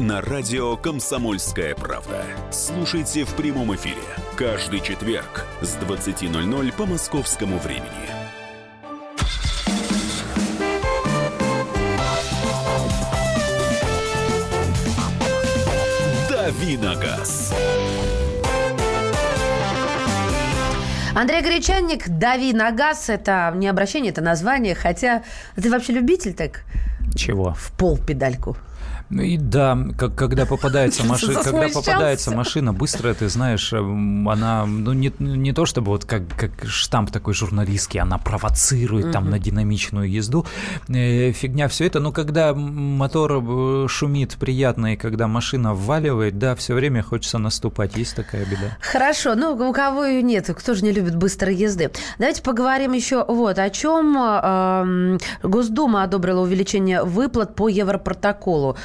на 0.00 0.22
радио 0.22 0.76
«Комсомольская 0.78 1.74
правда». 1.74 2.24
Слушайте 2.50 3.24
в 3.24 3.34
прямом 3.34 3.74
эфире 3.74 4.00
каждый 4.34 4.80
четверг 4.80 5.44
с 5.60 5.76
20.00 5.76 6.72
по 6.72 6.86
московскому 6.86 7.58
времени. 7.58 7.84
Давиногаз. 16.30 17.52
Андрей 21.14 21.42
Гречанник, 21.42 22.08
«Дави 22.08 22.54
на 22.54 22.70
газ»– 22.70 23.08
это 23.10 23.52
не 23.54 23.68
обращение, 23.68 24.12
это 24.12 24.22
название, 24.22 24.74
хотя 24.74 25.22
ты 25.56 25.70
вообще 25.70 25.92
любитель 25.92 26.32
так 26.32 26.64
Чего? 27.14 27.52
в 27.52 27.72
пол 27.72 27.98
педальку? 27.98 28.56
Ну 29.10 29.22
И 29.22 29.36
да, 29.36 29.78
как, 29.98 30.14
когда 30.14 30.46
попадается 30.46 31.04
машина, 31.06 31.42
когда 31.42 31.68
попадается 31.68 32.30
машина, 32.30 32.72
быстро 32.72 33.12
ты 33.14 33.28
знаешь, 33.28 33.72
эм, 33.72 34.28
она, 34.28 34.66
ну 34.66 34.92
не, 34.92 35.12
не 35.18 35.52
то 35.52 35.66
чтобы 35.66 35.88
вот 35.88 36.04
как, 36.04 36.22
как 36.36 36.52
штамп 36.66 37.10
такой 37.10 37.34
журналистский, 37.34 38.00
она 38.00 38.18
провоцирует 38.18 39.12
там 39.12 39.30
на 39.30 39.38
динамичную 39.38 40.10
езду, 40.10 40.46
Э, 40.88 41.32
фигня 41.32 41.68
все 41.68 41.86
это, 41.86 42.00
но 42.00 42.12
когда 42.12 42.52
мотор 42.54 43.42
э, 43.42 43.86
шумит 43.88 44.36
приятно 44.36 44.94
и 44.94 44.96
когда 44.96 45.26
машина 45.26 45.74
вваливает, 45.74 46.38
да, 46.38 46.54
все 46.54 46.74
время 46.74 47.02
хочется 47.02 47.38
наступать, 47.38 47.96
есть 47.96 48.16
такая 48.16 48.44
беда. 48.44 48.76
Хорошо, 48.80 49.34
ну 49.34 49.52
у 49.52 49.72
кого 49.72 50.04
ее 50.04 50.22
нет, 50.22 50.50
кто 50.56 50.74
же 50.74 50.84
не 50.84 50.92
любит 50.92 51.16
быстрой 51.16 51.54
езды. 51.54 51.90
Давайте 52.18 52.42
поговорим 52.42 52.92
еще 52.92 53.24
вот 53.24 53.58
о 53.58 53.70
чем. 53.70 54.16
Эм, 54.16 55.18
Госдума 55.42 56.02
одобрила 56.02 56.40
увеличение 56.40 57.04
выплат 57.04 57.54
по 57.54 57.68
Европротоколу. 57.68 58.76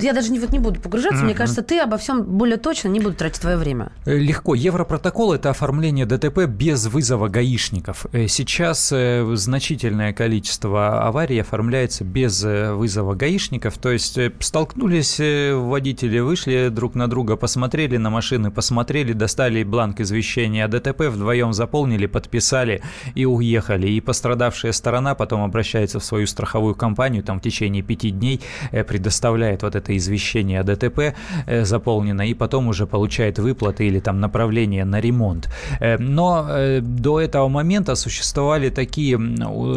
Я 0.00 0.12
даже 0.12 0.30
не, 0.30 0.38
вот 0.38 0.50
не 0.50 0.58
буду 0.58 0.80
погружаться, 0.80 1.24
мне 1.24 1.34
кажется, 1.34 1.62
ты 1.62 1.80
обо 1.80 1.96
всем 1.96 2.22
более 2.22 2.56
точно 2.56 2.88
не 2.88 3.00
буду 3.00 3.14
тратить 3.14 3.40
твое 3.40 3.56
время. 3.56 3.92
Э, 4.04 4.16
Легко. 4.16 4.54
Европротокол– 4.54 5.32
это 5.34 5.50
оформление 5.50 6.06
ДТП 6.06 6.46
без 6.46 6.86
вызова 6.86 7.28
гаишников. 7.28 8.06
Э, 8.12 8.26
Сейчас 8.28 8.90
э, 8.92 9.24
значительное 9.34 10.12
количество 10.12 11.06
аварий 11.06 11.38
оформляется 11.38 12.04
без 12.04 12.42
вызова 12.42 13.14
гаишников. 13.14 13.78
То 13.78 13.90
есть 13.90 14.18
столкнулись 14.40 15.20
водители, 15.54 16.18
вышли 16.18 16.68
друг 16.70 16.94
на 16.94 17.08
друга, 17.08 17.36
посмотрели 17.36 17.96
на 17.96 18.10
машины, 18.10 18.50
посмотрели, 18.50 19.12
достали 19.12 19.62
бланк 19.64 20.00
извещения 20.00 20.64
о 20.64 20.68
ДТП, 20.68 21.02
вдвоем 21.02 21.52
заполнили, 21.52 22.06
подписали 22.06 22.82
и 23.14 23.24
уехали. 23.24 23.88
И 23.88 24.00
пострадавшая 24.00 24.72
сторона 24.72 25.14
потом 25.14 25.42
обращается 25.42 26.00
в 26.00 26.04
свою 26.04 26.26
страховую 26.26 26.74
компанию, 26.74 27.22
там 27.22 27.40
в 27.40 27.42
течение 27.42 27.82
пяти 27.82 28.10
дней 28.10 28.40
э, 28.70 28.84
предоставляет 29.26 29.62
вот 29.62 29.74
это 29.74 29.96
извещение 29.96 30.60
о 30.60 30.62
ДТП 30.62 31.14
э, 31.46 31.64
заполнено, 31.64 32.22
и 32.22 32.34
потом 32.34 32.68
уже 32.68 32.86
получает 32.86 33.38
выплаты 33.38 33.86
или 33.88 34.00
там 34.00 34.20
направление 34.20 34.84
на 34.84 35.00
ремонт. 35.00 35.48
Э, 35.80 35.98
Но 35.98 36.46
э, 36.48 36.80
до 36.80 37.20
этого 37.20 37.48
момента 37.48 37.96
существовали 37.96 38.70
такие 38.70 39.18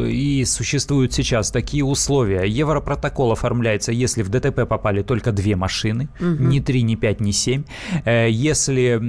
и 0.10 0.46
существуют 0.46 1.14
сейчас 1.14 1.52
такие 1.52 1.84
условия. 1.84 2.44
Европротокол 2.46 3.32
оформляется, 3.32 3.92
если 3.92 4.24
в 4.24 4.30
ДТП 4.30 4.68
попали 4.68 5.04
только 5.04 5.32
две 5.32 5.56
машины, 5.56 6.08
ни 6.20 6.60
три, 6.60 6.84
ни 6.84 6.96
пять, 6.96 7.22
ни 7.22 7.32
семь. 7.32 7.64
Э, 8.06 8.28
Если 8.30 9.00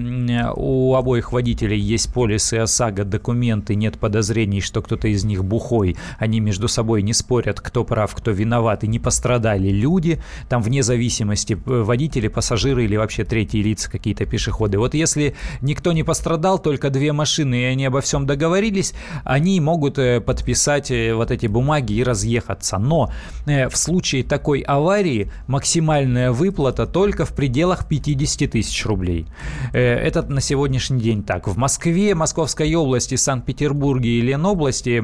у 0.57 0.95
обоих 0.95 1.32
водителей 1.32 1.78
есть 1.78 2.12
полисы 2.14 2.55
ОСАГО, 2.55 3.05
документы, 3.05 3.74
нет 3.74 3.99
подозрений, 3.99 4.61
что 4.61 4.82
кто-то 4.82 5.09
из 5.09 5.24
них 5.24 5.45
бухой, 5.45 5.97
они 6.18 6.41
между 6.41 6.68
собой 6.68 7.03
не 7.03 7.12
спорят, 7.14 7.61
кто 7.61 7.84
прав, 7.84 8.14
кто 8.14 8.30
виноват, 8.30 8.84
и 8.84 8.88
не 8.88 8.99
пострадали 8.99 9.70
люди, 9.70 10.18
там 10.49 10.62
вне 10.62 10.83
зависимости, 10.83 11.55
э, 11.55 11.83
водители, 11.83 12.28
пассажиры 12.28 12.85
или 12.85 12.97
вообще 12.97 13.24
третьи 13.24 13.62
лица, 13.62 13.91
какие-то 13.91 14.26
пешеходы. 14.26 14.78
Вот 14.78 14.95
если 14.95 15.35
никто 15.61 15.93
не 15.93 16.03
пострадал, 16.03 16.59
только 16.59 16.91
две 16.91 17.12
машины, 17.12 17.62
и 17.62 17.64
они 17.64 17.87
обо 17.87 18.01
всем 18.01 18.26
договорились, 18.26 18.95
они 19.24 19.61
могут 19.61 19.99
э, 19.99 20.20
подписать 20.20 20.91
э, 20.91 21.14
вот 21.14 21.31
эти 21.31 21.47
бумаги 21.47 21.95
и 21.95 22.05
разъехаться. 22.05 22.78
Но 22.78 23.11
в 23.47 23.76
случае 23.76 24.22
такой 24.24 24.61
аварии 24.61 25.31
максимальная 25.47 26.33
выплата 26.33 26.87
только 26.87 27.24
в 27.24 27.35
пределах 27.35 27.87
50 27.89 28.51
тысяч 28.51 28.87
рублей. 28.87 29.26
Э, 29.72 29.97
Это 29.97 30.22
на 30.22 30.41
сегодняшний 30.41 31.01
день 31.01 31.22
так. 31.22 31.49
В 31.49 31.57
Москве, 31.57 32.14
Московской 32.14 32.74
области, 32.74 33.14
Санкт-Петербурге 33.14 34.11
и 34.11 34.20
Ленобласти 34.20 35.03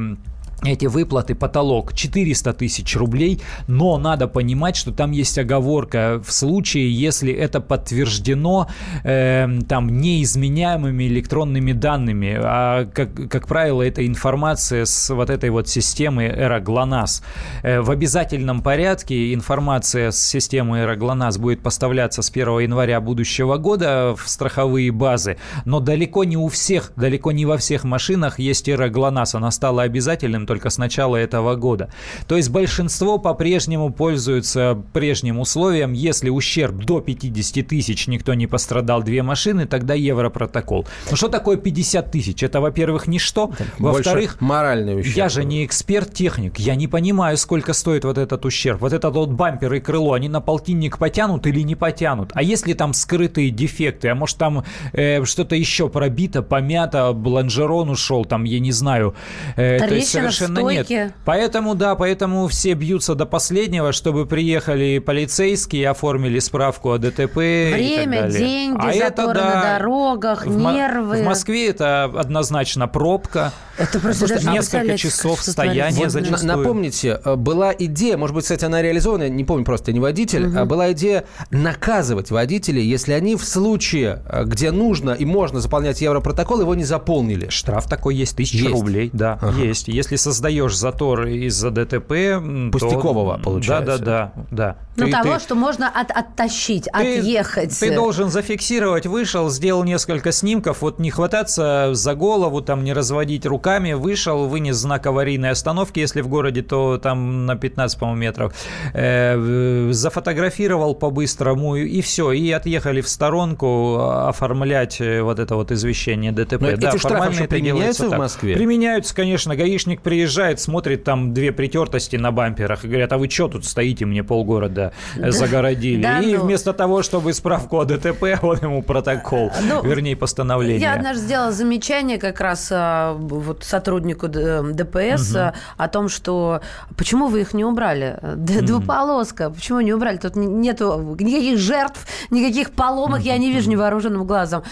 эти 0.65 0.87
выплаты, 0.87 1.35
потолок 1.35 1.93
400 1.95 2.53
тысяч 2.55 2.97
рублей, 2.97 3.41
но 3.69 3.99
надо 3.99 4.27
понимать, 4.27 4.77
что 4.77 4.91
там 4.91 5.11
есть 5.11 5.39
оговорка 5.39 6.23
в 6.25 6.33
случае, 6.33 6.93
если 6.93 7.33
это 7.33 7.61
подтверждено 7.61 8.69
э, 9.05 9.49
там 9.69 10.01
неизменяемыми 10.01 11.05
электронными 11.05 11.73
данными, 11.73 12.39
а 12.41 12.87
как, 12.87 13.29
как 13.29 13.47
правило 13.47 13.83
это 13.83 14.07
информация 14.07 14.87
с 14.87 15.15
вот 15.15 15.31
этой 15.31 15.51
вот 15.51 15.69
системы 15.69 16.25
Эра 16.25 16.61
ГЛОНАСС. 16.61 17.23
Э, 17.63 17.81
в 17.81 17.91
обязательном 17.91 18.63
порядке 18.63 19.35
информация 19.35 20.11
с 20.11 20.19
системы 20.19 20.79
Эра 20.79 20.97
ГЛОНАСС 20.97 21.37
будет 21.39 21.61
поставляться 21.61 22.23
с 22.23 22.31
1 22.31 22.61
января 22.61 23.01
будущего 23.01 23.59
года 23.59 24.15
в 24.17 24.29
страховые 24.29 24.91
базы, 24.91 25.37
но 25.65 25.81
далеко 25.81 26.25
не 26.25 26.37
у 26.37 26.49
всех, 26.49 26.93
далеко 26.97 27.33
не 27.33 27.45
во 27.45 27.59
всех 27.59 27.85
машинах 27.85 28.39
есть 28.39 28.69
Эра 28.69 28.89
ГЛОНАСС, 28.89 29.35
она 29.35 29.51
стала 29.51 29.83
обязательным 29.83 30.46
только 30.47 30.71
с 30.71 30.79
начала 30.79 31.17
этого 31.17 31.57
года. 31.57 31.91
То 32.27 32.37
есть 32.37 32.51
большинство 32.51 33.19
по-прежнему 33.19 33.93
пользуются 33.93 34.83
прежним 34.93 35.39
условием, 35.39 35.93
если 35.93 36.31
ущерб 36.31 36.77
до 36.77 37.01
50 37.01 37.67
тысяч, 37.67 38.07
никто 38.07 38.35
не 38.35 38.47
пострадал, 38.47 39.03
две 39.03 39.23
машины, 39.23 39.67
тогда 39.67 39.95
Европротокол. 39.95 40.87
Ну 41.11 41.17
что 41.17 41.29
такое 41.29 41.57
50 41.57 42.11
тысяч? 42.11 42.43
Это, 42.43 42.61
во-первых, 42.61 43.07
ничто, 43.07 43.53
во-вторых, 43.79 44.41
моральный 44.41 45.01
ущерб. 45.01 45.17
я 45.17 45.29
же 45.29 45.45
не 45.45 45.65
эксперт-техник, 45.65 46.59
я 46.59 46.75
не 46.75 46.89
понимаю, 46.89 47.37
сколько 47.37 47.73
стоит 47.73 48.05
вот 48.05 48.19
этот 48.19 48.45
ущерб. 48.45 48.81
Вот 48.81 48.93
этот 48.93 49.15
вот 49.15 49.31
бампер 49.31 49.75
и 49.75 49.81
крыло, 49.81 50.13
они 50.15 50.29
на 50.29 50.41
полтинник 50.41 50.99
потянут 50.99 51.47
или 51.47 51.61
не 51.61 51.75
потянут? 51.75 52.31
А 52.35 52.43
если 52.43 52.73
там 52.73 52.95
скрытые 52.95 53.51
дефекты, 53.51 54.09
а 54.09 54.15
может 54.15 54.39
там 54.39 54.65
э, 54.93 55.25
что-то 55.25 55.57
еще 55.57 55.89
пробито, 55.89 56.43
помято, 56.43 57.13
бланжерон 57.13 57.91
ушел, 57.91 58.25
там, 58.25 58.45
я 58.45 58.61
не 58.61 58.73
знаю. 58.73 59.15
Э, 59.57 59.79
Трещина 59.79 60.31
совершенно 60.37 60.71
нет. 60.71 61.15
Поэтому, 61.25 61.75
да, 61.75 61.95
поэтому 61.95 62.47
все 62.49 62.75
бьются 62.75 63.15
до 63.15 63.27
последнего, 63.27 63.93
чтобы 63.93 64.27
приехали 64.27 64.99
полицейские, 64.99 65.91
оформили 65.91 66.39
справку 66.39 66.93
о 66.93 66.99
ДТП 66.99 67.19
и 67.19 67.71
так 67.71 67.79
Время, 67.79 68.21
далее. 68.23 68.39
деньги, 68.39 68.81
а 68.83 68.91
это, 68.93 69.23
заторы 69.23 69.39
да, 69.39 69.55
на 69.55 69.79
дорогах, 69.79 70.47
в 70.47 70.57
нервы. 70.57 71.23
В 71.23 71.25
Москве 71.25 71.69
это 71.69 72.05
однозначно 72.05 72.89
пробка. 72.89 73.53
Это 73.79 74.01
просто 74.01 74.29
даже 74.29 74.47
не 74.49 74.55
несколько 74.55 74.97
часов 74.97 75.43
стояния 75.43 76.09
зачастую. 76.09 76.57
напомните, 76.57 77.21
э, 77.25 77.35
была 77.37 77.73
идея, 77.79 78.17
может 78.17 78.35
быть, 78.35 78.45
кстати, 78.45 78.65
она 78.65 78.81
реализована, 78.81 79.29
не 79.29 79.45
помню 79.45 79.65
просто, 79.65 79.91
я 79.91 79.95
не 79.95 80.01
водитель, 80.01 80.57
а 80.57 80.65
была 80.65 80.93
идея 80.93 81.25
наказывать 81.51 82.31
водителей, 82.31 82.83
если 82.85 83.13
они 83.13 83.37
в 83.37 83.45
случае, 83.45 84.23
э, 84.29 84.45
где 84.45 84.71
нужно 84.71 85.11
и 85.11 85.25
можно 85.25 85.61
заполнять 85.61 86.01
европротокол, 86.01 86.61
его 86.61 86.75
не 86.75 86.85
заполнили. 86.85 87.49
Штраф 87.51 87.87
такой 87.89 88.15
есть, 88.17 88.37
тысяча 88.37 88.57
Есть. 88.65 88.71
рублей, 88.71 89.11
да, 89.13 89.39
Ага. 89.41 89.63
есть. 89.63 89.89
Если 89.89 90.17
создаешь 90.31 90.77
затор 90.77 91.27
из-за 91.27 91.71
ДТП... 91.71 92.11
м, 92.13 92.71
то- 92.73 92.79
Пустякового, 92.79 93.39
получается. 93.39 93.99
Да, 93.99 94.05
да, 94.05 94.33
да, 94.35 94.47
да. 94.51 94.77
Ну, 94.97 95.07
Ты- 95.07 95.13
того, 95.13 95.35
ты- 95.35 95.41
что 95.41 95.55
можно 95.55 95.89
от- 95.89 96.11
оттащить, 96.11 96.85
ты- 96.85 96.91
отъехать. 97.19 97.79
Ты 97.79 97.95
должен 97.95 98.29
зафиксировать, 98.31 99.07
вышел, 99.07 99.49
сделал 99.51 99.85
несколько 99.85 100.33
снимков, 100.33 100.83
вот 100.83 100.99
не 100.99 101.11
хвататься 101.11 101.91
за 101.93 102.15
голову, 102.15 102.61
там 102.61 102.83
не 102.83 102.93
разводить 102.93 103.47
руками, 103.47 103.93
вышел, 103.93 104.47
вынес 104.49 104.77
знак 104.77 105.07
аварийной 105.07 105.51
остановки, 105.51 106.01
если 106.01 106.23
в 106.23 106.29
городе, 106.29 106.63
то 106.63 106.99
там 106.99 107.47
на 107.47 107.55
15, 107.57 107.99
по-моему, 108.01 108.21
метров, 108.21 108.53
э, 108.95 109.91
зафотографировал 109.93 110.95
по-быстрому 110.95 111.77
и 111.77 112.01
все, 112.01 112.33
и 112.33 112.51
отъехали 112.51 113.01
в 113.01 113.09
сторонку 113.09 113.99
оформлять 114.01 115.01
э, 115.01 115.23
вот 115.23 115.39
это 115.39 115.55
вот 115.57 115.71
извещение 115.71 116.33
ДТП. 116.33 116.61
Но 116.63 116.77
да, 116.77 116.89
эти 116.91 116.99
штрафы 116.99 117.47
применяются 117.47 118.09
в. 118.09 118.17
Москве? 118.17 118.55
Применяются, 118.57 119.15
конечно. 119.15 119.55
Гаишник 119.57 120.01
приезжает, 120.17 120.61
смотрит 120.61 121.05
там 121.05 121.35
две 121.35 121.53
притертости 121.53 122.17
на 122.17 122.33
бамперах 122.33 122.87
и 122.87 122.89
говорят, 122.89 123.13
а 123.13 123.19
вы 123.19 123.29
что 123.29 123.49
тут 123.49 123.67
стоите, 123.67 124.07
мне 124.07 124.25
полгорода 124.25 124.93
э, 125.15 125.31
загородили. 125.31 126.01
Да 126.01 126.21
и 126.21 126.35
ну. 126.35 126.45
вместо 126.45 126.73
того, 126.73 127.03
чтобы 127.03 127.35
справку 127.35 127.81
о 127.81 127.85
ДТП, 127.85 128.23
он 128.43 128.57
ему 128.63 128.83
протокол, 128.83 129.53
Ну, 129.69 129.83
вернее, 129.83 130.17
постановление. 130.17 130.81
Я 130.81 130.95
однажды 130.95 131.25
сделала 131.25 131.53
замечание 131.53 132.17
как 132.17 132.41
раз 132.41 132.69
а, 132.73 133.13
вот 133.13 133.63
сотруднику 133.63 134.29
ДПС 134.29 135.37
о 135.77 135.89
том, 135.89 136.09
что 136.09 136.63
почему 136.97 137.27
вы 137.27 137.43
их 137.43 137.53
не 137.53 137.67
убрали? 137.67 138.19
Двуполоска, 138.37 139.51
почему 139.51 139.81
не 139.81 139.93
убрали? 139.93 140.17
Тут 140.17 140.35
нету 140.35 141.15
никаких 141.21 141.59
жертв, 141.59 142.07
никаких 142.31 142.71
поломок, 142.71 143.21
я 143.21 143.37
не 143.37 143.53
вижу 143.53 143.69
невооруженным 143.69 144.25
глазом. 144.25 144.63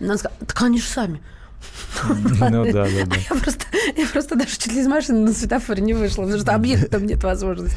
Он 0.00 0.16
сказал, 0.16 0.38
так 0.46 0.62
они 0.62 0.78
же 0.78 0.86
сами. 0.86 1.20
Ну 2.08 2.64
да, 2.64 2.72
да, 2.72 2.86
да. 3.06 3.16
Я 3.30 3.36
просто, 3.40 3.64
я 3.96 4.06
просто 4.06 4.34
даже 4.36 4.50
чуть 4.50 4.72
ли 4.72 4.80
из 4.80 4.86
машины 4.86 5.20
на 5.20 5.32
светофоре 5.32 5.82
не 5.82 5.94
вышла, 5.94 6.22
потому 6.22 6.40
что 6.40 6.54
объехать 6.54 6.90
там 6.90 7.06
нет 7.06 7.22
возможности. 7.22 7.76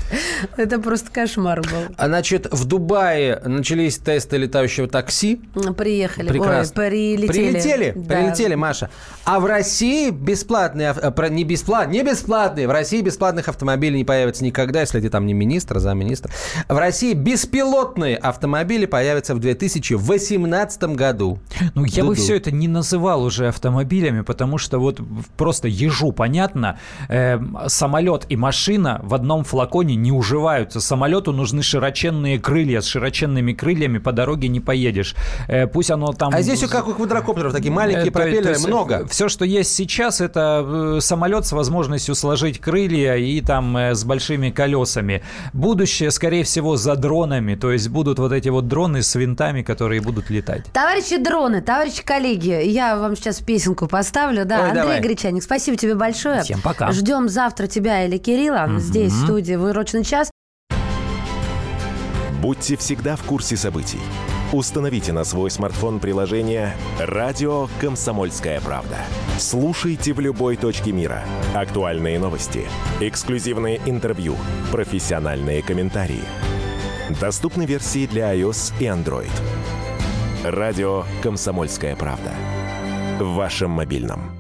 Это 0.58 0.80
просто 0.80 1.12
кошмар 1.12 1.62
был. 1.62 1.94
А, 1.98 2.08
Значит, 2.08 2.48
в 2.52 2.66
Дубае 2.66 3.40
начались 3.46 3.98
тесты 3.98 4.38
летающего 4.38 4.88
такси. 4.88 5.40
Приехали. 5.78 6.30
Прекрасно. 6.30 6.82
Ой, 6.84 6.90
прилетели. 6.90 7.28
Прилетели, 7.28 7.94
Да. 7.96 8.16
прилетели, 8.16 8.56
Маша. 8.56 8.90
А 9.24 9.40
в 9.40 9.46
России 9.46 10.10
бесплатные, 10.10 10.94
э, 11.00 11.30
не 11.30 11.44
бесплатные, 11.44 12.02
не 12.02 12.10
бесплатные, 12.10 12.68
в 12.68 12.72
России 12.72 13.02
бесплатных 13.02 13.48
автомобилей 13.50 13.98
не 14.00 14.04
появится 14.06 14.44
никогда, 14.44 14.82
если 14.82 15.00
ты 15.00 15.10
там 15.10 15.26
не 15.26 15.34
министр, 15.34 15.78
а 15.78 15.80
замминистра. 15.80 16.32
В 16.68 16.78
России 16.78 17.14
беспилотные 17.14 18.18
автомобили 18.18 18.86
появятся 18.86 19.36
в 19.36 19.40
2018 19.40 20.96
году. 20.96 21.40
Ну, 21.76 21.86
я 21.86 22.04
бы 22.04 22.10
Дуду. 22.10 22.22
все 22.22 22.38
это 22.38 22.52
не 22.52 22.68
называл 22.68 23.24
уже 23.24 23.52
автомобилями, 23.78 24.22
потому 24.22 24.58
что 24.58 24.80
вот 24.80 25.00
просто 25.38 25.68
ежу 25.68 26.12
понятно, 26.12 26.80
э, 27.10 27.40
самолет 27.68 28.26
и 28.30 28.36
машина 28.36 29.00
в 29.04 29.14
одном 29.14 29.44
флаконе 29.44 29.96
не 29.96 30.12
уживаются. 30.12 30.80
Самолету 30.80 31.32
нужны 31.32 31.62
широченные 31.64 32.40
крылья. 32.40 32.82
С 32.82 32.86
широченными 32.86 33.54
крыльями 33.54 34.00
по 34.00 34.12
дороге 34.12 34.48
не 34.48 34.60
поедешь. 34.60 35.16
Э, 35.48 35.68
пусть 35.68 35.92
оно 35.92 36.08
там... 36.14 36.34
А 36.34 36.42
здесь 36.42 36.60
все 36.60 36.68
как 36.68 36.88
у 36.88 36.94
квадрокоптеров, 36.94 37.54
такие 37.54 37.72
маленькие 37.72 38.04
Э, 38.04 38.06
то- 38.06 38.12
пропеллеры, 38.12 38.44
то 38.44 38.50
есть, 38.50 38.68
много. 38.68 39.06
Все, 39.08 39.30
что 39.30 39.46
есть 39.46 39.76
сейчас, 39.76 40.22
это 40.22 40.64
э, 40.98 41.02
самолет 41.02 41.46
с 41.46 41.52
возможностью 41.52 42.16
сложить 42.16 42.60
крылья 42.60 43.16
и 43.16 43.42
там 43.42 43.78
э, 43.78 43.94
с 43.96 44.04
большими 44.04 44.50
колесами. 44.50 45.22
Будущее, 45.54 46.12
скорее 46.12 46.44
всего, 46.44 46.78
за 46.78 46.96
дронами. 46.96 47.56
То 47.56 47.72
есть 47.72 47.90
будут 47.90 48.20
вот 48.20 48.32
эти 48.32 48.50
вот 48.50 48.68
дроны 48.68 49.02
с 49.02 49.16
винтами, 49.16 49.62
которые 49.62 50.02
будут 50.02 50.30
летать. 50.30 50.66
Товарищи 50.74 51.18
дроны, 51.18 51.62
товарищи 51.62 52.04
коллеги, 52.04 52.66
я 52.66 52.98
вам 52.98 53.16
сейчас 53.16 53.40
песенку 53.68 53.88
поставлю. 53.88 54.46
Да, 54.46 54.62
Ой, 54.62 54.70
Андрей 54.70 54.82
давай. 54.84 55.02
Гречаник, 55.02 55.44
спасибо 55.44 55.78
тебе 55.78 55.96
большое. 55.96 56.42
Всем 56.42 56.62
пока. 56.62 56.92
Ждем 56.92 57.30
завтра 57.30 57.68
тебя 57.68 58.06
или 58.06 58.18
Кирилла 58.18 58.70
здесь, 58.80 59.12
в 59.12 59.24
студии 59.24 59.56
в 59.56 59.64
«Урочный 59.64 60.04
час». 60.04 60.32
Будьте 62.42 62.78
всегда 62.78 63.16
в 63.16 63.24
курсе 63.24 63.58
событий. 63.58 64.00
Установите 64.54 65.12
на 65.12 65.26
свой 65.26 65.52
смартфон 65.52 66.00
приложение 66.00 66.74
«Радио 67.00 67.68
Комсомольская 67.82 68.62
правда». 68.62 68.96
Слушайте 69.38 70.14
в 70.14 70.22
любой 70.22 70.56
точке 70.56 70.94
мира. 70.94 71.24
Актуальные 71.54 72.18
новости, 72.20 72.66
эксклюзивные 73.02 73.82
интервью, 73.86 74.36
профессиональные 74.72 75.62
комментарии. 75.62 76.24
Доступны 77.20 77.66
версии 77.66 78.06
для 78.06 78.34
iOS 78.34 78.74
и 78.80 78.86
Android. 78.86 79.32
«Радио 80.46 81.04
Комсомольская 81.22 81.96
правда». 81.98 82.32
В 83.20 83.34
вашем 83.34 83.72
мобильном. 83.72 84.37